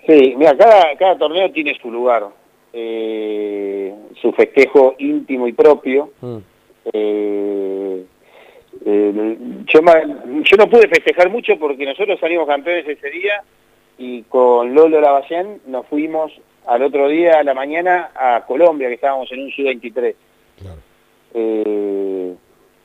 Sí, 0.08 0.34
mira, 0.38 0.58
cada, 0.58 0.96
cada 0.98 1.18
torneo 1.18 1.50
tiene 1.52 1.78
su 1.82 1.90
lugar, 1.90 2.26
eh, 2.74 3.94
su 4.22 4.32
festejo 4.34 4.96
íntimo 4.98 5.48
y 5.48 5.54
propio. 5.54 6.12
Mm, 6.22 6.38
Eh, 6.92 8.04
eh, 8.86 9.38
yo, 9.68 9.80
yo 9.80 10.58
no 10.58 10.70
pude 10.70 10.90
festejar 10.90 11.30
mucho 11.30 11.58
porque 11.58 11.86
nosotros 11.86 12.20
salimos 12.20 12.46
campeones 12.46 12.86
ese 12.86 13.10
día 13.10 13.42
y 13.98 14.24
con 14.24 14.74
Lolo 14.74 15.00
Lavallén 15.00 15.62
nos 15.68 15.86
fuimos 15.88 16.34
al 16.66 16.84
otro 16.84 17.08
día 17.08 17.40
a 17.40 17.44
la 17.44 17.54
mañana 17.54 18.12
a 18.16 18.44
Colombia, 18.46 18.90
que 18.90 18.96
estábamos 18.96 19.32
en 19.32 19.44
un 19.44 19.52
Sub-23. 19.52 20.16
Claro. 20.60 20.80
Eh, 21.36 22.34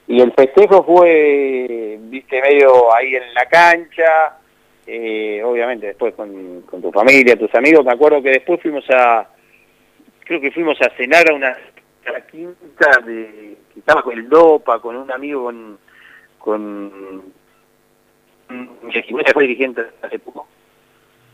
y 0.09 0.23
el 0.23 0.33
festejo 0.33 0.83
fue, 0.85 1.99
viste, 2.01 2.41
medio 2.41 2.95
ahí 2.95 3.15
en 3.15 3.35
la 3.35 3.45
cancha, 3.45 4.39
eh, 4.87 5.43
obviamente 5.45 5.89
después 5.89 6.15
con, 6.15 6.63
con, 6.63 6.81
tu 6.81 6.91
familia, 6.91 7.37
tus 7.37 7.55
amigos. 7.55 7.85
Me 7.85 7.93
acuerdo 7.93 8.23
que 8.23 8.31
después 8.31 8.59
fuimos 8.63 8.89
a, 8.89 9.29
creo 10.25 10.41
que 10.41 10.51
fuimos 10.51 10.81
a 10.81 10.89
cenar 10.97 11.31
a 11.31 11.35
una 11.35 11.49
a 11.49 12.13
la 12.13 12.27
quinta 12.27 13.01
de, 13.05 13.59
que 13.75 13.81
estaba 13.81 14.03
con 14.03 14.19
el 14.19 14.31
DOPA, 14.31 14.81
con 14.81 14.97
un 14.97 15.13
amigo, 15.13 15.45
con, 15.45 15.79
con 16.39 17.23
fue 19.35 19.43
dirigente 19.43 19.83
hace 20.01 20.19
poco. 20.21 20.49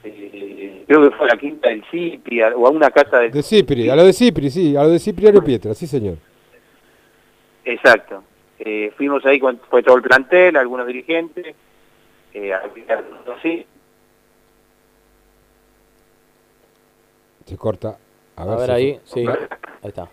Eh, 0.03 0.83
creo 0.89 1.09
que 1.09 1.17
fue 1.17 1.27
a 1.27 1.35
la 1.35 1.41
quinta 1.41 1.69
del 1.69 1.85
CIPRI 1.93 2.43
o 2.43 2.67
a 2.67 2.71
una 2.71 2.91
casa 2.91 3.21
del... 3.21 3.31
De 3.31 3.43
CIPRI, 3.45 3.89
a 3.89 3.95
lo 3.95 4.05
de 4.05 4.13
CIPRI, 4.13 4.51
sí, 4.51 4.77
a 4.77 4.83
lo 4.83 4.91
de 4.91 4.99
CIPRI 4.99 5.41
Pietra, 5.43 5.75
sí 5.75 5.87
señor. 5.87 6.17
Exacto. 7.65 8.25
Eh, 8.67 8.93
fuimos 8.97 9.25
ahí 9.27 9.39
con 9.39 9.61
fue 9.69 9.83
todo 9.83 9.97
el 9.97 10.03
plantel, 10.03 10.57
algunos 10.57 10.87
dirigentes, 10.87 11.55
eh, 12.33 12.53
así. 12.55 13.67
Se 17.45 17.57
corta. 17.59 17.99
A 18.37 18.45
ver, 18.47 18.55
a 18.55 18.57
ver 18.59 18.71
ahí, 18.71 19.01
sí, 19.05 19.27
ahí 19.27 19.37
está. 19.89 20.09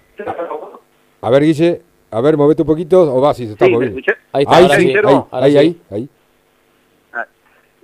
A 1.22 1.30
ver, 1.30 1.44
Guille, 1.44 1.82
a 2.12 2.20
ver, 2.20 2.36
movete 2.36 2.64
un 2.64 2.68
poquito, 2.68 3.02
o 3.16 3.22
va, 3.22 3.34
si 3.34 3.46
se 3.46 3.54
está 3.54 3.66
Sí, 3.66 3.72
¿me 3.72 3.78
moviendo. 3.78 4.02
Ahí 4.34 4.44
está, 4.44 4.56
Ahí 4.58 4.64
ahora 4.64 4.76
sí, 4.76 4.82
sí. 4.82 4.98
ahí, 4.98 5.16
Ahora 5.32 5.46
ahí, 5.46 5.52
sí. 5.52 5.58
ahí, 5.58 5.82
ahí. 5.92 6.10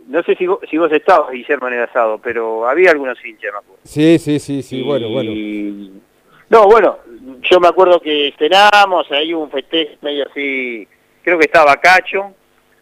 No 0.07 0.23
sé 0.23 0.35
si 0.35 0.47
vos, 0.47 0.59
si 0.69 0.77
vos 0.77 0.89
estabas, 0.91 1.31
Guillermo, 1.31 1.67
en 1.67 1.73
el 1.75 1.83
asado, 1.83 2.17
pero 2.17 2.65
había 2.67 2.91
algunos 2.91 3.17
hinchas, 3.25 3.51
me 3.51 3.57
acuerdo. 3.59 3.81
Sí, 3.83 4.17
sí, 4.19 4.39
sí, 4.39 4.61
sí, 4.63 4.81
bueno, 4.81 5.07
Y- 5.07 5.13
bueno. 5.13 6.01
No, 6.49 6.65
bueno, 6.65 6.97
yo 7.41 7.59
me 7.59 7.67
acuerdo 7.67 7.99
que 7.99 8.33
cenamos, 8.37 9.11
ahí 9.11 9.33
hubo 9.33 9.43
un 9.43 9.51
festejo 9.51 9.93
medio 10.01 10.25
así, 10.29 10.87
creo 11.23 11.37
que 11.39 11.45
estaba 11.45 11.75
Cacho, 11.77 12.33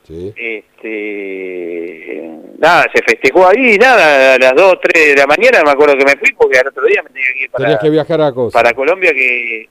Sí. 0.04 0.32
este, 0.36 2.30
nada, 2.60 2.86
se 2.94 3.02
festejó 3.02 3.48
ahí, 3.48 3.78
nada, 3.78 4.36
a 4.36 4.38
las 4.38 4.54
2, 4.54 4.80
3 4.82 5.16
de 5.16 5.16
la 5.16 5.26
mañana 5.28 5.64
me 5.64 5.72
acuerdo 5.72 5.98
que 5.98 6.06
me 6.06 6.16
fui 6.16 6.32
porque 6.34 6.60
al 6.60 6.68
otro 6.68 6.86
día 6.86 7.02
me 7.02 7.10
tenía 7.10 7.28
que 7.34 7.44
ir 7.44 7.50
para, 7.50 7.64
Tenías 7.66 7.82
que 7.82 7.90
viajar 7.90 8.22
a 8.22 8.32
cosa. 8.32 8.58
para 8.58 8.74
Colombia 8.76 9.12
que 9.14 9.68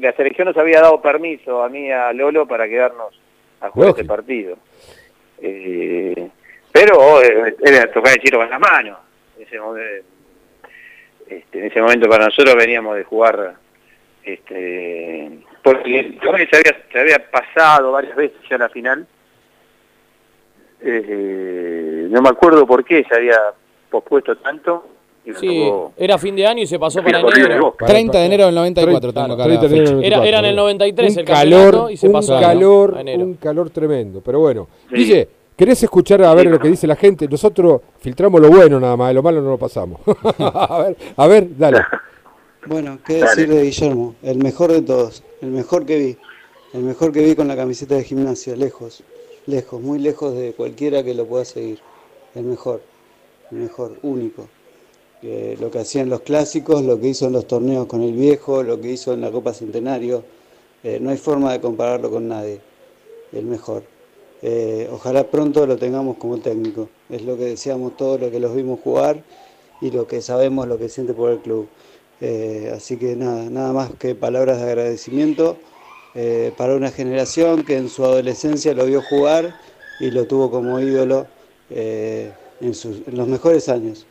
la 0.00 0.12
selección 0.16 0.48
nos 0.48 0.56
había 0.56 0.80
dado 0.80 1.00
permiso 1.00 1.62
a 1.62 1.68
mí 1.68 1.90
a 1.92 2.12
Lolo 2.12 2.46
para 2.48 2.66
quedarnos 2.68 3.14
a 3.60 3.70
jugar 3.70 3.90
Lógico. 3.90 4.00
este 4.00 4.08
partido. 4.08 4.58
Eh, 5.40 6.28
pero 6.72 7.22
eh, 7.22 7.54
era 7.64 7.92
tocar 7.92 8.14
el 8.14 8.20
tiro 8.22 8.38
con 8.38 8.50
las 8.50 8.58
manos. 8.58 8.98
Ese, 9.38 9.58
este, 11.28 11.58
en 11.60 11.64
ese 11.66 11.80
momento 11.80 12.08
para 12.08 12.26
nosotros 12.26 12.54
veníamos 12.56 12.96
de 12.96 13.04
jugar, 13.04 13.54
este, 14.24 15.30
porque 15.62 16.18
se 16.50 16.56
había, 16.56 16.76
se 16.92 16.98
había 17.00 17.30
pasado 17.30 17.92
varias 17.92 18.16
veces 18.16 18.36
ya 18.48 18.58
la 18.58 18.68
final. 18.68 19.06
Eh, 20.86 22.08
no 22.10 22.20
me 22.20 22.28
acuerdo 22.28 22.66
por 22.66 22.84
qué 22.84 23.04
se 23.08 23.14
había 23.16 23.38
pospuesto 23.90 24.36
tanto. 24.36 24.88
Sí, 25.40 25.66
era 25.96 26.18
fin 26.18 26.36
de 26.36 26.46
año 26.46 26.62
y 26.62 26.66
se 26.66 26.78
pasó 26.78 27.02
para 27.02 27.20
enero. 27.20 27.62
vos. 27.62 27.74
Para- 27.78 27.90
30 27.92 28.18
de 28.18 28.26
enero 28.26 28.44
del 28.44 28.54
94 28.54 29.00
30, 29.12 29.20
tengo 29.22 29.34
acá 29.34 29.44
30 29.44 29.62
la 29.62 29.68
de 29.70 29.74
enero 29.76 29.86
fecha. 29.86 29.96
del 29.96 30.04
Era, 30.04 30.16
94, 30.18 30.28
era 30.28 30.38
en 30.38 30.44
el 30.44 30.56
¿no? 30.56 30.62
93 30.62 31.12
un 31.14 31.18
el 31.20 31.24
calor, 31.24 31.90
y 31.92 31.96
se 31.96 32.06
un 32.06 32.12
pasó 32.12 32.38
calor, 32.40 32.94
a 32.96 33.00
enero. 33.00 33.22
un 33.24 33.34
calor 33.36 33.70
tremendo. 33.70 34.20
Pero 34.22 34.40
bueno, 34.40 34.68
Sí. 34.90 34.96
Guille, 34.96 35.28
¿querés 35.56 35.82
escuchar 35.82 36.22
a 36.22 36.34
ver 36.34 36.46
lo 36.46 36.58
que 36.58 36.68
dice 36.68 36.86
la 36.86 36.96
gente? 36.96 37.28
Nosotros 37.28 37.80
filtramos 37.98 38.40
lo 38.40 38.48
bueno 38.48 38.80
nada 38.80 38.96
más, 38.96 39.14
lo 39.14 39.22
malo 39.22 39.40
no 39.40 39.50
lo 39.50 39.58
pasamos. 39.58 40.00
a 40.38 40.82
ver, 40.82 40.96
a 41.16 41.26
ver, 41.26 41.56
dale. 41.56 41.80
Bueno, 42.66 42.98
qué 43.04 43.18
Dale. 43.18 43.26
decir 43.28 43.48
de 43.48 43.62
Guillermo, 43.62 44.14
el 44.22 44.38
mejor 44.38 44.72
de 44.72 44.80
todos, 44.80 45.22
el 45.42 45.50
mejor 45.50 45.84
que 45.84 45.98
vi, 45.98 46.16
el 46.72 46.82
mejor 46.82 47.12
que 47.12 47.22
vi 47.22 47.34
con 47.34 47.46
la 47.46 47.56
camiseta 47.56 47.94
de 47.94 48.04
gimnasia, 48.04 48.56
lejos, 48.56 49.02
lejos, 49.44 49.82
muy 49.82 49.98
lejos 49.98 50.34
de 50.34 50.54
cualquiera 50.54 51.02
que 51.02 51.12
lo 51.12 51.26
pueda 51.26 51.44
seguir, 51.44 51.80
el 52.34 52.44
mejor, 52.44 52.80
el 53.50 53.58
mejor, 53.58 53.98
único. 54.02 54.48
Eh, 55.22 55.58
lo 55.60 55.70
que 55.70 55.80
hacía 55.80 56.00
en 56.00 56.08
los 56.08 56.20
clásicos, 56.20 56.82
lo 56.82 56.98
que 56.98 57.08
hizo 57.08 57.26
en 57.26 57.34
los 57.34 57.46
torneos 57.46 57.86
con 57.86 58.00
el 58.00 58.12
viejo, 58.14 58.62
lo 58.62 58.80
que 58.80 58.92
hizo 58.92 59.12
en 59.12 59.20
la 59.20 59.30
Copa 59.30 59.52
Centenario, 59.52 60.24
eh, 60.82 60.98
no 61.00 61.10
hay 61.10 61.18
forma 61.18 61.52
de 61.52 61.60
compararlo 61.60 62.10
con 62.10 62.28
nadie, 62.28 62.60
el 63.32 63.44
mejor. 63.44 63.82
Eh, 64.46 64.90
ojalá 64.92 65.24
pronto 65.24 65.66
lo 65.66 65.78
tengamos 65.78 66.18
como 66.18 66.36
técnico, 66.36 66.90
es 67.08 67.22
lo 67.22 67.34
que 67.38 67.44
deseamos 67.44 67.96
todos 67.96 68.20
los 68.20 68.30
que 68.30 68.38
los 68.38 68.54
vimos 68.54 68.78
jugar 68.84 69.22
y 69.80 69.90
lo 69.90 70.06
que 70.06 70.20
sabemos 70.20 70.68
lo 70.68 70.76
que 70.76 70.90
siente 70.90 71.14
por 71.14 71.30
el 71.30 71.38
club. 71.38 71.66
Eh, 72.20 72.70
así 72.76 72.98
que 72.98 73.16
nada, 73.16 73.48
nada 73.48 73.72
más 73.72 73.90
que 73.98 74.14
palabras 74.14 74.58
de 74.58 74.64
agradecimiento 74.64 75.56
eh, 76.14 76.52
para 76.58 76.76
una 76.76 76.90
generación 76.90 77.64
que 77.64 77.76
en 77.78 77.88
su 77.88 78.04
adolescencia 78.04 78.74
lo 78.74 78.84
vio 78.84 79.00
jugar 79.00 79.56
y 79.98 80.10
lo 80.10 80.26
tuvo 80.26 80.50
como 80.50 80.78
ídolo 80.78 81.26
eh, 81.70 82.30
en, 82.60 82.74
sus, 82.74 82.98
en 83.08 83.16
los 83.16 83.26
mejores 83.26 83.70
años. 83.70 84.04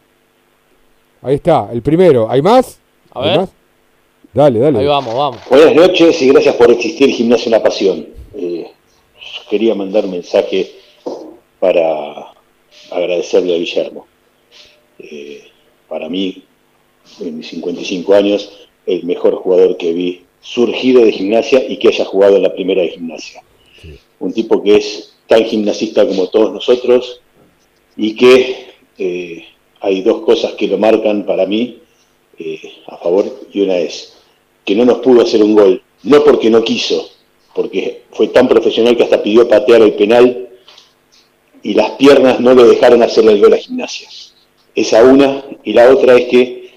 Ahí 1.22 1.36
está, 1.36 1.70
el 1.72 1.84
primero. 1.84 2.28
¿Hay 2.30 2.42
más? 2.42 2.80
A 3.12 3.22
¿Hay 3.22 3.30
ver. 3.30 3.40
más? 3.40 3.50
Dale, 4.34 4.60
dale. 4.60 4.80
Ahí 4.80 4.88
vamos, 4.88 5.14
vamos. 5.14 5.42
Buenas 5.48 5.76
noches 5.76 6.20
y 6.24 6.30
gracias 6.30 6.56
por 6.56 6.72
existir 6.72 7.10
Gimnasio 7.12 7.50
Una 7.50 7.62
Pasión. 7.62 8.08
Eh, 8.34 8.73
quería 9.50 9.76
mandar 9.76 10.06
un 10.06 10.12
mensaje 10.12 10.72
para 11.60 12.34
agradecerle 12.92 13.56
a 13.56 13.58
Guillermo. 13.58 14.08
Eh, 15.00 15.44
para 15.88 16.10
mí, 16.10 16.44
en 17.20 17.38
mis 17.38 17.48
55 17.48 18.14
años, 18.14 18.68
el 18.86 19.04
mejor 19.04 19.36
jugador 19.36 19.78
que 19.78 19.94
vi 19.94 20.26
surgido 20.42 21.06
de 21.06 21.12
gimnasia 21.12 21.64
y 21.68 21.78
que 21.78 21.88
haya 21.88 22.06
jugado 22.06 22.36
en 22.36 22.44
la 22.44 22.54
primera 22.54 22.82
de 22.82 22.90
gimnasia. 22.90 23.44
Un 24.20 24.34
tipo 24.34 24.62
que 24.62 24.78
es 24.78 25.14
tan 25.28 25.46
gimnasista 25.46 26.06
como 26.06 26.28
todos 26.28 26.52
nosotros 26.52 27.22
y 27.96 28.16
que 28.16 28.74
eh, 28.98 29.46
hay 29.80 30.02
dos 30.02 30.22
cosas 30.22 30.54
que 30.54 30.68
lo 30.68 30.78
marcan 30.78 31.26
para 31.26 31.46
mí 31.46 31.80
eh, 32.38 32.74
a 32.88 32.98
favor 32.98 33.26
y 33.52 33.62
una 33.62 33.78
es 33.78 34.14
que 34.66 34.76
no 34.76 34.86
nos 34.86 35.00
pudo 35.00 35.22
hacer 35.22 35.44
un 35.44 35.56
gol, 35.56 35.82
no 36.04 36.24
porque 36.24 36.50
no 36.50 36.64
quiso, 36.64 37.10
porque 37.54 38.04
fue 38.12 38.28
tan 38.28 38.48
profesional 38.48 38.98
que 38.98 39.04
hasta 39.04 39.22
pidió 39.22 39.48
patear 39.48 39.82
el 39.82 39.94
penal 39.94 40.50
y 41.62 41.74
las 41.74 41.92
piernas 41.92 42.40
no 42.40 42.54
lo 42.54 42.68
dejaron 42.68 43.02
hacerle 43.04 43.34
el 43.34 43.42
gol 43.42 43.54
a 43.54 43.58
gimnasia. 43.58 44.10
Esa 44.76 45.04
una, 45.04 45.44
y 45.64 45.74
la 45.74 45.90
otra 45.90 46.16
es 46.16 46.26
que 46.26 46.72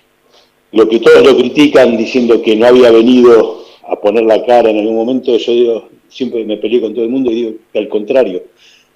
lo 0.73 0.89
que 0.89 1.01
todos 1.01 1.27
lo 1.27 1.37
critican 1.37 1.97
diciendo 1.97 2.43
que 2.43 2.55
no 2.57 2.67
había 2.67 2.91
venido 2.91 3.65
a 3.89 3.97
poner 3.97 4.25
la 4.25 4.45
cara 4.45 4.71
en 4.71 4.79
algún 4.79 4.97
momento, 4.97 5.37
yo 5.37 5.53
digo, 5.53 5.89
siempre 6.09 6.45
me 6.45 6.57
peleé 6.57 6.81
con 6.81 6.95
todo 6.95 7.05
el 7.05 7.11
mundo 7.11 7.31
y 7.31 7.35
digo 7.35 7.53
que 7.73 7.79
al 7.79 7.89
contrario, 7.89 8.43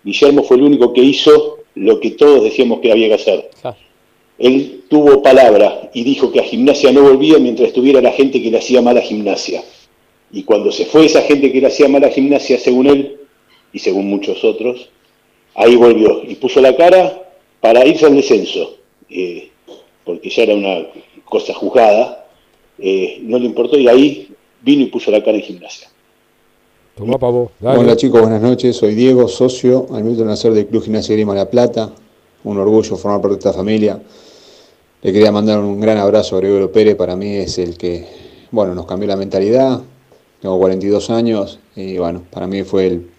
Guillermo 0.02 0.42
fue 0.42 0.56
el 0.58 0.64
único 0.64 0.92
que 0.92 1.02
hizo 1.02 1.58
lo 1.74 2.00
que 2.00 2.10
todos 2.12 2.44
decíamos 2.44 2.80
que 2.80 2.92
había 2.92 3.08
que 3.08 3.14
hacer. 3.14 3.50
Él 4.38 4.84
tuvo 4.88 5.22
palabra 5.22 5.90
y 5.92 6.02
dijo 6.02 6.32
que 6.32 6.40
a 6.40 6.44
gimnasia 6.44 6.92
no 6.92 7.02
volvía 7.02 7.38
mientras 7.38 7.68
estuviera 7.68 8.00
la 8.00 8.12
gente 8.12 8.42
que 8.42 8.50
le 8.50 8.58
hacía 8.58 8.80
mal 8.80 8.96
a 8.96 9.02
gimnasia. 9.02 9.62
Y 10.32 10.44
cuando 10.44 10.70
se 10.70 10.86
fue 10.86 11.06
esa 11.06 11.22
gente 11.22 11.50
que 11.52 11.60
le 11.60 11.66
hacía 11.66 11.88
mal 11.88 12.04
a 12.04 12.10
gimnasia, 12.10 12.58
según 12.58 12.86
él 12.86 13.18
y 13.72 13.78
según 13.78 14.06
muchos 14.06 14.44
otros, 14.44 14.88
ahí 15.54 15.76
volvió 15.76 16.22
y 16.24 16.36
puso 16.36 16.60
la 16.60 16.76
cara 16.76 17.22
para 17.60 17.84
irse 17.86 18.06
al 18.06 18.16
descenso, 18.16 18.76
eh, 19.08 19.50
porque 20.04 20.30
ya 20.30 20.44
era 20.44 20.54
una 20.54 20.86
cosa 21.24 21.52
juzgada, 21.54 22.26
eh, 22.78 23.18
no 23.22 23.38
le 23.38 23.46
importó 23.46 23.76
y 23.76 23.88
ahí 23.88 24.28
vino 24.62 24.82
y 24.82 24.86
puso 24.86 25.10
la 25.10 25.22
cara 25.22 25.36
en 25.36 25.42
gimnasia. 25.42 25.88
Tomá 26.96 27.18
pa' 27.18 27.30
vos. 27.30 27.50
Dale. 27.58 27.78
Hola 27.78 27.96
chicos, 27.96 28.20
buenas 28.20 28.42
noches. 28.42 28.76
Soy 28.76 28.94
Diego, 28.94 29.26
socio 29.28 29.86
al 29.92 30.04
minuto 30.04 30.22
de 30.22 30.28
nacer 30.28 30.52
del 30.52 30.66
Club 30.66 30.84
Gimnasia 30.84 31.14
Grima 31.14 31.34
La 31.34 31.48
Plata. 31.48 31.90
Un 32.44 32.58
orgullo 32.58 32.96
formar 32.96 33.20
parte 33.20 33.36
de 33.36 33.38
esta 33.38 33.52
familia. 33.52 34.00
Le 35.02 35.12
quería 35.12 35.32
mandar 35.32 35.60
un 35.60 35.80
gran 35.80 35.96
abrazo 35.98 36.36
a 36.36 36.40
Gregorio 36.40 36.70
Pérez. 36.70 36.96
Para 36.96 37.16
mí 37.16 37.36
es 37.36 37.58
el 37.58 37.78
que, 37.78 38.06
bueno, 38.50 38.74
nos 38.74 38.86
cambió 38.86 39.08
la 39.08 39.16
mentalidad. 39.16 39.80
Tengo 40.40 40.58
42 40.58 41.10
años 41.10 41.58
y, 41.76 41.98
bueno, 41.98 42.22
para 42.30 42.46
mí 42.46 42.62
fue 42.62 42.86
el, 42.86 43.10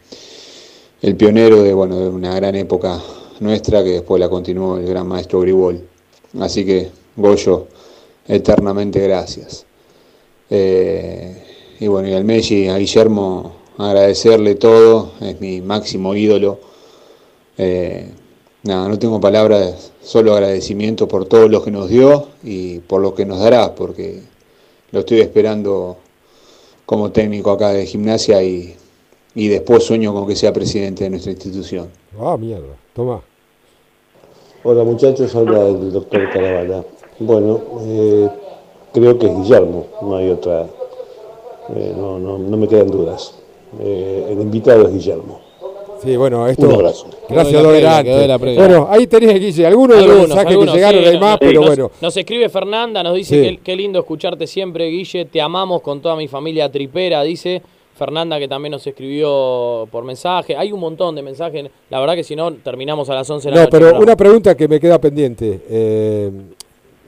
el 1.01 1.15
pionero 1.15 1.61
de, 1.61 1.74
bueno, 1.74 1.97
de 1.99 2.09
una 2.09 2.36
gran 2.36 2.55
época 2.55 2.99
nuestra 3.39 3.84
que 3.84 3.91
después 3.91 4.19
la 4.19 4.30
continuó 4.30 4.78
el 4.78 4.88
gran 4.88 5.07
maestro 5.07 5.39
Gribol. 5.41 5.88
Así 6.39 6.65
que, 6.65 6.89
Goyo, 7.15 7.67
eternamente 8.28 8.99
gracias. 9.01 9.65
Eh, 10.49 11.43
y 11.80 11.88
bueno, 11.88 12.07
y 12.09 12.13
al 12.13 12.24
Messi, 12.24 12.67
a 12.67 12.78
Guillermo, 12.78 13.53
agradecerle 13.78 14.55
todo, 14.55 15.13
es 15.22 15.39
mi 15.41 15.61
máximo 15.61 16.15
ídolo. 16.15 16.59
Eh, 17.57 18.09
nada, 18.63 18.88
no 18.88 18.99
tengo 18.99 19.19
palabras, 19.19 19.91
solo 20.01 20.34
agradecimiento 20.34 21.07
por 21.07 21.26
todo 21.26 21.47
lo 21.47 21.63
que 21.63 21.72
nos 21.72 21.89
dio 21.89 22.30
y 22.43 22.80
por 22.80 23.01
lo 23.01 23.15
que 23.15 23.26
nos 23.26 23.39
dará, 23.39 23.76
porque 23.76 24.22
lo 24.91 25.01
estoy 25.01 25.22
esperando 25.22 25.97
como 26.92 27.10
técnico 27.10 27.52
acá 27.52 27.70
de 27.70 27.86
gimnasia 27.86 28.44
y, 28.44 28.76
y 29.34 29.48
después 29.48 29.82
sueño 29.82 30.14
con 30.14 30.28
que 30.28 30.36
sea 30.36 30.52
presidente 30.52 31.06
de 31.06 31.12
nuestra 31.12 31.32
institución. 31.32 31.88
Ah, 32.20 32.36
mierda. 32.38 32.76
Tomá. 32.94 33.22
Hola 34.62 34.84
muchachos, 34.84 35.34
habla 35.34 35.68
el 35.68 35.94
doctor 35.94 36.30
Carabala. 36.34 36.84
Bueno, 37.20 37.62
eh, 37.80 38.30
creo 38.92 39.18
que 39.18 39.26
es 39.26 39.38
Guillermo, 39.38 39.86
no 40.02 40.18
hay 40.18 40.32
otra, 40.32 40.68
eh, 41.74 41.94
no, 41.96 42.20
no, 42.20 42.38
no 42.38 42.58
me 42.58 42.68
quedan 42.68 42.92
dudas. 42.92 43.36
Eh, 43.80 44.28
el 44.30 44.42
invitado 44.42 44.86
es 44.86 44.92
Guillermo. 44.92 45.39
Sí, 46.04 46.16
bueno, 46.18 46.47
esto. 46.47 46.68
Un 46.68 46.74
abrazo. 46.76 47.08
Gracias, 47.30 47.62
previa. 47.62 48.38
Bueno, 48.56 48.88
ahí 48.89 49.06
tenés, 49.08 49.39
Guille, 49.39 49.68
algunos 49.68 49.97
de 49.97 50.02
los 50.04 50.10
Algunos, 50.12 50.28
mensajes 50.30 50.52
algunos, 50.52 50.74
que 50.74 50.78
llegaron, 50.80 51.02
sí, 51.04 51.08
hay 51.10 51.20
más, 51.20 51.30
nos- 51.32 51.39
pero 51.39 51.60
nos- 51.62 51.70
bueno. 51.70 51.91
Nos 52.02 52.18
escribe 52.18 52.49
Fernanda, 52.49 53.04
nos 53.04 53.16
dice 53.16 53.36
Sí. 53.43 53.58
que 53.58 53.64
qué 53.64 53.76
lindo 53.76 53.99
escucharte 53.99 54.47
siempre, 54.47 54.88
Guille. 54.89 55.26
Te 55.26 55.39
amamos 55.41 55.82
con 55.82 56.02
toda 56.02 56.16
mi 56.16 56.28
familia 56.28 56.72
tripera, 56.72 57.22
dice. 57.24 57.62
Fernanda 57.93 58.39
que 58.39 58.47
también 58.47 58.72
nos 58.72 58.88
escribió 58.88 59.88
por 59.91 60.04
mensaje. 60.04 60.56
Hay 60.56 60.72
un 60.72 60.80
montón 60.80 61.14
de 61.14 61.22
mensajes. 61.22 61.70
La 61.91 61.99
verdad 61.99 62.16
que 62.16 62.24
si 62.24 62.36
no, 62.36 62.52
terminamos 62.54 63.08
a 63.12 63.14
las 63.16 63.30
11 63.30 63.49
de 63.49 63.52
la 63.52 63.56
No, 63.58 63.62
noche. 63.66 63.72
pero 63.72 63.86
el 63.86 63.91
programa. 63.91 64.12
una 64.12 64.18
pregunta 64.18 64.58
que 64.58 64.68
me 64.68 64.80
queda 64.80 64.99
pendiente. 64.99 65.62
Eh, 65.70 66.32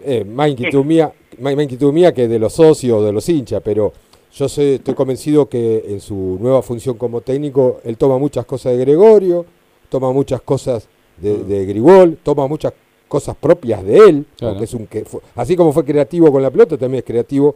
eh, 0.05 0.23
más 0.23 0.49
inquietud 0.49 0.83
mía, 0.85 1.11
más 1.39 1.55
más 1.55 1.63
inquietud 1.63 1.91
mía 1.91 2.13
que 2.13 2.27
de 2.27 2.37
los 2.37 2.53
socios, 2.53 3.03
de 3.03 3.11
los 3.11 3.27
hinchas, 3.27 3.59
pero 3.65 3.91
yo 4.33 4.49
sé, 4.49 4.75
estoy 4.75 4.93
convencido 4.95 5.47
que 5.47 5.85
en 5.87 5.99
su 6.01 6.37
nueva 6.41 6.61
función 6.61 6.97
como 6.97 7.21
técnico, 7.21 7.79
él 7.83 7.97
toma 7.97 8.17
muchas 8.17 8.45
cosas 8.45 8.73
de 8.73 8.79
Gregorio, 8.79 9.45
toma 9.89 10.11
muchas 10.11 10.41
cosas 10.41 10.87
de, 11.17 11.43
de 11.43 11.65
Grigol, 11.65 12.17
toma 12.23 12.47
muchas 12.47 12.73
cosas 13.07 13.35
propias 13.35 13.83
de 13.85 13.97
él, 13.97 14.25
Claro. 14.37 14.55
porque 14.55 14.65
es 14.65 14.73
un 14.73 14.87
que 14.87 15.05
así 15.35 15.55
como 15.55 15.71
fue 15.71 15.85
creativo 15.85 16.31
con 16.31 16.41
la 16.41 16.49
pelota, 16.49 16.77
también 16.77 16.99
es 16.99 17.05
creativo. 17.05 17.55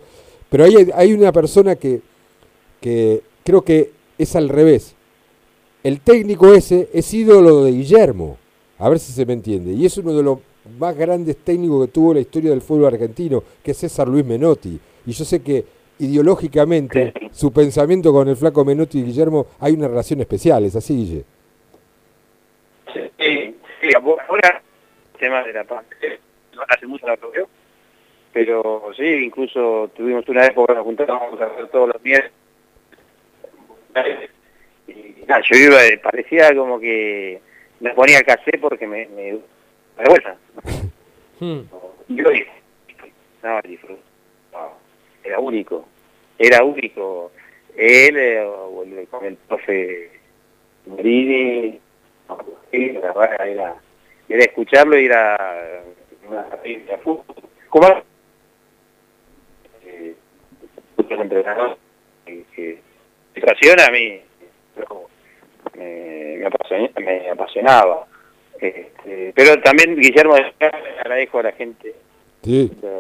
Pero 0.50 0.64
hay, 0.66 0.90
hay 0.94 1.14
una 1.14 1.32
persona 1.32 1.76
que, 1.76 2.00
que 2.80 3.22
creo 3.44 3.64
que 3.64 3.92
es 4.18 4.36
al 4.36 4.48
revés. 4.50 4.94
El 5.84 6.00
técnico 6.02 6.54
ese 6.54 6.90
es 6.94 7.12
ídolo 7.14 7.64
de 7.64 7.72
Guillermo. 7.72 8.38
A 8.78 8.88
ver 8.90 9.00
si 9.00 9.12
se 9.12 9.26
me 9.26 9.34
entiende. 9.34 9.74
Y 9.74 9.86
es 9.86 9.98
uno 9.98 10.14
de 10.16 10.22
los 10.22 10.38
más 10.78 10.96
grandes 10.96 11.38
técnicos 11.38 11.88
que 11.88 11.92
tuvo 11.92 12.14
la 12.14 12.20
historia 12.20 12.52
del 12.52 12.62
fútbol 12.62 12.86
argentino, 12.94 13.42
que 13.64 13.72
es 13.72 13.78
César 13.78 14.08
Luis 14.08 14.24
Menotti. 14.26 14.80
Y 15.08 15.12
yo 15.12 15.26
sé 15.26 15.42
que 15.42 15.66
ideológicamente 16.00 17.14
su 17.32 17.52
pensamiento 17.52 18.12
con 18.12 18.28
el 18.28 18.36
flaco 18.36 18.64
Menotti 18.66 19.00
y 19.00 19.04
Guillermo 19.04 19.48
hay 19.60 19.74
una 19.74 19.88
relación 19.88 20.22
especial, 20.22 20.66
¿es 20.66 20.76
así, 20.76 20.95
Guille? 20.95 21.24
Sí, 22.93 23.56
sí, 23.82 23.89
ahora 23.95 24.62
el 25.14 25.20
tema 25.20 25.43
de 25.43 25.54
la 25.54 25.64
pandemia, 25.64 26.20
hace 26.68 26.88
mucho 26.88 27.08
lo 27.08 27.32
veo, 27.32 27.48
pero 28.34 28.91
sí, 28.95 29.04
incluso 29.04 29.89
tuvimos 29.95 30.28
una 30.30 30.45
época 30.45 30.74
nos 30.74 30.84
juntábamos 30.84 31.39
a 31.41 31.45
hacer 31.45 31.68
todos 31.70 31.89
los 31.89 32.04
miércoles. 32.04 32.32
Y 34.88 35.26
nada, 35.28 35.41
yo 35.41 35.58
iba, 35.58 35.78
parecía 36.04 36.56
como 36.56 36.80
que 36.80 37.41
me 37.80 37.93
ponía 37.93 38.22
casé 38.24 38.58
porque 38.60 38.88
me, 38.88 39.08
me, 39.08 39.34
me 39.34 39.39
vergüenza. 39.98 40.36
Hmm. 41.39 41.70
Y 42.08 42.20
hoy, 42.26 42.48
no, 43.43 43.62
disfrutaba. 43.62 44.16
Era 45.28 45.40
único, 45.40 45.86
era 46.40 46.64
único. 46.64 47.32
Él 47.76 48.16
eh, 48.18 48.42
o 48.46 48.84
el, 48.84 49.06
con 49.10 49.26
el 49.26 49.36
profe 49.36 50.10
la 52.94 53.12
verdad 53.14 53.48
era, 53.48 53.76
era 54.30 54.44
escucharlo 54.44 54.98
y 54.98 55.06
era 55.06 55.84
una 56.30 56.44
de 56.64 56.98
fútbol. 57.04 57.26
¿Cómo? 57.68 57.88
Eh, 59.86 60.16
muchos 60.96 61.20
entrenadores 61.20 61.78
que, 62.26 62.80
apasiona 63.42 63.86
a 63.86 63.92
mí, 63.92 64.22
pero 64.76 65.10
me, 65.76 66.38
me, 66.38 66.46
apasiona- 66.46 66.92
me 67.00 67.30
apasionaba. 67.30 68.08
Este, 68.62 69.34
pero 69.36 69.62
también, 69.62 69.96
Guillermo, 69.98 70.38
le 70.38 70.68
agradezco 71.02 71.40
a 71.40 71.44
la 71.44 71.52
gente 71.52 71.94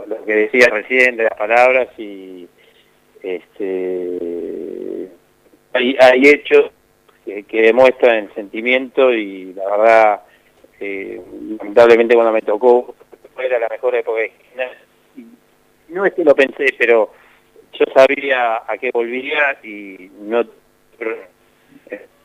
Lo, 0.07 0.25
que 0.25 0.33
decía 0.33 0.67
recién 0.69 1.15
de 1.17 1.23
las 1.23 1.37
palabras 1.37 1.87
y 1.97 2.47
este 3.21 5.09
hay, 5.73 5.95
hay 5.99 6.21
hechos 6.27 6.71
que, 7.25 7.61
demuestran 7.61 8.25
el 8.25 8.33
sentimiento 8.33 9.13
y 9.13 9.53
la 9.53 9.69
verdad 9.69 10.21
eh, 10.79 11.21
lamentablemente 11.57 12.15
cuando 12.15 12.33
me 12.33 12.41
tocó 12.41 12.95
era 13.37 13.59
la 13.59 13.67
mejor 13.69 13.95
época 13.95 14.21
de 14.21 14.31
no 15.89 16.05
es 16.05 16.13
que 16.13 16.23
lo 16.23 16.35
pensé 16.35 16.73
pero 16.77 17.11
yo 17.73 17.85
sabía 17.93 18.63
a 18.67 18.77
qué 18.77 18.91
volvía 18.91 19.59
y 19.63 20.09
no 20.21 20.43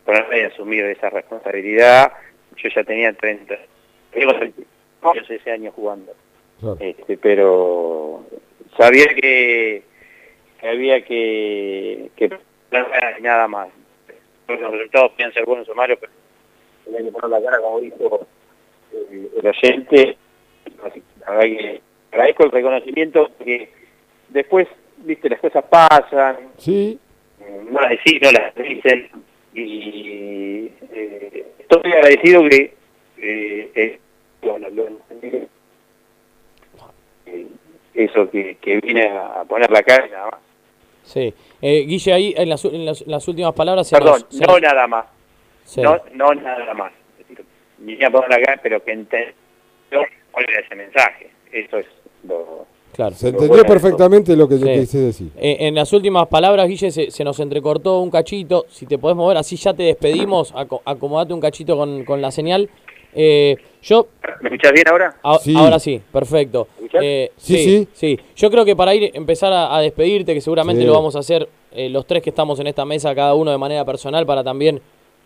ponerme 0.05 0.41
y 0.41 0.43
asumir 0.43 0.85
esa 0.87 1.11
responsabilidad. 1.11 2.13
Yo 2.57 2.69
ya 2.69 2.85
tenía 2.85 3.13
30 3.13 3.55
tengo 4.13 4.35
30 4.35 5.51
años 5.53 5.75
jugando 5.75 6.15
Claro. 6.63 6.77
este, 6.81 7.19
pero 7.19 8.25
sabía 8.79 9.07
que, 9.09 9.83
que 10.61 10.69
había 10.69 11.05
que, 11.05 12.09
que 12.17 12.31
nada 13.21 13.49
más. 13.49 13.69
Los 14.47 14.71
resultados 14.73 15.13
pueden 15.17 15.33
ser 15.33 15.45
buenos 15.45 15.69
o 15.69 15.75
malos, 15.75 15.99
pero 16.01 16.13
tenía 16.85 17.03
que 17.03 17.11
poner 17.11 17.31
la 17.31 17.43
cara 17.43 17.59
como 17.61 17.81
dijo 17.81 18.27
eh, 18.93 19.29
el 19.41 19.47
oyente. 19.47 20.17
Así, 20.85 21.03
La 21.27 21.31
verdad 21.33 21.43
que 21.59 21.81
agradezco 22.13 22.45
el 22.45 22.51
reconocimiento 22.53 23.29
porque 23.37 23.69
después, 24.29 24.69
viste, 24.99 25.29
las 25.31 25.41
cosas 25.41 25.65
pasan, 25.65 26.37
Sí, 26.59 26.97
no 27.71 27.81
las 27.81 27.91
decís, 27.91 28.21
no 28.23 28.31
las 28.31 28.55
dicen 28.55 29.11
y 29.55 30.71
eh, 30.93 31.45
estoy 31.59 31.93
agradecido 31.93 32.49
que 32.49 32.75
eh, 33.19 33.71
eh, 33.75 33.99
lo- 34.43 34.59
lo- 34.59 34.89
eso 37.95 38.31
que, 38.31 38.57
que 38.61 38.81
vine 38.81 39.09
a 39.09 39.45
poner 39.49 39.71
la 39.71 39.83
cara 39.83 40.07
y 40.07 40.11
nada 40.11 40.31
más. 40.31 40.41
Sí. 41.05 41.33
Eh, 41.61 41.85
Guille, 41.87 42.13
ahí 42.13 42.35
en 42.37 42.49
las, 42.49 42.65
en 42.65 42.85
las- 42.87 43.07
las 43.07 43.27
últimas 43.29 43.53
palabras 43.55 43.89
se 43.89 43.97
Perdón, 43.97 44.21
nos- 44.31 44.37
se 44.39 44.47
no 44.47 44.53
nos- 44.53 44.63
nada 44.63 44.87
más, 44.87 45.07
sí. 45.65 45.81
no, 45.83 45.97
no 46.15 46.33
nada 46.35 46.75
más. 46.75 46.93
Es 47.21 47.29
decir, 47.29 47.45
Vine 47.79 48.05
a 48.07 48.11
poner 48.11 48.31
la 48.31 48.41
cara, 48.41 48.61
pero 48.63 48.83
que 48.85 48.93
entendió 48.93 49.35
cuál 50.31 50.47
era 50.49 50.61
ese 50.61 50.75
mensaje. 50.77 51.31
Eso 51.53 51.79
es 51.79 51.87
lo... 52.27 52.67
Claro. 52.95 53.15
se 53.17 53.29
entendió 53.29 53.49
bueno, 53.49 53.65
perfectamente 53.65 54.37
lo 54.37 54.47
que 54.49 54.57
Sí. 54.59 54.61
yo 54.61 54.67
quise 54.81 54.99
decir. 54.99 55.31
Eh, 55.37 55.57
en 55.61 55.75
las 55.75 55.93
últimas 55.95 56.29
palabras, 56.29 56.69
Guille, 56.69 56.91
se, 56.91 57.11
se 57.11 57.25
nos 57.25 57.41
entrecortó 57.41 57.99
un 58.01 58.11
cachito. 58.11 58.67
Si 58.69 58.87
te 58.87 58.99
podés 58.99 59.17
mover, 59.17 59.39
así 59.39 59.57
ya 59.57 59.73
te 59.75 59.83
despedimos. 59.85 60.53
Aco- 60.55 60.83
acomodate 60.85 61.33
un 61.35 61.41
cachito 61.41 61.77
con, 61.77 62.05
con 62.05 62.21
la 62.23 62.31
señal. 62.31 62.69
Eh, 63.15 63.57
yo, 63.83 64.07
¿Me 64.41 64.49
escuchás 64.49 64.73
bien 64.73 64.89
ahora? 64.89 65.17
a- 65.23 65.39
Sí. 65.39 65.55
ahora 65.57 65.79
sí, 65.79 66.01
perfecto. 66.13 66.69
Eh, 67.01 67.31
Sí, 67.37 67.57
sí, 67.57 67.65
sí. 67.65 67.89
sí. 68.17 68.21
Yo 68.37 68.51
creo 68.51 68.65
que 68.65 68.77
para 68.77 68.95
ir 68.95 69.11
empezar 69.15 69.53
a, 69.53 69.77
a 69.77 69.81
despedirte, 69.81 70.35
que 70.35 70.41
seguramente 70.41 70.83
Sí. 70.83 70.87
lo 70.87 70.93
vamos 70.95 71.17
a 71.17 71.19
hacer 71.21 71.49
eh, 71.73 71.89
los 71.89 72.07
tres 72.07 72.23
que 72.23 72.31
estamos 72.31 72.61
en 72.61 72.67
esta 72.69 72.85
mesa, 72.85 73.15
cada 73.15 73.35
uno 73.35 73.51
de 73.51 73.59
manera 73.59 73.85
personal, 73.85 74.25
para 74.27 74.45
también 74.45 74.81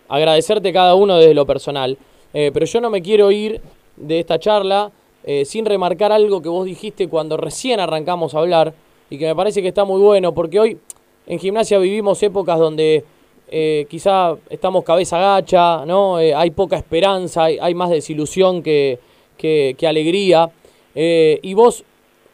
agradecerte 0.09 0.73
cada 0.73 0.95
uno 0.95 1.19
desde 1.19 1.35
lo 1.35 1.45
personal. 1.47 1.99
Eh, 2.33 2.51
pero 2.53 2.67
yo 2.67 2.81
no 2.81 2.91
me 2.91 3.03
quiero 3.03 3.31
ir 3.31 3.61
de 3.97 4.21
esta 4.21 4.39
charla 4.39 4.91
eh, 5.25 5.45
sin 5.45 5.65
remarcar 5.67 6.13
algo 6.13 6.41
que 6.41 6.49
vos 6.49 6.65
dijiste 6.65 7.09
cuando 7.09 7.37
recién 7.37 7.81
arrancamos 7.81 8.35
a 8.35 8.39
hablar 8.39 8.75
y 9.11 9.19
que 9.19 9.27
me 9.27 9.35
parece 9.35 9.61
que 9.63 9.69
está 9.69 9.85
muy 9.85 10.01
bueno, 10.01 10.33
porque 10.33 10.61
hoy 10.61 10.79
en 11.27 11.39
gimnasia 11.41 11.79
vivimos 11.79 12.23
épocas 12.23 12.59
donde 12.59 13.05
eh, 13.49 13.87
quizá 13.89 14.37
estamos 14.51 14.85
cabeza 14.85 15.19
gacha, 15.19 15.85
¿no? 15.87 16.19
Eh, 16.21 16.35
hay 16.35 16.51
poca 16.51 16.77
esperanza, 16.77 17.45
hay, 17.45 17.59
hay 17.61 17.75
más 17.75 17.91
desilusión 17.91 18.63
que, 18.63 18.99
que- 19.37 19.75
que 19.79 19.87
alegría. 19.87 20.51
Eh, 20.95 21.39
y 21.43 21.55
vos 21.55 21.85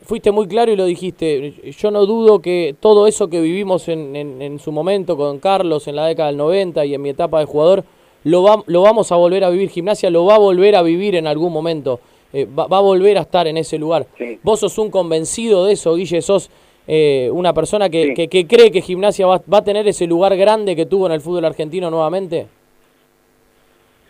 fuiste 0.05 0.31
muy 0.33 0.47
claro 0.49 0.73
y 0.73 0.77
lo 0.77 0.85
dijiste. 0.87 1.55
Yo 1.79 1.91
no 1.91 2.07
dudo 2.07 2.41
que 2.41 2.75
todo 2.81 3.07
eso 3.07 3.29
que 3.29 3.41
vivimos 3.41 3.89
en, 3.89 4.17
en- 4.17 4.41
en 4.43 4.59
su 4.59 4.73
momento 4.73 5.17
con 5.17 5.39
Carlos 5.39 5.87
en 5.89 5.97
la 5.97 6.07
década 6.07 6.29
del 6.29 6.37
90 6.39 6.85
y 6.87 6.95
en 6.95 7.03
mi 7.03 7.11
etapa 7.11 7.39
de 7.41 7.45
jugador, 7.47 7.85
lo, 8.25 8.43
va- 8.43 8.63
lo 8.67 8.83
vamos 8.83 9.13
a 9.13 9.17
volver 9.17 9.45
a 9.45 9.51
vivir. 9.51 9.69
Gimnasia 9.71 10.11
lo 10.11 10.25
va 10.25 10.37
a 10.37 10.39
volver 10.39 10.77
a 10.77 10.83
vivir 10.83 11.15
en 11.17 11.27
algún 11.27 11.53
momento. 11.53 12.01
Eh, 12.33 12.47
va, 12.47 12.67
va 12.67 12.79
a 12.79 12.81
volver 12.81 13.19
a 13.19 13.23
estar 13.23 13.47
en 13.47 13.59
ese 13.59 13.79
lugar. 13.79 14.07
Sí. 14.17 14.39
Vos 14.43 14.61
sos 14.61 14.79
un 14.79 14.91
convencido 14.91 15.67
de 15.67 15.75
eso, 15.75 15.95
Guille. 15.97 16.23
Sos 16.23 16.49
eh, 16.87 17.29
una 17.33 17.53
persona 17.53 17.89
que, 17.89 18.07
Sí. 18.09 18.15
que- 18.15 18.29
que 18.29 18.47
cree 18.47 18.71
que 18.71 18.81
Gimnasia 18.83 19.27
va, 19.27 19.41
va 19.53 19.59
a 19.59 19.65
tener 19.65 19.87
ese 19.87 20.07
lugar 20.07 20.37
grande 20.37 20.75
que 20.77 20.87
tuvo 20.87 21.07
en 21.07 21.13
el 21.13 21.21
fútbol 21.21 21.45
argentino 21.45 21.91
nuevamente. 21.91 22.47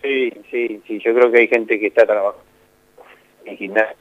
Sí, 0.03 0.33
sí, 0.51 0.81
sí, 0.87 0.99
yo 1.05 1.15
creo 1.15 1.31
que 1.31 1.39
hay 1.41 1.49
gente 1.49 1.79
que 1.79 1.87
está 1.89 2.05
trabajando 2.05 2.43
en 3.45 3.57
gimnasia, 3.57 3.95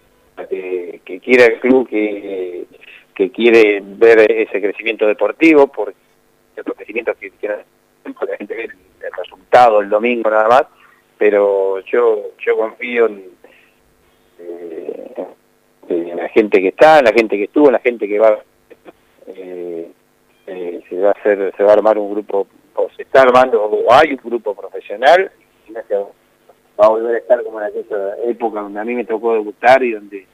que, 0.50 1.00
que 1.06 1.20
quiere 1.20 1.46
el 1.46 1.60
club, 1.60 1.88
que, 1.88 2.66
que 3.14 3.30
quiere 3.32 3.82
ver 3.84 4.32
ese 4.32 4.60
crecimiento 4.62 5.06
deportivo, 5.06 5.68
porque 5.68 5.96
otros 6.60 6.76
crecimientos 6.78 7.18
que 7.18 7.30
que 7.32 7.48
la 7.48 7.64
gente 8.38 8.56
ve 8.56 8.64
el, 8.64 8.72
el 8.72 9.12
resultado 9.18 9.82
el 9.82 9.90
domingo 9.90 10.30
nada 10.30 10.48
más, 10.48 10.64
pero 11.18 11.80
yo 11.86 12.32
yo 12.44 12.58
confío 12.58 13.06
en, 13.08 13.24
eh, 14.40 15.12
en 15.90 16.18
la 16.18 16.30
gente 16.30 16.62
que 16.62 16.70
está, 16.70 17.00
en 17.00 17.06
la 17.06 17.14
gente 17.14 17.38
que 17.38 17.44
estuvo, 17.44 17.68
en 17.68 17.74
la 17.74 17.80
gente 17.80 18.08
que 18.08 18.18
va 18.20 18.40
eh, 19.36 19.92
eh, 20.48 20.84
se 20.90 21.00
va 21.00 21.10
a 21.10 21.12
hacer, 21.12 21.54
se 21.56 21.64
va 21.64 21.70
a 21.72 21.74
armar 21.74 21.98
un 21.98 22.12
grupo, 22.12 22.48
o 22.76 22.90
se 22.96 23.04
está 23.04 23.22
armando, 23.22 23.64
o 23.64 23.94
hay 23.94 24.12
un 24.12 24.20
grupo 24.24 24.54
profesional, 24.56 25.32
va 26.80 26.86
a 26.86 26.90
volver 26.90 27.16
a 27.16 27.18
estar 27.20 27.44
como 27.44 27.62
en 27.62 27.68
aquella 27.68 28.16
época 28.26 28.62
donde 28.62 28.80
a 28.80 28.84
mí 28.84 28.96
me 28.96 29.06
tocó 29.06 29.34
debutar 29.34 29.84
y 29.84 29.92
donde 29.92 30.26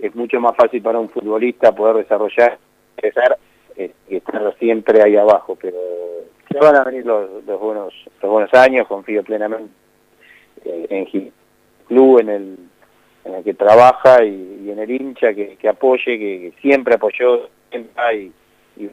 es 0.00 0.14
mucho 0.14 0.40
más 0.40 0.56
fácil 0.56 0.82
para 0.82 0.98
un 0.98 1.08
futbolista 1.08 1.74
poder 1.74 1.96
desarrollar, 1.96 2.58
crecer, 2.96 3.36
eh, 3.76 3.92
estar 4.08 4.56
siempre 4.58 5.02
ahí 5.02 5.16
abajo, 5.16 5.56
pero 5.60 5.78
ya 6.50 6.60
van 6.60 6.76
a 6.76 6.84
venir 6.84 7.06
los, 7.06 7.44
los 7.44 7.60
buenos 7.60 7.94
los 8.22 8.30
buenos 8.30 8.54
años, 8.54 8.86
confío 8.86 9.22
plenamente 9.22 9.72
eh, 10.64 10.86
en 10.90 11.06
el 11.12 11.32
club, 11.86 12.20
en 12.20 12.28
el, 12.28 12.58
en 13.24 13.34
el 13.34 13.44
que 13.44 13.54
trabaja 13.54 14.24
y, 14.24 14.70
en 14.70 14.78
el 14.78 14.90
hincha 14.90 15.34
que, 15.34 15.56
que 15.56 15.68
apoye, 15.68 16.18
que, 16.18 16.52
siempre 16.60 16.94
apoyó, 16.94 17.48
siempre 17.70 18.30
y, 18.76 18.88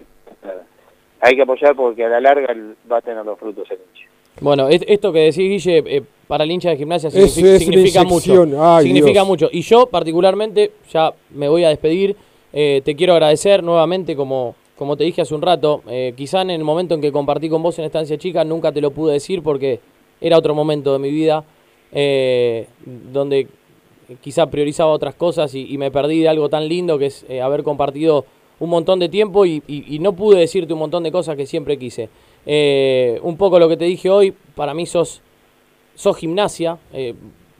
hay 1.19 1.35
que 1.35 1.41
apoyar 1.43 1.75
porque 1.75 2.03
a 2.05 2.09
la 2.09 2.19
larga 2.19 2.55
va 2.91 2.97
a 2.97 3.01
tener 3.01 3.23
los 3.25 3.37
frutos 3.37 3.69
el 3.69 3.77
hincha. 3.77 4.07
Bueno, 4.39 4.69
es- 4.69 4.83
esto 4.87 5.11
que 5.13 5.19
decís, 5.19 5.63
Guille, 5.65 5.83
eh, 5.85 6.03
para 6.27 6.43
el 6.45 6.51
hincha 6.51 6.69
de 6.69 6.77
gimnasia 6.77 7.09
es 7.13 7.31
significa 7.33 8.03
mucho. 8.03 8.45
Ay, 8.59 8.85
significa 8.85 9.19
Dios. 9.19 9.27
mucho. 9.27 9.49
Y 9.51 9.61
yo, 9.61 9.85
particularmente, 9.87 10.71
ya 10.91 11.13
me 11.31 11.47
voy 11.47 11.63
a 11.63 11.69
despedir. 11.69 12.15
eh, 12.53 12.81
te 12.83 12.95
quiero 12.97 13.13
agradecer 13.13 13.63
nuevamente, 13.63 14.13
como, 14.15 14.55
como 14.75 14.97
te 14.97 15.03
dije 15.05 15.21
hace 15.21 15.33
un 15.35 15.41
rato. 15.41 15.83
eh, 15.87 16.13
quizá 16.17 16.41
en 16.41 16.49
el 16.49 16.63
momento 16.65 16.95
en 16.95 17.01
que 17.01 17.11
compartí 17.11 17.47
con 17.49 17.63
vos 17.63 17.77
en 17.79 17.85
Estancia 17.85 18.17
Chica, 18.17 18.43
nunca 18.43 18.71
te 18.73 18.81
lo 18.81 18.91
pude 18.91 19.13
decir 19.13 19.41
porque 19.41 19.79
era 20.19 20.37
otro 20.37 20.53
momento 20.53 20.91
de 20.91 20.99
mi 20.99 21.11
vida 21.11 21.43
eh, 21.93 22.67
donde 22.85 23.47
quizá 24.21 24.47
priorizaba 24.49 24.91
otras 24.91 25.15
cosas 25.15 25.53
y, 25.55 25.73
y 25.73 25.77
me 25.77 25.91
perdí 25.91 26.19
de 26.21 26.27
algo 26.29 26.49
tan 26.49 26.67
lindo 26.67 26.97
que 26.97 27.05
es 27.05 27.25
eh, 27.29 27.39
haber 27.41 27.63
compartido 27.63 28.25
un 28.61 28.69
montón 28.69 28.99
de 28.99 29.09
tiempo 29.09 29.45
y, 29.45 29.61
y- 29.67 29.95
y 29.95 29.99
no 29.99 30.13
pude 30.13 30.39
decirte 30.39 30.71
un 30.71 30.79
montón 30.79 31.03
de 31.03 31.11
cosas 31.11 31.35
que 31.35 31.45
siempre 31.45 31.77
quise. 31.77 32.07
Eh, 32.45 33.19
un 33.23 33.35
poco 33.35 33.59
lo 33.59 33.67
que 33.67 33.75
te 33.75 33.85
dije 33.85 34.09
hoy, 34.09 34.33
para 34.55 34.73
mí 34.73 34.85
sos, 34.85 35.21
sos 35.95 36.15
gimnasia. 36.15 36.77
eh, 36.93 37.13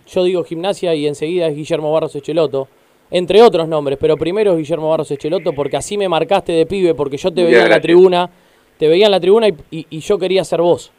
yo 0.08 0.24
digo 0.24 0.43
gimnasia 0.43 0.93
y 0.95 1.08
enseguida 1.08 1.47
es 1.47 1.56
Guillermo 1.56 1.91
Barros 1.91 2.16
Echeloto. 2.16 2.68
Entre 3.12 3.41
otros 3.41 3.68
nombres, 3.68 3.97
pero 3.99 4.16
primero 4.16 4.52
es 4.54 4.58
Guillermo 4.60 4.89
Barros 4.89 5.10
Echeloto 5.12 5.54
porque 5.54 5.76
así 5.78 5.97
me 5.97 6.08
marcaste 6.08 6.52
de 6.54 6.66
pibe, 6.66 6.93
porque 6.93 7.18
yo 7.18 7.32
te 7.32 7.43
veía 7.43 7.58
en 7.58 7.64
la 7.64 7.66
gracias. 7.66 7.82
tribuna, 7.84 8.30
te 8.78 8.88
veía 8.88 9.06
en 9.08 9.12
la 9.12 9.20
tribuna 9.20 9.47
y, 9.49 9.54
y- 9.72 9.88
y 9.89 9.99
yo 9.99 10.18
quería 10.18 10.43
ser 10.43 10.62
vos. 10.62 10.91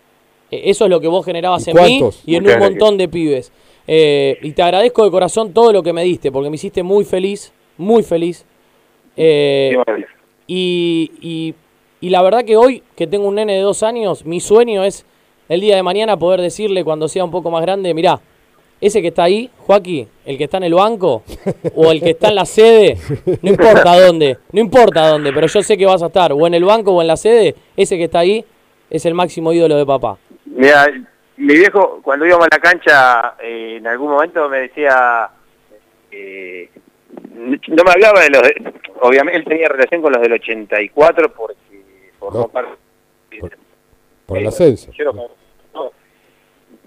Eh, 0.51 0.63
Eso 0.67 0.85
es 0.85 0.91
lo 0.91 1.01
que 1.01 1.09
vos 1.09 1.25
generabas 1.25 1.67
¿Y 1.67 1.71
en 1.71 1.77
mí 1.77 1.83
y 1.83 1.87
en 1.87 2.01
Muchas 2.01 2.17
un 2.37 2.43
gracias. 2.45 2.61
montón 2.71 2.97
de 2.99 3.09
pibes. 3.09 3.53
Eh, 3.87 4.39
y 4.43 4.53
te 4.53 4.63
agradezco 4.63 5.05
de 5.05 5.11
corazón 5.11 5.53
todo 5.53 5.73
lo 5.73 5.83
que 5.83 5.93
me 5.93 6.05
diste, 6.05 6.31
porque 6.33 6.49
me 6.51 6.57
hiciste 6.57 6.83
muy 6.83 7.05
feliz, 7.05 7.53
muy 7.79 8.03
feliz. 8.03 8.45
Eh, 9.17 9.77
y, 10.47 11.11
y- 11.21 11.55
y 12.01 12.11
la 12.11 12.21
verdad 12.23 12.45
que 12.45 12.57
hoy, 12.57 12.83
que 12.97 13.07
tengo 13.07 13.29
un 13.29 13.37
nene 13.37 13.55
de 13.55 13.61
dos 13.61 13.83
años, 13.85 14.25
mi 14.27 14.41
sueño 14.41 14.83
es 14.83 15.07
el 15.49 15.61
día 15.61 15.77
de 15.77 15.83
mañana 15.85 16.17
poder 16.17 16.41
decirle 16.41 16.83
cuando 16.83 17.07
sea 17.07 17.23
un 17.25 17.31
poco 17.31 17.49
más 17.51 17.63
grande, 17.63 17.95
mirá, 17.95 18.19
ese 18.81 19.01
que 19.01 19.09
está 19.09 19.23
ahí, 19.25 19.49
Joaquín, 19.59 20.09
el 20.25 20.37
que 20.37 20.45
está 20.45 20.57
en 20.57 20.65
el 20.65 20.75
banco, 20.75 21.23
o 21.77 21.93
el 21.93 22.01
que 22.03 22.11
está 22.11 22.29
en 22.31 22.35
la 22.35 22.45
sede, 22.45 22.97
no 23.41 23.51
importa 23.51 24.01
dónde, 24.05 24.39
no 24.51 24.61
importa 24.61 25.07
dónde, 25.09 25.33
pero 25.33 25.47
yo 25.47 25.63
sé 25.63 25.77
que 25.77 25.87
vas 25.87 26.03
a 26.03 26.07
estar, 26.07 26.33
o 26.33 26.45
en 26.45 26.55
el 26.55 26.65
banco 26.65 26.91
o 26.91 27.01
en 27.01 27.07
la 27.07 27.17
sede, 27.17 27.55
ese 27.77 27.97
que 27.97 28.05
está 28.05 28.19
ahí 28.19 28.45
es 28.91 29.07
el 29.07 29.15
máximo 29.15 29.53
ídolo 29.53 29.77
de 29.77 29.87
papá. 29.87 30.19
Mira, 30.45 30.91
mi 31.37 31.55
viejo, 31.55 32.01
cuando 32.03 32.27
íbamos 32.27 32.47
a 32.51 32.57
la 32.57 32.61
cancha, 32.61 33.35
eh, 33.41 33.77
en 33.79 33.87
algún 33.87 34.11
momento 34.11 34.49
me 34.49 34.59
decía, 34.63 35.29
eh, 36.11 36.69
no 37.35 37.85
me 37.85 37.91
hablaba 37.91 38.21
de 38.21 38.31
los, 38.31 38.43
de- 38.43 38.73
obviamente 39.01 39.39
él 39.39 39.45
tenía 39.45 39.69
relación 39.69 40.03
con 40.03 40.13
los 40.13 40.23
del 40.23 40.33
84 40.33 41.33
porque 41.33 41.57
formó 42.19 42.41
No. 42.41 42.49
parte 42.49 42.73
Por- 43.41 43.57
Por 44.27 44.39
el 44.39 44.47
ascenso. 44.47 44.93
Yo 44.93 45.05
lo 45.05 45.13
conozco. 45.13 45.37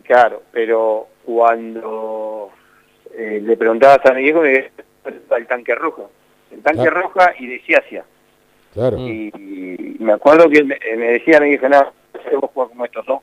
Claro, 0.03 0.43
pero 0.51 1.07
cuando 1.25 2.51
eh, 3.17 3.39
le 3.43 3.57
preguntabas 3.57 4.05
a 4.05 4.13
mi 4.13 4.21
viejo, 4.23 4.41
me 4.41 4.49
decía 4.49 4.71
el 5.37 5.47
tanque 5.47 5.73
rojo. 5.73 6.11
El 6.51 6.61
tanque 6.61 6.87
Ah. 6.87 6.91
roja 6.91 7.33
y 7.39 7.47
decía 7.47 7.79
hacia. 7.79 8.05
Claro. 8.73 8.97
Mm. 8.99 9.07
Y, 9.07 9.31
y 9.35 9.95
me 9.99 10.13
acuerdo 10.13 10.47
que 10.49 10.63
me, 10.63 10.77
me 10.95 11.05
decía, 11.13 11.39
me 11.39 11.47
dijo, 11.47 11.67
no, 11.67 11.91
queremos 12.23 12.51
jugar 12.51 12.69
como 12.69 12.85
estos 12.85 13.05
dos. 13.05 13.19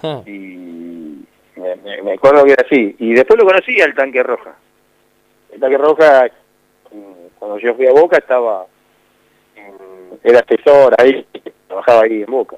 Ja. 0.00 0.22
Y 0.26 1.24
me, 1.56 1.76
me- 1.76 2.02
me 2.02 2.12
acuerdo 2.12 2.44
que 2.44 2.52
era 2.52 2.64
así. 2.64 2.94
Y 2.98 3.12
después 3.14 3.38
lo 3.40 3.46
conocí 3.46 3.80
al 3.80 3.94
tanque 3.94 4.22
roja. 4.22 4.54
Tanque 5.60 5.78
roja, 5.78 6.30
mm, 6.92 7.12
cuando 7.38 7.58
yo 7.58 7.74
fui 7.74 7.86
a 7.86 7.92
Boca, 7.92 8.18
estaba, 8.18 8.66
en- 9.56 10.18
era 10.24 10.40
asesor 10.40 10.94
ahí, 10.98 11.26
trabajaba 11.68 12.02
ahí 12.02 12.22
en 12.22 12.30
Boca. 12.30 12.56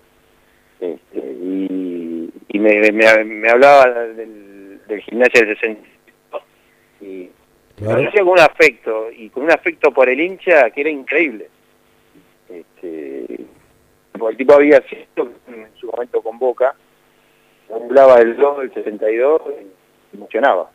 Este, 0.80 1.18
y 1.18 2.30
y 2.48 2.58
me, 2.58 2.92
me, 2.92 3.24
me 3.24 3.48
hablaba 3.48 3.88
del, 3.88 4.80
del 4.86 5.00
gimnasio 5.02 5.44
del 5.46 5.56
62. 5.58 6.42
Y 7.00 7.30
Claro. 7.76 8.06
hacía 8.08 8.20
con 8.22 8.28
un 8.32 8.38
afecto, 8.40 9.10
y 9.10 9.28
con 9.30 9.44
un 9.44 9.50
afecto 9.50 9.90
por 9.90 10.08
el 10.08 10.20
hincha 10.20 10.70
que 10.70 10.82
era 10.82 10.90
increíble. 10.90 11.48
Este, 12.48 13.44
porque 14.18 14.32
el 14.32 14.36
tipo 14.36 14.54
había 14.54 14.80
sido 14.88 15.30
en 15.48 15.68
su 15.80 15.86
momento 15.86 16.20
con 16.22 16.38
Boca, 16.38 16.74
hablaba 17.74 18.18
del 18.18 18.36
2 18.36 18.58
del 18.58 18.74
62 18.74 19.42
y 20.12 20.16
emocionaba. 20.16 20.70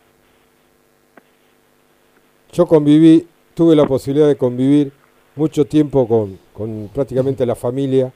Yo 2.58 2.66
conviví, 2.66 3.28
tuve 3.54 3.76
la 3.76 3.86
posibilidad 3.86 4.28
de 4.28 4.36
convivir 4.36 4.92
mucho 5.36 5.66
tiempo 5.66 6.08
con, 6.08 6.90
prácticamente 6.92 7.46
la 7.46 7.54
familia. 7.54 8.12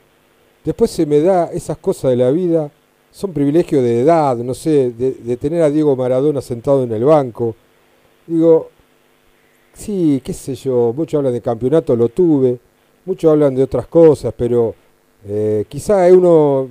Después 0.64 0.90
se 0.90 1.06
me 1.06 1.20
da 1.20 1.52
esas 1.52 1.78
cosas 1.78 2.10
de 2.10 2.16
la 2.16 2.32
vida, 2.32 2.68
son 3.12 3.32
privilegios 3.32 3.84
de 3.84 4.00
edad, 4.00 4.36
no 4.38 4.52
sé, 4.52 4.90
de, 4.90 5.12
de 5.12 5.36
tener 5.36 5.62
a 5.62 5.70
Diego 5.70 5.94
Maradona 5.94 6.40
sentado 6.40 6.82
en 6.82 6.90
el 6.90 7.04
banco. 7.04 7.54
Digo, 8.26 8.70
sí, 9.74 10.20
qué 10.24 10.32
sé 10.32 10.56
yo, 10.56 10.92
muchos 10.92 11.18
hablan 11.18 11.34
de 11.34 11.40
campeonato, 11.40 11.94
lo 11.94 12.08
tuve, 12.08 12.58
muchos 13.04 13.30
hablan 13.30 13.54
de 13.54 13.62
otras 13.62 13.86
cosas, 13.86 14.34
pero 14.36 14.74
eh, 15.24 15.66
quizá 15.68 16.12
uno 16.12 16.68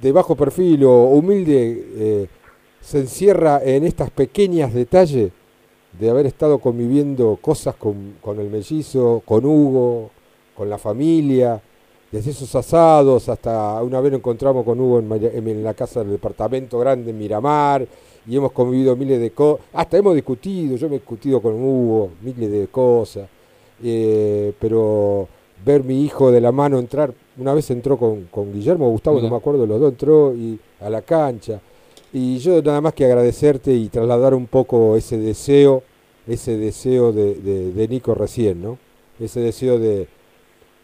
de 0.00 0.10
bajo 0.10 0.34
perfil 0.34 0.84
o 0.84 1.04
humilde 1.08 1.86
eh, 1.96 2.26
se 2.80 3.00
encierra 3.00 3.60
en 3.62 3.84
estas 3.84 4.08
pequeñas 4.08 4.72
detalles 4.72 5.32
de 5.98 6.10
haber 6.10 6.26
estado 6.26 6.58
conviviendo 6.58 7.38
cosas 7.40 7.74
con, 7.76 8.14
con 8.20 8.40
el 8.40 8.48
mellizo, 8.48 9.22
con 9.24 9.44
Hugo, 9.44 10.10
con 10.54 10.70
la 10.70 10.78
familia, 10.78 11.60
desde 12.12 12.30
esos 12.30 12.54
asados 12.54 13.28
hasta 13.30 13.82
una 13.82 14.00
vez 14.00 14.12
nos 14.12 14.18
encontramos 14.18 14.64
con 14.64 14.78
Hugo 14.78 14.98
en, 14.98 15.64
la 15.64 15.72
casa 15.72 16.00
del 16.00 16.12
departamento 16.12 16.78
grande 16.78 17.10
en 17.10 17.18
Miramar 17.18 17.86
y 18.26 18.36
hemos 18.36 18.52
convivido 18.52 18.94
miles 18.94 19.18
de 19.18 19.30
cosas, 19.30 19.64
hasta 19.72 19.96
hemos 19.96 20.14
discutido, 20.14 20.76
yo 20.76 20.88
me 20.88 20.96
he 20.96 20.98
discutido 20.98 21.40
con 21.40 21.54
Hugo 21.54 22.10
miles 22.20 22.50
de 22.52 22.68
cosas, 22.68 23.28
eh, 23.82 24.52
pero 24.60 25.26
ver 25.64 25.82
mi 25.84 26.04
hijo 26.04 26.30
de 26.30 26.40
la 26.40 26.52
mano 26.52 26.78
entrar, 26.78 27.14
una 27.38 27.54
vez 27.54 27.70
entró 27.70 27.96
con, 27.96 28.24
con 28.30 28.52
Guillermo 28.52 28.90
Gustavo, 28.90 29.20
no 29.20 29.30
me 29.30 29.36
acuerdo, 29.36 29.66
los 29.66 29.80
dos 29.80 29.92
entró 29.92 30.34
y 30.34 30.60
a 30.80 30.90
la 30.90 31.00
cancha. 31.02 31.60
Y 32.12 32.38
yo 32.38 32.60
nada 32.62 32.80
más 32.80 32.92
que 32.92 33.06
agradecerte 33.06 33.72
y 33.72 33.88
trasladar 33.88 34.34
un 34.34 34.46
poco 34.46 34.96
ese 34.96 35.16
deseo, 35.16 35.82
ese 36.26 36.56
deseo 36.58 37.12
de, 37.12 37.34
de- 37.36 37.72
de 37.72 37.88
Nico 37.88 38.14
recién, 38.14 38.62
¿no? 38.62 38.78
Ese 39.18 39.40
deseo 39.40 39.78
de, 39.78 40.08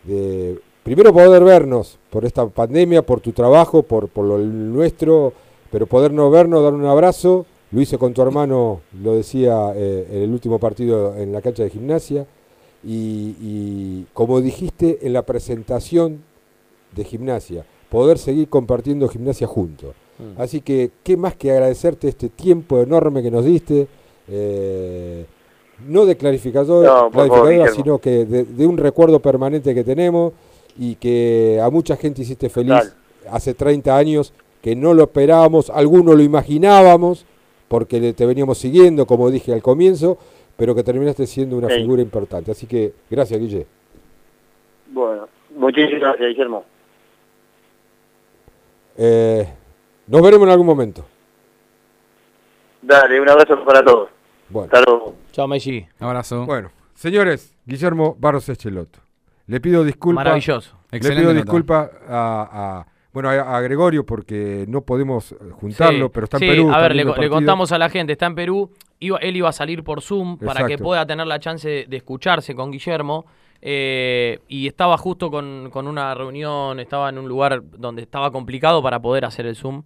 de 0.05 0.59
primero 0.83 1.13
poder 1.13 1.45
vernos 1.45 1.99
por 2.11 2.25
esta 2.25 2.47
pandemia, 2.47 3.03
por 3.03 3.21
tu 3.21 3.33
trabajo, 3.33 3.83
por, 3.83 4.09
por 4.09 4.25
lo 4.25 4.39
nuestro, 4.39 5.33
pero 5.71 5.87
podernos 5.87 6.33
vernos, 6.33 6.63
dar 6.63 6.73
un 6.73 6.87
abrazo. 6.87 7.45
Lo 7.71 7.83
hice 7.83 7.99
con 7.99 8.15
tu 8.15 8.23
hermano, 8.23 8.81
lo 9.03 9.15
decía 9.15 9.73
eh, 9.77 10.07
en 10.11 10.23
el 10.23 10.31
último 10.31 10.59
partido 10.59 11.15
en 11.15 11.33
la 11.33 11.43
cancha 11.43 11.63
de 11.65 11.71
gimnasia. 11.71 12.27
Y, 12.83 13.35
y 13.41 14.07
como 14.15 14.41
dijiste 14.41 15.01
en 15.03 15.13
la 15.13 15.27
presentación 15.27 16.23
de 16.97 17.05
gimnasia, 17.05 17.67
poder 17.91 18.17
seguir 18.17 18.49
compartiendo 18.49 19.09
gimnasia 19.09 19.47
juntos. 19.47 19.95
Mm. 20.19 20.41
Así 20.41 20.61
que, 20.61 20.91
¿qué 21.03 21.17
más 21.17 21.37
que 21.37 21.51
agradecerte 21.53 22.09
este 22.09 22.29
tiempo 22.29 22.81
enorme 22.81 23.23
que 23.23 23.31
nos 23.31 23.45
diste? 23.45 23.87
eh, 24.31 25.25
no 25.87 26.05
de 26.05 26.17
clarificador, 26.17 26.85
No, 26.85 27.11
por 27.11 27.29
favor, 27.29 27.43
clarificadora, 27.49 27.73
sino 27.73 27.99
que 27.99 28.25
de, 28.27 28.45
de 28.45 28.67
un 28.67 28.77
recuerdo 28.77 29.21
permanente 29.21 29.75
que 29.75 29.85
tenemos 29.85 30.33
y 30.77 30.97
que 30.97 31.61
a 31.63 31.71
mucha 31.71 31.97
gente 31.97 32.23
hiciste 32.23 32.49
feliz 32.49 32.95
hace 33.31 33.55
30 33.55 33.97
años, 33.97 34.33
que 34.61 34.75
no 34.77 34.93
lo 34.93 35.05
esperábamos, 35.05 35.71
algunos 35.71 36.17
lo 36.17 36.23
imaginábamos, 36.23 37.25
porque 37.69 38.13
te 38.13 38.27
veníamos 38.27 38.59
siguiendo, 38.59 39.07
como 39.07 39.31
dije 39.31 39.53
al 39.53 39.63
comienzo, 39.63 40.19
pero 40.57 40.75
que 40.75 40.83
terminaste 40.83 41.27
siendo 41.27 41.57
una 41.57 41.69
Sí. 41.69 41.77
figura 41.77 42.03
importante. 42.03 42.51
Así 42.51 42.67
que, 42.67 42.93
gracias, 43.09 43.39
Guille. 43.41 43.67
Bueno, 44.91 45.29
muchísimas 45.57 46.01
gracias, 46.01 46.29
Guillermo. 46.31 46.65
Eh, 48.97 49.47
nos 50.09 50.23
veremos 50.23 50.47
en 50.47 50.53
algún 50.53 50.67
momento. 50.67 51.05
Dale, 52.83 53.21
un 53.21 53.29
abrazo 53.29 53.65
para 53.65 53.85
todos. 53.85 54.09
Bueno. 54.49 54.71
Hasta 54.73 54.91
luego. 54.91 55.15
Chao, 55.33 55.49
Messi. 55.49 55.87
Abrazo. 55.99 56.47
Bueno, 56.47 56.71
señores, 56.95 57.55
Guillermo 57.67 58.17
Barros 58.19 58.49
Echeloto. 58.49 59.01
Le 59.47 59.61
pido 59.61 59.85
disculpas. 59.85 60.25
Maravilloso. 60.25 60.77
Le 60.91 60.99
Excelente 60.99 61.23
pido 61.23 61.35
disculpas 61.35 61.91
a, 62.09 62.49
a- 62.81 62.87
Bueno, 63.13 63.31
a, 63.31 63.57
a 63.57 63.61
Gregorio 63.61 64.05
porque 64.07 64.65
no 64.69 64.83
podemos 64.83 65.35
juntarlo, 65.61 66.07
Sí, 66.07 66.11
pero 66.15 66.25
está 66.25 66.37
en 66.37 66.41
sí, 66.41 66.47
Perú. 66.49 66.71
A 66.73 66.81
ver, 66.81 66.95
le, 66.95 67.29
contamos 67.29 67.73
a 67.73 67.79
la 67.79 67.89
gente, 67.89 68.13
está 68.13 68.27
en 68.27 68.35
Perú. 68.35 68.71
Iba, 69.01 69.19
él 69.19 69.37
iba 69.37 69.49
a 69.49 69.53
salir 69.53 69.83
por 69.83 70.01
Zoom 70.03 70.39
para 70.39 70.67
que 70.67 70.79
pueda 70.79 71.05
tener 71.07 71.27
la 71.27 71.39
chance 71.41 71.69
de, 71.69 71.87
de 71.87 71.97
escucharse 71.97 72.55
con 72.55 72.71
Guillermo. 72.71 73.27
eh, 73.61 74.39
y 74.49 74.67
estaba 74.69 74.97
justo 74.99 75.31
con, 75.31 75.69
con 75.71 75.89
una 75.89 76.15
reunión, 76.15 76.79
estaba 76.81 77.09
en 77.09 77.19
un 77.19 77.29
lugar 77.29 77.61
donde 77.77 78.03
estaba 78.03 78.31
complicado 78.31 78.83
para 78.83 79.01
poder 79.01 79.25
hacer 79.25 79.47
el 79.47 79.57
Zoom. 79.57 79.83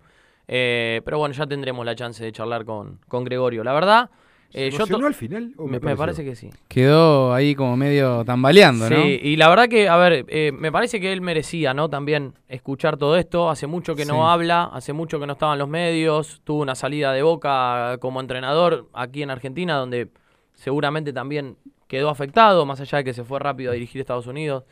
Eh, 0.49 1.01
pero 1.05 1.19
bueno, 1.19 1.35
ya 1.35 1.47
tendremos 1.47 1.85
la 1.87 1.95
chance 1.95 2.23
de 2.23 2.33
charlar 2.33 2.65
con, 2.65 2.99
con 3.09 3.25
Gregorio. 3.25 3.63
La 3.65 3.73
verdad, 3.73 4.11
¿Se 4.51 4.67
eh, 4.67 4.71
yo 4.71 4.85
al 5.07 5.15
final? 5.15 5.55
o 5.57 5.67
me, 5.67 5.81
me 5.81 5.97
parece 5.97 6.25
que 6.25 6.35
sí. 6.37 6.51
Quedó 6.69 7.33
ahí 7.33 7.55
como 7.55 7.75
medio 7.77 8.23
tambaleando, 8.25 8.87
Sí, 8.89 8.95
¿no? 8.95 9.05
y 9.07 9.37
la 9.37 9.49
verdad 9.49 9.69
que, 9.69 9.89
a 9.89 9.97
ver, 9.97 10.27
eh, 10.29 10.53
me 10.53 10.71
parece 10.71 11.01
que 11.01 11.13
él 11.13 11.23
merecía, 11.23 11.73
¿no? 11.73 11.89
También 11.89 12.35
escuchar 12.49 12.99
todo 12.99 13.17
esto. 13.17 13.49
Hace 13.49 13.67
mucho 13.67 13.95
que 13.95 14.03
Sí. 14.05 14.09
no 14.11 14.29
habla, 14.31 14.65
hace 14.65 14.93
mucho 14.93 15.19
que 15.19 15.27
no 15.27 15.33
estaba 15.35 15.55
en 15.55 15.59
los 15.61 15.69
medios. 15.69 16.43
Tuvo 16.45 16.61
una 16.61 16.75
salida 16.75 17.13
de 17.13 17.23
boca 17.23 17.97
como 18.01 18.21
entrenador 18.21 18.89
aquí 18.93 19.23
en 19.23 19.31
Argentina, 19.31 19.77
donde 19.77 20.09
seguramente 20.55 21.13
también 21.15 21.57
quedó 21.89 22.11
afectado, 22.11 22.67
más 22.67 22.81
allá 22.81 22.99
de 22.99 23.05
que 23.05 23.15
se 23.15 23.25
fue 23.25 23.39
rápido 23.39 23.71
a 23.71 23.75
dirigir 23.75 24.01
Estados 24.01 24.27
Unidos. 24.27 24.65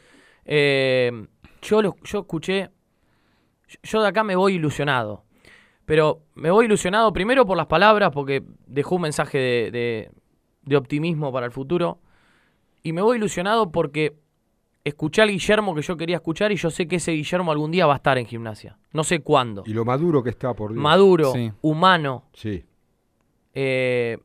Eh, 0.44 1.26
yo, 1.62 1.80
lo, 1.80 1.96
yo 2.04 2.20
escuché, 2.20 2.70
yo 3.82 4.02
de 4.02 4.08
acá 4.08 4.24
me 4.24 4.36
voy 4.36 4.54
ilusionado. 4.54 5.24
Pero 5.86 6.20
me 6.34 6.50
voy 6.50 6.66
ilusionado 6.66 7.12
primero 7.12 7.44
por 7.46 7.56
las 7.56 7.66
palabras, 7.66 8.10
porque 8.12 8.42
dejó 8.66 8.96
un 8.96 9.02
mensaje 9.02 9.38
de, 9.38 9.70
de- 9.70 10.10
de 10.62 10.76
optimismo 10.76 11.32
para 11.32 11.46
el 11.46 11.52
futuro. 11.52 11.98
Y 12.82 12.92
me 12.92 13.02
voy 13.02 13.16
ilusionado 13.18 13.70
porque 13.72 14.14
escuché 14.84 15.20
al 15.22 15.30
Guillermo 15.30 15.74
que 15.74 15.82
yo 15.82 15.96
quería 15.96 16.16
escuchar 16.16 16.52
y 16.52 16.56
yo 16.56 16.70
sé 16.70 16.86
que 16.88 16.96
ese 16.96 17.12
Guillermo 17.12 17.50
algún 17.52 17.70
día 17.70 17.86
va 17.86 17.94
a 17.94 17.96
estar 17.96 18.16
en 18.18 18.26
gimnasia. 18.26 18.78
No 18.92 19.04
sé 19.04 19.20
cuándo. 19.20 19.62
Y 19.66 19.72
lo 19.74 19.84
maduro 19.84 20.22
que 20.22 20.30
está, 20.30 20.54
por 20.54 20.72
Dios. 20.72 20.82
Maduro, 20.82 21.32
Sí. 21.32 21.50
humano. 21.62 22.24
Sí. 22.32 22.64
eh, 23.52 24.16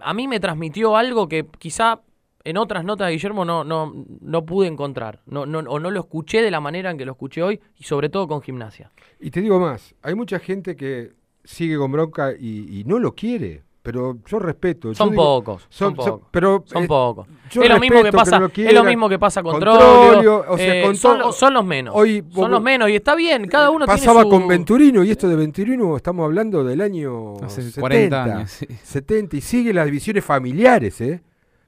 a 0.00 0.14
mí 0.14 0.26
me 0.26 0.40
transmitió 0.40 0.96
algo 0.96 1.28
que 1.28 1.46
quizá 1.58 2.00
en 2.44 2.56
otras 2.56 2.84
notas 2.84 3.06
de 3.08 3.12
Guillermo 3.14 3.44
no, 3.44 3.64
no, 3.64 3.92
no 4.20 4.44
pude 4.44 4.66
encontrar. 4.68 5.20
No, 5.26 5.46
no, 5.46 5.58
o 5.60 5.78
no 5.78 5.90
lo 5.90 6.00
escuché 6.00 6.42
de 6.42 6.50
la 6.50 6.60
manera 6.60 6.90
en 6.90 6.98
que 6.98 7.04
lo 7.04 7.12
escuché 7.12 7.42
hoy 7.42 7.60
y 7.78 7.84
sobre 7.84 8.08
todo 8.08 8.26
con 8.28 8.42
gimnasia. 8.42 8.90
Y 9.20 9.30
te 9.30 9.40
digo 9.40 9.58
más, 9.60 9.94
hay 10.02 10.14
mucha 10.14 10.38
gente 10.38 10.74
que 10.76 11.12
sigue 11.44 11.76
con 11.76 11.90
bronca 11.92 12.32
y, 12.38 12.80
y 12.80 12.84
no 12.84 12.98
lo 12.98 13.14
quiere, 13.14 13.62
pero 13.82 14.16
yo 14.26 14.38
respeto. 14.38 14.88
yo 14.88 14.94
Son 14.94 15.10
digo- 15.10 15.22
pocos. 15.44 15.66
Son, 15.68 15.94
son- 15.96 16.04
son- 16.04 16.14
pocos. 16.14 16.28
pero, 16.30 16.62
Son 16.66 16.84
eh, 16.84 16.86
pocos. 16.86 17.26
yo 17.50 17.62
Es 17.62 17.68
lo, 17.68 17.80
mismo 17.80 18.02
que 18.02 18.12
pasa, 18.12 18.38
no 18.38 18.46
es 18.54 18.74
lo 18.74 18.84
mismo 18.84 19.08
que 19.08 19.18
pasa 19.18 19.42
con 19.42 19.58
Con 19.58 19.68
o 19.68 20.56
sea, 20.56 20.74
eh, 20.80 20.82
con 20.84 20.96
son, 20.96 21.18
lo- 21.18 21.32
son 21.32 21.54
los 21.54 21.64
menos. 21.64 21.94
Hoy 21.96 22.20
vos- 22.20 22.34
son 22.34 22.50
los 22.52 22.62
menos 22.62 22.88
y 22.90 22.94
está 22.96 23.14
bien, 23.16 23.46
cada 23.48 23.70
uno 23.70 23.86
Pasaba 23.86 24.22
tiene 24.22 24.36
su... 24.36 24.40
con 24.40 24.48
Venturino 24.48 25.02
y 25.04 25.10
esto 25.10 25.28
de 25.28 25.36
Venturino 25.36 25.96
estamos 25.96 26.24
hablando 26.24 26.62
del 26.64 26.80
año 26.80 27.34
Hace 27.42 27.62
70, 27.62 27.80
40 27.80 28.24
años, 28.24 28.50
sí. 28.50 28.66
70 28.82 29.36
y 29.36 29.40
sigue 29.40 29.72
las 29.72 29.84
divisiones 29.86 30.24
familiares, 30.24 31.00
¿eh? 31.00 31.20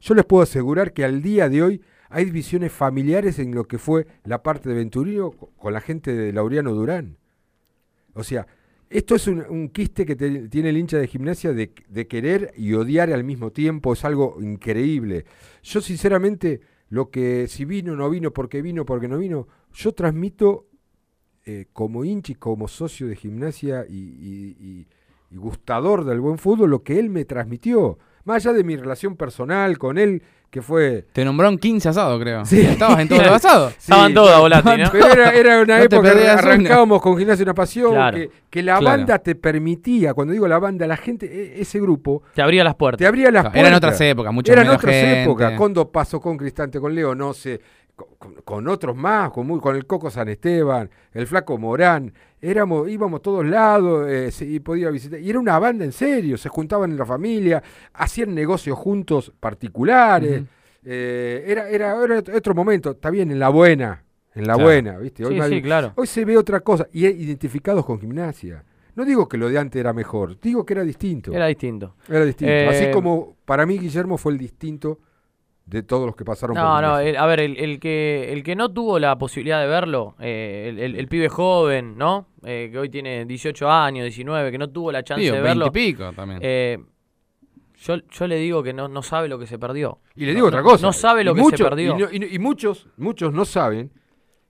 Yo 0.04 0.12
les 0.14 0.26
puedo 0.26 0.42
asegurar 0.42 0.92
que 0.92 1.02
al 1.02 1.22
día 1.22 1.48
de 1.48 1.62
hoy 1.62 1.80
hay 2.10 2.26
divisiones 2.26 2.70
familiares 2.72 3.38
en 3.38 3.54
lo 3.54 3.64
que 3.64 3.78
fue 3.78 4.06
la 4.24 4.42
parte 4.42 4.68
de 4.68 4.74
Venturino 4.74 5.30
co- 5.30 5.50
con 5.56 5.72
la 5.72 5.80
gente 5.80 6.12
de 6.14 6.30
Laureano 6.30 6.74
Durán. 6.74 7.16
O 8.12 8.22
sea, 8.22 8.46
esto 8.90 9.14
es 9.14 9.26
un, 9.28 9.70
quiste 9.70 10.04
que 10.04 10.14
tiene 10.14 10.68
el 10.68 10.76
hincha 10.76 10.98
de 10.98 11.06
gimnasia 11.06 11.54
de, 11.54 11.72
de 11.88 12.06
querer 12.06 12.52
y 12.54 12.74
odiar 12.74 13.10
al 13.14 13.24
mismo 13.24 13.50
tiempo, 13.50 13.94
es 13.94 14.04
algo 14.04 14.36
increíble. 14.42 15.24
Yo 15.62 15.80
sinceramente, 15.80 16.60
lo 16.90 17.08
que 17.08 17.48
si 17.48 17.64
vino, 17.64 17.96
no 17.96 18.10
vino, 18.10 18.30
porque 18.30 18.60
vino, 18.60 18.84
porque 18.84 19.08
no 19.08 19.16
vino, 19.16 19.48
yo 19.72 19.92
transmito 19.92 20.66
eh, 21.46 21.64
como 21.72 22.04
hincha 22.04 22.32
y 22.32 22.34
como 22.34 22.68
socio 22.68 23.06
de 23.06 23.16
gimnasia 23.16 23.86
y- 23.88 24.84
y 25.30 25.34
gustador 25.36 26.04
del 26.04 26.20
buen 26.20 26.36
fútbol 26.36 26.70
lo 26.70 26.82
que 26.82 26.98
él 26.98 27.08
me 27.08 27.24
transmitió. 27.24 27.98
Más 28.24 28.44
allá 28.44 28.54
de 28.56 28.64
mi 28.64 28.76
relación 28.76 29.16
personal 29.16 29.76
con 29.78 29.98
él, 29.98 30.22
que 30.50 30.62
fue... 30.62 31.04
Te 31.12 31.24
nombró 31.24 31.48
en 31.48 31.58
15 31.58 31.88
asados, 31.88 32.20
creo. 32.20 32.44
Sí. 32.44 32.60
Estabas 32.60 33.00
en 33.00 33.08
todos 33.08 33.22
los 33.26 33.32
asados. 33.32 33.74
Estaban 33.76 34.08
Sí, 34.08 34.14
todas, 34.14 34.38
Volati, 34.40 34.68
¿no? 34.82 34.90
Pero 34.92 35.06
era, 35.12 35.30
era 35.32 35.60
una 35.62 35.78
No 35.78 35.84
época 35.84 36.02
que 36.02 36.08
perdías 36.14 36.32
una. 36.42 36.52
arrancábamos 36.52 37.02
con 37.02 37.18
Gimnasia 37.18 37.42
Una 37.42 37.54
Pasión, 37.54 37.92
Claro. 37.92 38.16
que, 38.16 38.30
que 38.50 38.62
la 38.62 38.78
Claro. 38.78 38.96
banda 38.98 39.18
te 39.18 39.34
permitía, 39.34 40.14
cuando 40.14 40.32
digo 40.32 40.46
la 40.46 40.58
banda, 40.60 40.86
la 40.86 40.96
gente, 40.96 41.26
e- 41.26 41.60
ese 41.60 41.80
grupo, 41.80 42.22
Te 42.34 42.40
abría 42.42 42.62
las 42.62 42.76
puertas. 42.76 42.98
te 42.98 43.06
abría 43.06 43.26
las 43.32 43.42
Claro, 43.42 43.52
puertas. 43.52 43.60
eran 43.68 43.74
otras 43.76 44.00
épocas, 44.00 44.32
mucho 44.32 44.52
Eran 44.52 44.68
otras 44.68 44.94
gente. 44.94 45.22
épocas, 45.24 45.52
con 45.58 45.74
Dos 45.74 45.86
Pasos, 45.88 46.20
con 46.20 46.36
Cristante, 46.36 46.78
con 46.78 46.94
Leo, 46.94 47.14
no 47.16 47.34
sé, 47.34 47.60
con, 48.44 48.66
otros 48.68 48.96
más, 48.96 49.30
con, 49.30 49.46
muy- 49.46 49.60
con 49.60 49.76
el 49.76 49.86
Coco 49.86 50.10
San 50.10 50.28
Esteban, 50.28 50.90
el 51.12 51.26
Flaco 51.26 51.56
Morán, 51.58 52.12
éramos, 52.40 52.88
íbamos 52.88 53.22
todos 53.22 53.44
lados 53.46 54.08
eh, 54.10 54.30
se- 54.32 54.46
y 54.46 54.60
podía 54.60 54.90
visitar, 54.90 55.20
y 55.20 55.30
era 55.30 55.38
una 55.38 55.58
banda 55.58 55.84
en 55.84 55.92
serio, 55.92 56.36
se 56.36 56.48
juntaban 56.48 56.90
en 56.90 56.98
la 56.98 57.06
familia, 57.06 57.62
hacían 57.92 58.34
negocios 58.34 58.76
juntos 58.76 59.32
particulares, 59.38 60.42
eh, 60.84 61.44
era, 61.46 61.68
era, 61.68 62.02
era 62.04 62.22
otro 62.36 62.54
momento, 62.54 62.90
está 62.92 63.10
bien, 63.10 63.30
en 63.30 63.38
la 63.38 63.48
buena, 63.48 64.04
en 64.34 64.46
la 64.46 64.54
Claro. 64.54 64.64
buena, 64.64 64.98
¿viste? 64.98 65.24
Sí, 65.24 65.34
nadie- 65.34 65.56
sí, 65.58 65.62
claro. 65.62 65.92
Hoy 65.96 66.06
se 66.06 66.24
ve 66.24 66.36
otra 66.36 66.60
cosa, 66.60 66.88
y 66.92 67.06
identificados 67.06 67.86
con 67.86 68.00
gimnasia. 68.00 68.64
No 68.96 69.04
digo 69.04 69.28
que 69.28 69.36
lo 69.38 69.48
de 69.48 69.58
antes 69.58 69.80
era 69.80 69.92
mejor, 69.92 70.38
digo 70.40 70.64
que 70.64 70.74
era 70.74 70.82
distinto. 70.84 71.32
Era 71.32 71.46
distinto. 71.46 71.94
Era 72.08 72.24
distinto. 72.24 72.52
Eh, 72.52 72.68
Así 72.68 72.90
como 72.92 73.36
para 73.44 73.66
mí 73.66 73.78
Guillermo 73.78 74.18
fue 74.18 74.32
el 74.32 74.38
distinto 74.38 75.00
de 75.66 75.82
todos 75.82 76.04
los 76.06 76.14
que 76.14 76.24
pasaron 76.24 76.54
por 76.54 76.62
No, 76.62 76.80
no, 76.82 76.94
a 76.94 77.26
ver, 77.26 77.40
el, 77.40 77.56
el 77.56 77.80
que, 77.80 78.32
el 78.32 78.42
que 78.42 78.54
no 78.54 78.70
tuvo 78.72 78.98
la 78.98 79.16
posibilidad 79.16 79.60
de 79.60 79.66
verlo, 79.66 80.14
eh, 80.20 80.66
el, 80.70 80.78
el- 80.78 80.96
el 80.96 81.08
pibe 81.08 81.28
joven, 81.30 81.96
¿no? 81.96 82.28
Eh, 82.44 82.68
que 82.70 82.78
hoy 82.78 82.90
tiene 82.90 83.24
18 83.24 83.70
años, 83.70 84.04
19, 84.04 84.50
que 84.50 84.58
no 84.58 84.68
tuvo 84.68 84.92
la 84.92 85.02
chance 85.02 85.22
Digo, 85.22 85.36
de 85.36 85.40
20 85.40 85.58
verlo. 85.58 85.66
y 85.66 85.70
pico 85.70 86.12
también. 86.12 86.40
eh, 86.42 86.78
yo, 87.76 87.96
yo 88.10 88.26
le 88.26 88.36
digo 88.36 88.62
que 88.62 88.72
no, 88.72 88.88
no 88.88 89.02
sabe 89.02 89.28
lo 89.28 89.38
que 89.38 89.46
se 89.46 89.58
perdió. 89.58 90.00
y 90.14 90.20
le 90.26 90.32
no- 90.32 90.34
digo 90.36 90.46
otra 90.48 90.60
no- 90.60 90.66
cosa. 90.68 90.86
No 90.86 90.92
sabe 90.92 91.24
lo 91.24 91.32
y 91.32 91.34
que 91.34 91.40
muchos- 91.40 91.58
se 91.58 91.64
perdió. 91.64 91.96
Y, 91.96 92.02
no- 92.02 92.12
y 92.12 92.18
no- 92.18 92.26
y 92.26 92.38
muchos, 92.38 92.88
muchos 92.98 93.32
no 93.32 93.44
saben 93.44 93.90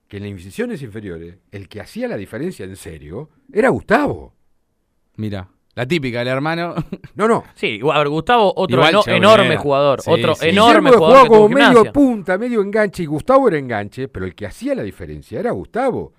que 0.07 0.17
en 0.17 0.23
las 0.23 0.37
divisiones 0.37 0.81
inferiores, 0.81 1.39
el 1.51 1.67
que 1.69 1.79
hacía 1.81 2.07
la 2.07 2.17
diferencia 2.17 2.65
en 2.65 2.75
serio 2.75 3.29
era 3.51 3.69
Gustavo. 3.69 4.35
Mira, 5.15 5.49
la 5.75 5.85
típica 5.85 6.19
del 6.19 6.29
hermano. 6.29 6.73
No, 7.15 7.27
no. 7.27 7.43
Sí, 7.55 7.79
a 7.91 7.97
ver, 7.99 8.07
Gustavo, 8.09 8.53
otro 8.55 8.77
Igual 8.77 8.93
eno- 8.93 9.03
enorme 9.07 9.57
jugador. 9.57 10.01
Sí, 10.01 10.09
otro 10.11 10.35
sí. 10.35 10.47
enorme 10.49 10.89
Guillermo 10.89 10.97
jugador 11.05 11.27
jugaba 11.27 11.27
como 11.27 11.49
medio 11.49 11.93
punta, 11.93 12.37
medio 12.37 12.61
enganche, 12.61 13.03
y 13.03 13.05
Gustavo 13.05 13.47
era 13.47 13.57
enganche, 13.57 14.07
pero 14.07 14.25
el 14.25 14.33
que 14.35 14.45
hacía 14.45 14.73
la 14.75 14.83
diferencia 14.83 15.39
era 15.39 15.51
Gustavo. 15.51 16.13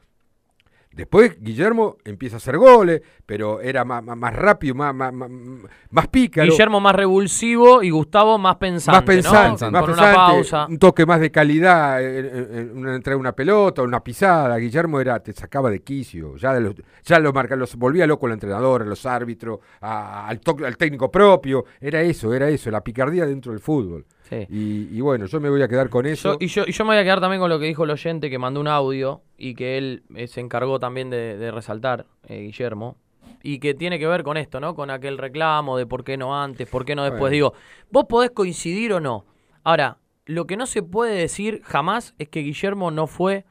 Después 0.97 1.36
Guillermo 1.40 1.99
empieza 2.05 2.36
a 2.36 2.38
hacer 2.38 2.57
goles, 2.57 3.03
pero 3.26 3.61
era 3.61 3.84
más, 3.84 4.03
más- 4.03 4.34
rápido, 4.34 4.74
más, 4.74 4.94
más, 4.94 5.12
más, 5.12 6.09
pícaro. 6.09 6.51
Guillermo 6.51 6.80
más 6.80 6.94
revulsivo 6.94 7.82
y 7.82 7.90
Gustavo 7.90 8.38
más 8.38 8.57
pensante. 8.57 8.97
más 8.97 9.05
pensante, 9.05 9.64
¿no? 9.66 9.70
más 9.72 9.80
Con 9.82 9.90
pensante, 9.90 10.14
una 10.16 10.26
pausa. 10.26 10.66
un 10.70 10.78
toque 10.78 11.05
más 11.05 11.20
de 11.20 11.30
calidad 11.30 12.03
en, 12.03 12.24
en- 12.24 12.59
en 12.59 12.78
una 12.78 12.94
entrada 12.97 13.14
de 13.16 13.20
una 13.20 13.32
pelota, 13.32 13.82
una 13.82 14.03
pisada. 14.03 14.57
Guillermo 14.57 14.99
era, 14.99 15.20
te 15.20 15.34
sacaba 15.34 15.68
de 15.70 15.80
quicio, 15.82 16.36
ya, 16.36 16.55
de 16.55 16.61
los- 16.62 16.74
ya 17.05 17.18
lo 17.18 17.30
marca, 17.32 17.57
los 17.57 17.76
volvía 17.76 18.07
loco 18.07 18.26
el 18.26 18.32
entrenador, 18.32 18.80
a 18.80 18.84
los 18.86 19.05
árbitros, 19.05 19.59
a- 19.82 20.26
al, 20.26 20.40
to- 20.40 20.57
al 20.64 20.78
técnico 20.78 21.11
propio. 21.11 21.66
Era 21.78 22.01
eso, 22.01 22.32
era 22.32 22.49
eso, 22.49 22.70
la 22.70 22.82
picardía 22.82 23.26
dentro 23.26 23.53
del 23.53 23.61
fútbol. 23.61 24.07
Sí. 24.29 24.47
Y, 24.51 24.97
y 24.97 25.01
bueno, 25.01 25.27
yo 25.27 25.41
me 25.41 25.49
voy 25.51 25.62
a 25.62 25.68
quedar 25.68 25.89
con 25.89 26.05
eso. 26.07 26.33
Yo- 26.33 26.39
y, 26.41 26.47
yo, 26.49 26.64
y 26.66 26.72
yo 26.72 26.85
me 26.85 26.91
voy 26.91 26.99
a 26.99 27.05
quedar 27.05 27.20
también 27.20 27.41
con 27.41 27.49
lo 27.49 27.59
que 27.61 27.66
dijo 27.66 27.85
el 27.85 27.91
oyente 27.91 28.29
que 28.29 28.39
mandó 28.39 28.61
un 28.61 28.68
audio 28.68 29.22
y 29.39 29.55
que 29.55 29.79
él 29.79 30.03
eh, 30.14 30.27
se 30.27 30.41
encargó 30.41 30.79
también 30.81 31.11
de, 31.11 31.37
de 31.37 31.51
resaltar, 31.53 32.07
eh, 32.27 32.41
Guillermo, 32.41 32.97
y 33.43 33.61
que 33.61 33.74
tiene 33.74 33.99
que 34.01 34.07
ver 34.09 34.24
con 34.24 34.37
esto, 34.37 34.59
¿no? 34.59 34.74
Con 34.74 34.91
aquel 34.91 35.18
reclamo 35.18 35.77
de 35.79 35.87
por 35.87 36.03
qué 36.03 36.16
no 36.16 36.41
antes, 36.43 36.68
por 36.68 36.85
qué 36.85 36.97
no 36.97 37.03
después. 37.05 37.20
Bueno. 37.20 37.33
Digo, 37.33 37.55
vos 37.93 38.07
podés 38.09 38.31
coincidir 38.33 38.93
o 38.93 39.01
no. 39.01 39.24
Ahora, 39.62 39.99
lo 40.24 40.47
que 40.49 40.57
no 40.57 40.66
se 40.66 40.83
puede 40.83 41.14
decir 41.14 41.61
jamás 41.62 42.14
es 42.18 42.29
que 42.29 42.41
Guillermo 42.41 42.91
no 42.91 43.07
fue, 43.07 43.45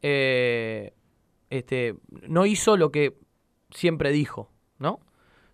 eh, 0.00 0.94
este, 1.50 1.94
no 2.28 2.46
hizo 2.46 2.76
lo 2.76 2.90
que 2.90 3.16
siempre 3.70 4.10
dijo, 4.12 4.50
¿no? 4.78 5.00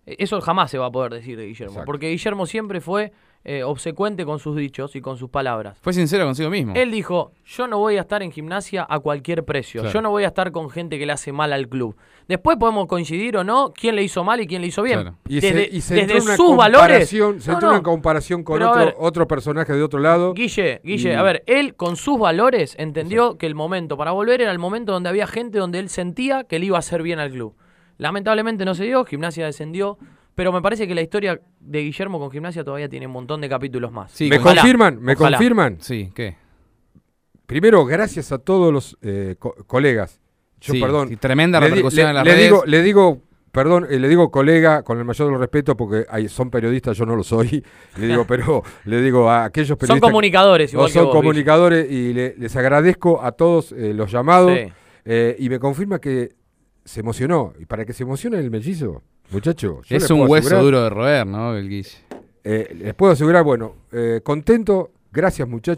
Eso 0.07 0.41
jamás 0.41 0.71
se 0.71 0.79
va 0.79 0.87
a 0.87 0.91
poder 0.93 1.13
decir 1.13 1.37
de 1.37 1.47
Guillermo, 1.47 1.73
Exacto. 1.73 1.87
porque 1.87 2.09
Guillermo 2.11 2.47
siempre 2.47 2.81
fue 2.81 3.13
eh, 3.45 3.63
obsecuente 3.63 4.27
con 4.27 4.39
sus 4.41 4.57
dichos 4.57 4.95
y 4.97 5.01
con 5.01 5.17
sus 5.17 5.31
palabras. 5.31 5.79
Fue 5.81 5.93
sincero 5.93 6.25
consigo 6.27 6.51
mismo. 6.51 6.75
Él 6.77 6.91
dijo, 6.91 7.33
yo 7.47 7.67
no 7.67 7.79
voy 7.79 7.97
a 7.97 8.01
estar 8.01 8.23
en 8.23 8.31
gimnasia 8.31 8.87
a 8.89 8.99
cualquier 8.99 9.45
precio, 9.45 9.81
Claro. 9.81 9.95
yo 9.95 10.03
no 10.03 10.11
voy 10.11 10.25
a 10.25 10.29
estar 10.29 10.53
con 10.53 10.69
gente 10.69 10.99
que 10.99 11.07
le 11.07 11.13
hace 11.13 11.33
mal 11.33 11.53
al 11.53 11.67
club. 11.69 11.97
Después 12.27 12.59
podemos 12.59 12.87
coincidir 12.87 13.39
o 13.39 13.45
no 13.45 13.73
quién 13.75 13.97
le 13.97 14.03
hizo 14.03 14.23
mal 14.23 14.41
y 14.41 14.47
quién 14.47 14.61
le 14.61 14.67
hizo 14.69 14.83
bien. 14.83 15.01
Claro. 15.01 15.17
Y 15.29 15.37
desde 15.41 15.71
se, 15.71 15.77
y 15.77 15.81
se 15.81 15.95
desde 15.95 16.21
una 16.21 16.37
sus 16.37 16.57
valores... 16.57 17.09
comparación- 17.11 17.41
Se 17.41 17.51
No, 17.51 17.55
entró 17.57 17.69
en 17.69 17.73
no. 17.73 17.79
una 17.79 17.83
comparación 17.83 18.43
con 18.45 18.59
Pero 18.59 18.71
otro, 18.71 18.85
ver, 18.85 18.95
otro 18.99 19.27
personaje 19.29 19.73
de 19.73 19.83
otro 19.83 19.99
lado. 20.01 20.35
Guille, 20.35 20.81
Guille, 20.85 21.13
Y- 21.13 21.15
a 21.15 21.23
ver, 21.23 21.43
él 21.47 21.75
con 21.75 21.97
sus 21.97 22.19
valores 22.19 22.75
entendió 22.79 23.39
que 23.39 23.47
el 23.47 23.55
momento 23.55 23.97
para 23.97 24.11
volver 24.11 24.43
era 24.43 24.51
el 24.53 24.59
momento 24.59 24.93
donde 24.93 25.09
había 25.09 25.27
gente 25.27 25.59
donde 25.59 25.79
él 25.79 25.89
sentía 25.89 26.45
que 26.45 26.59
le 26.59 26.67
iba 26.67 26.77
a 26.77 26.81
hacer 26.81 27.03
bien 27.03 27.19
al 27.19 27.31
club. 27.31 27.55
Lamentablemente 27.97 28.65
no 28.65 28.75
se 28.75 28.85
dio, 28.85 29.05
Gimnasia 29.05 29.47
descendió, 29.47 29.99
pero 30.39 30.53
me 30.53 30.63
parece 30.63 30.87
que 30.87 30.95
la 30.95 31.03
historia 31.03 31.41
de 31.59 31.81
Guillermo 31.83 32.21
con 32.21 32.31
Gimnasia 32.31 32.63
todavía 32.63 32.89
tiene 32.89 33.07
un 33.09 33.13
montón 33.13 33.41
de 33.41 33.49
capítulos 33.49 33.91
más. 33.91 34.13
Sí, 34.13 34.29
¿Me 34.31 34.39
ojalá. 34.39 34.61
confirman? 34.61 35.03
¿Me 35.03 35.15
Ojalá. 35.15 35.37
confirman? 35.37 35.79
Sí, 35.81 36.13
¿qué? 36.15 36.37
Primero, 37.47 37.85
gracias 37.85 38.31
a 38.31 38.39
todos 38.39 38.73
los 38.73 38.97
eh, 39.03 39.35
co- 39.37 39.57
colegas 39.67 40.21
Yo, 40.61 40.75
Sí, 40.75 40.81
perdón. 40.81 41.09
sí, 41.09 41.17
tremenda 41.17 41.59
repercusión 41.59 42.05
le- 42.05 42.11
en 42.11 42.15
las 42.15 42.25
le 42.25 42.31
redes. 42.33 42.45
Digo, 42.45 42.63
le 42.67 42.83
digo, 42.83 43.23
perdón, 43.51 43.87
eh, 43.91 43.99
le 43.99 44.09
digo 44.09 44.31
colega, 44.31 44.85
con 44.85 44.99
el 44.99 45.05
mayor 45.05 45.27
de 45.27 45.33
los 45.33 45.41
respetos, 45.41 45.75
porque 45.77 46.05
hay, 46.09 46.29
son 46.29 46.51
periodistas, 46.51 46.97
yo 46.97 47.05
no 47.05 47.17
lo 47.17 47.25
soy. 47.25 47.65
Le 47.97 48.07
digo, 48.07 48.25
pero 48.29 48.63
le 48.85 49.03
digo 49.03 49.29
a 49.29 49.45
aquellos 49.45 49.77
periodistas. 49.77 49.99
Son 49.99 50.01
comunicadores, 50.13 50.73
igual 50.73 50.85
no, 50.85 50.87
que 50.87 50.93
son 50.93 51.05
vos, 51.07 51.15
comunicadores 51.17 51.91
y 51.91 52.13
le- 52.13 52.37
les 52.39 52.55
agradezco 52.55 53.21
a 53.23 53.33
todos 53.33 53.73
eh, 53.73 53.93
los 53.93 54.13
llamados. 54.13 54.53
Sí. 54.57 54.73
eh, 55.05 55.35
y 55.39 55.49
me 55.49 55.59
confirma 55.59 55.99
que 56.01 56.37
se 56.85 57.01
emocionó. 57.01 57.55
Y 57.59 57.65
para 57.67 57.85
que 57.85 57.93
se 57.93 58.03
emocione 58.05 58.39
el 58.39 58.51
mellizo, 58.53 59.03
muchacho. 59.31 59.83
yo 59.85 59.97
Es 59.97 60.11
un 60.11 60.21
hueso 60.23 60.49
asegurar- 60.49 60.63
duro 60.63 60.83
de 60.83 60.91
roer, 60.91 61.27
¿no? 61.27 61.57
El 61.57 61.69
Guille. 61.69 61.91
eh, 62.45 62.75
les 62.79 62.95
puedo 62.95 63.13
asegurar, 63.13 63.45
bueno, 63.45 63.75
eh, 63.93 64.21
contento. 64.23 64.91
Gracias, 65.13 65.49
muchachos. 65.49 65.77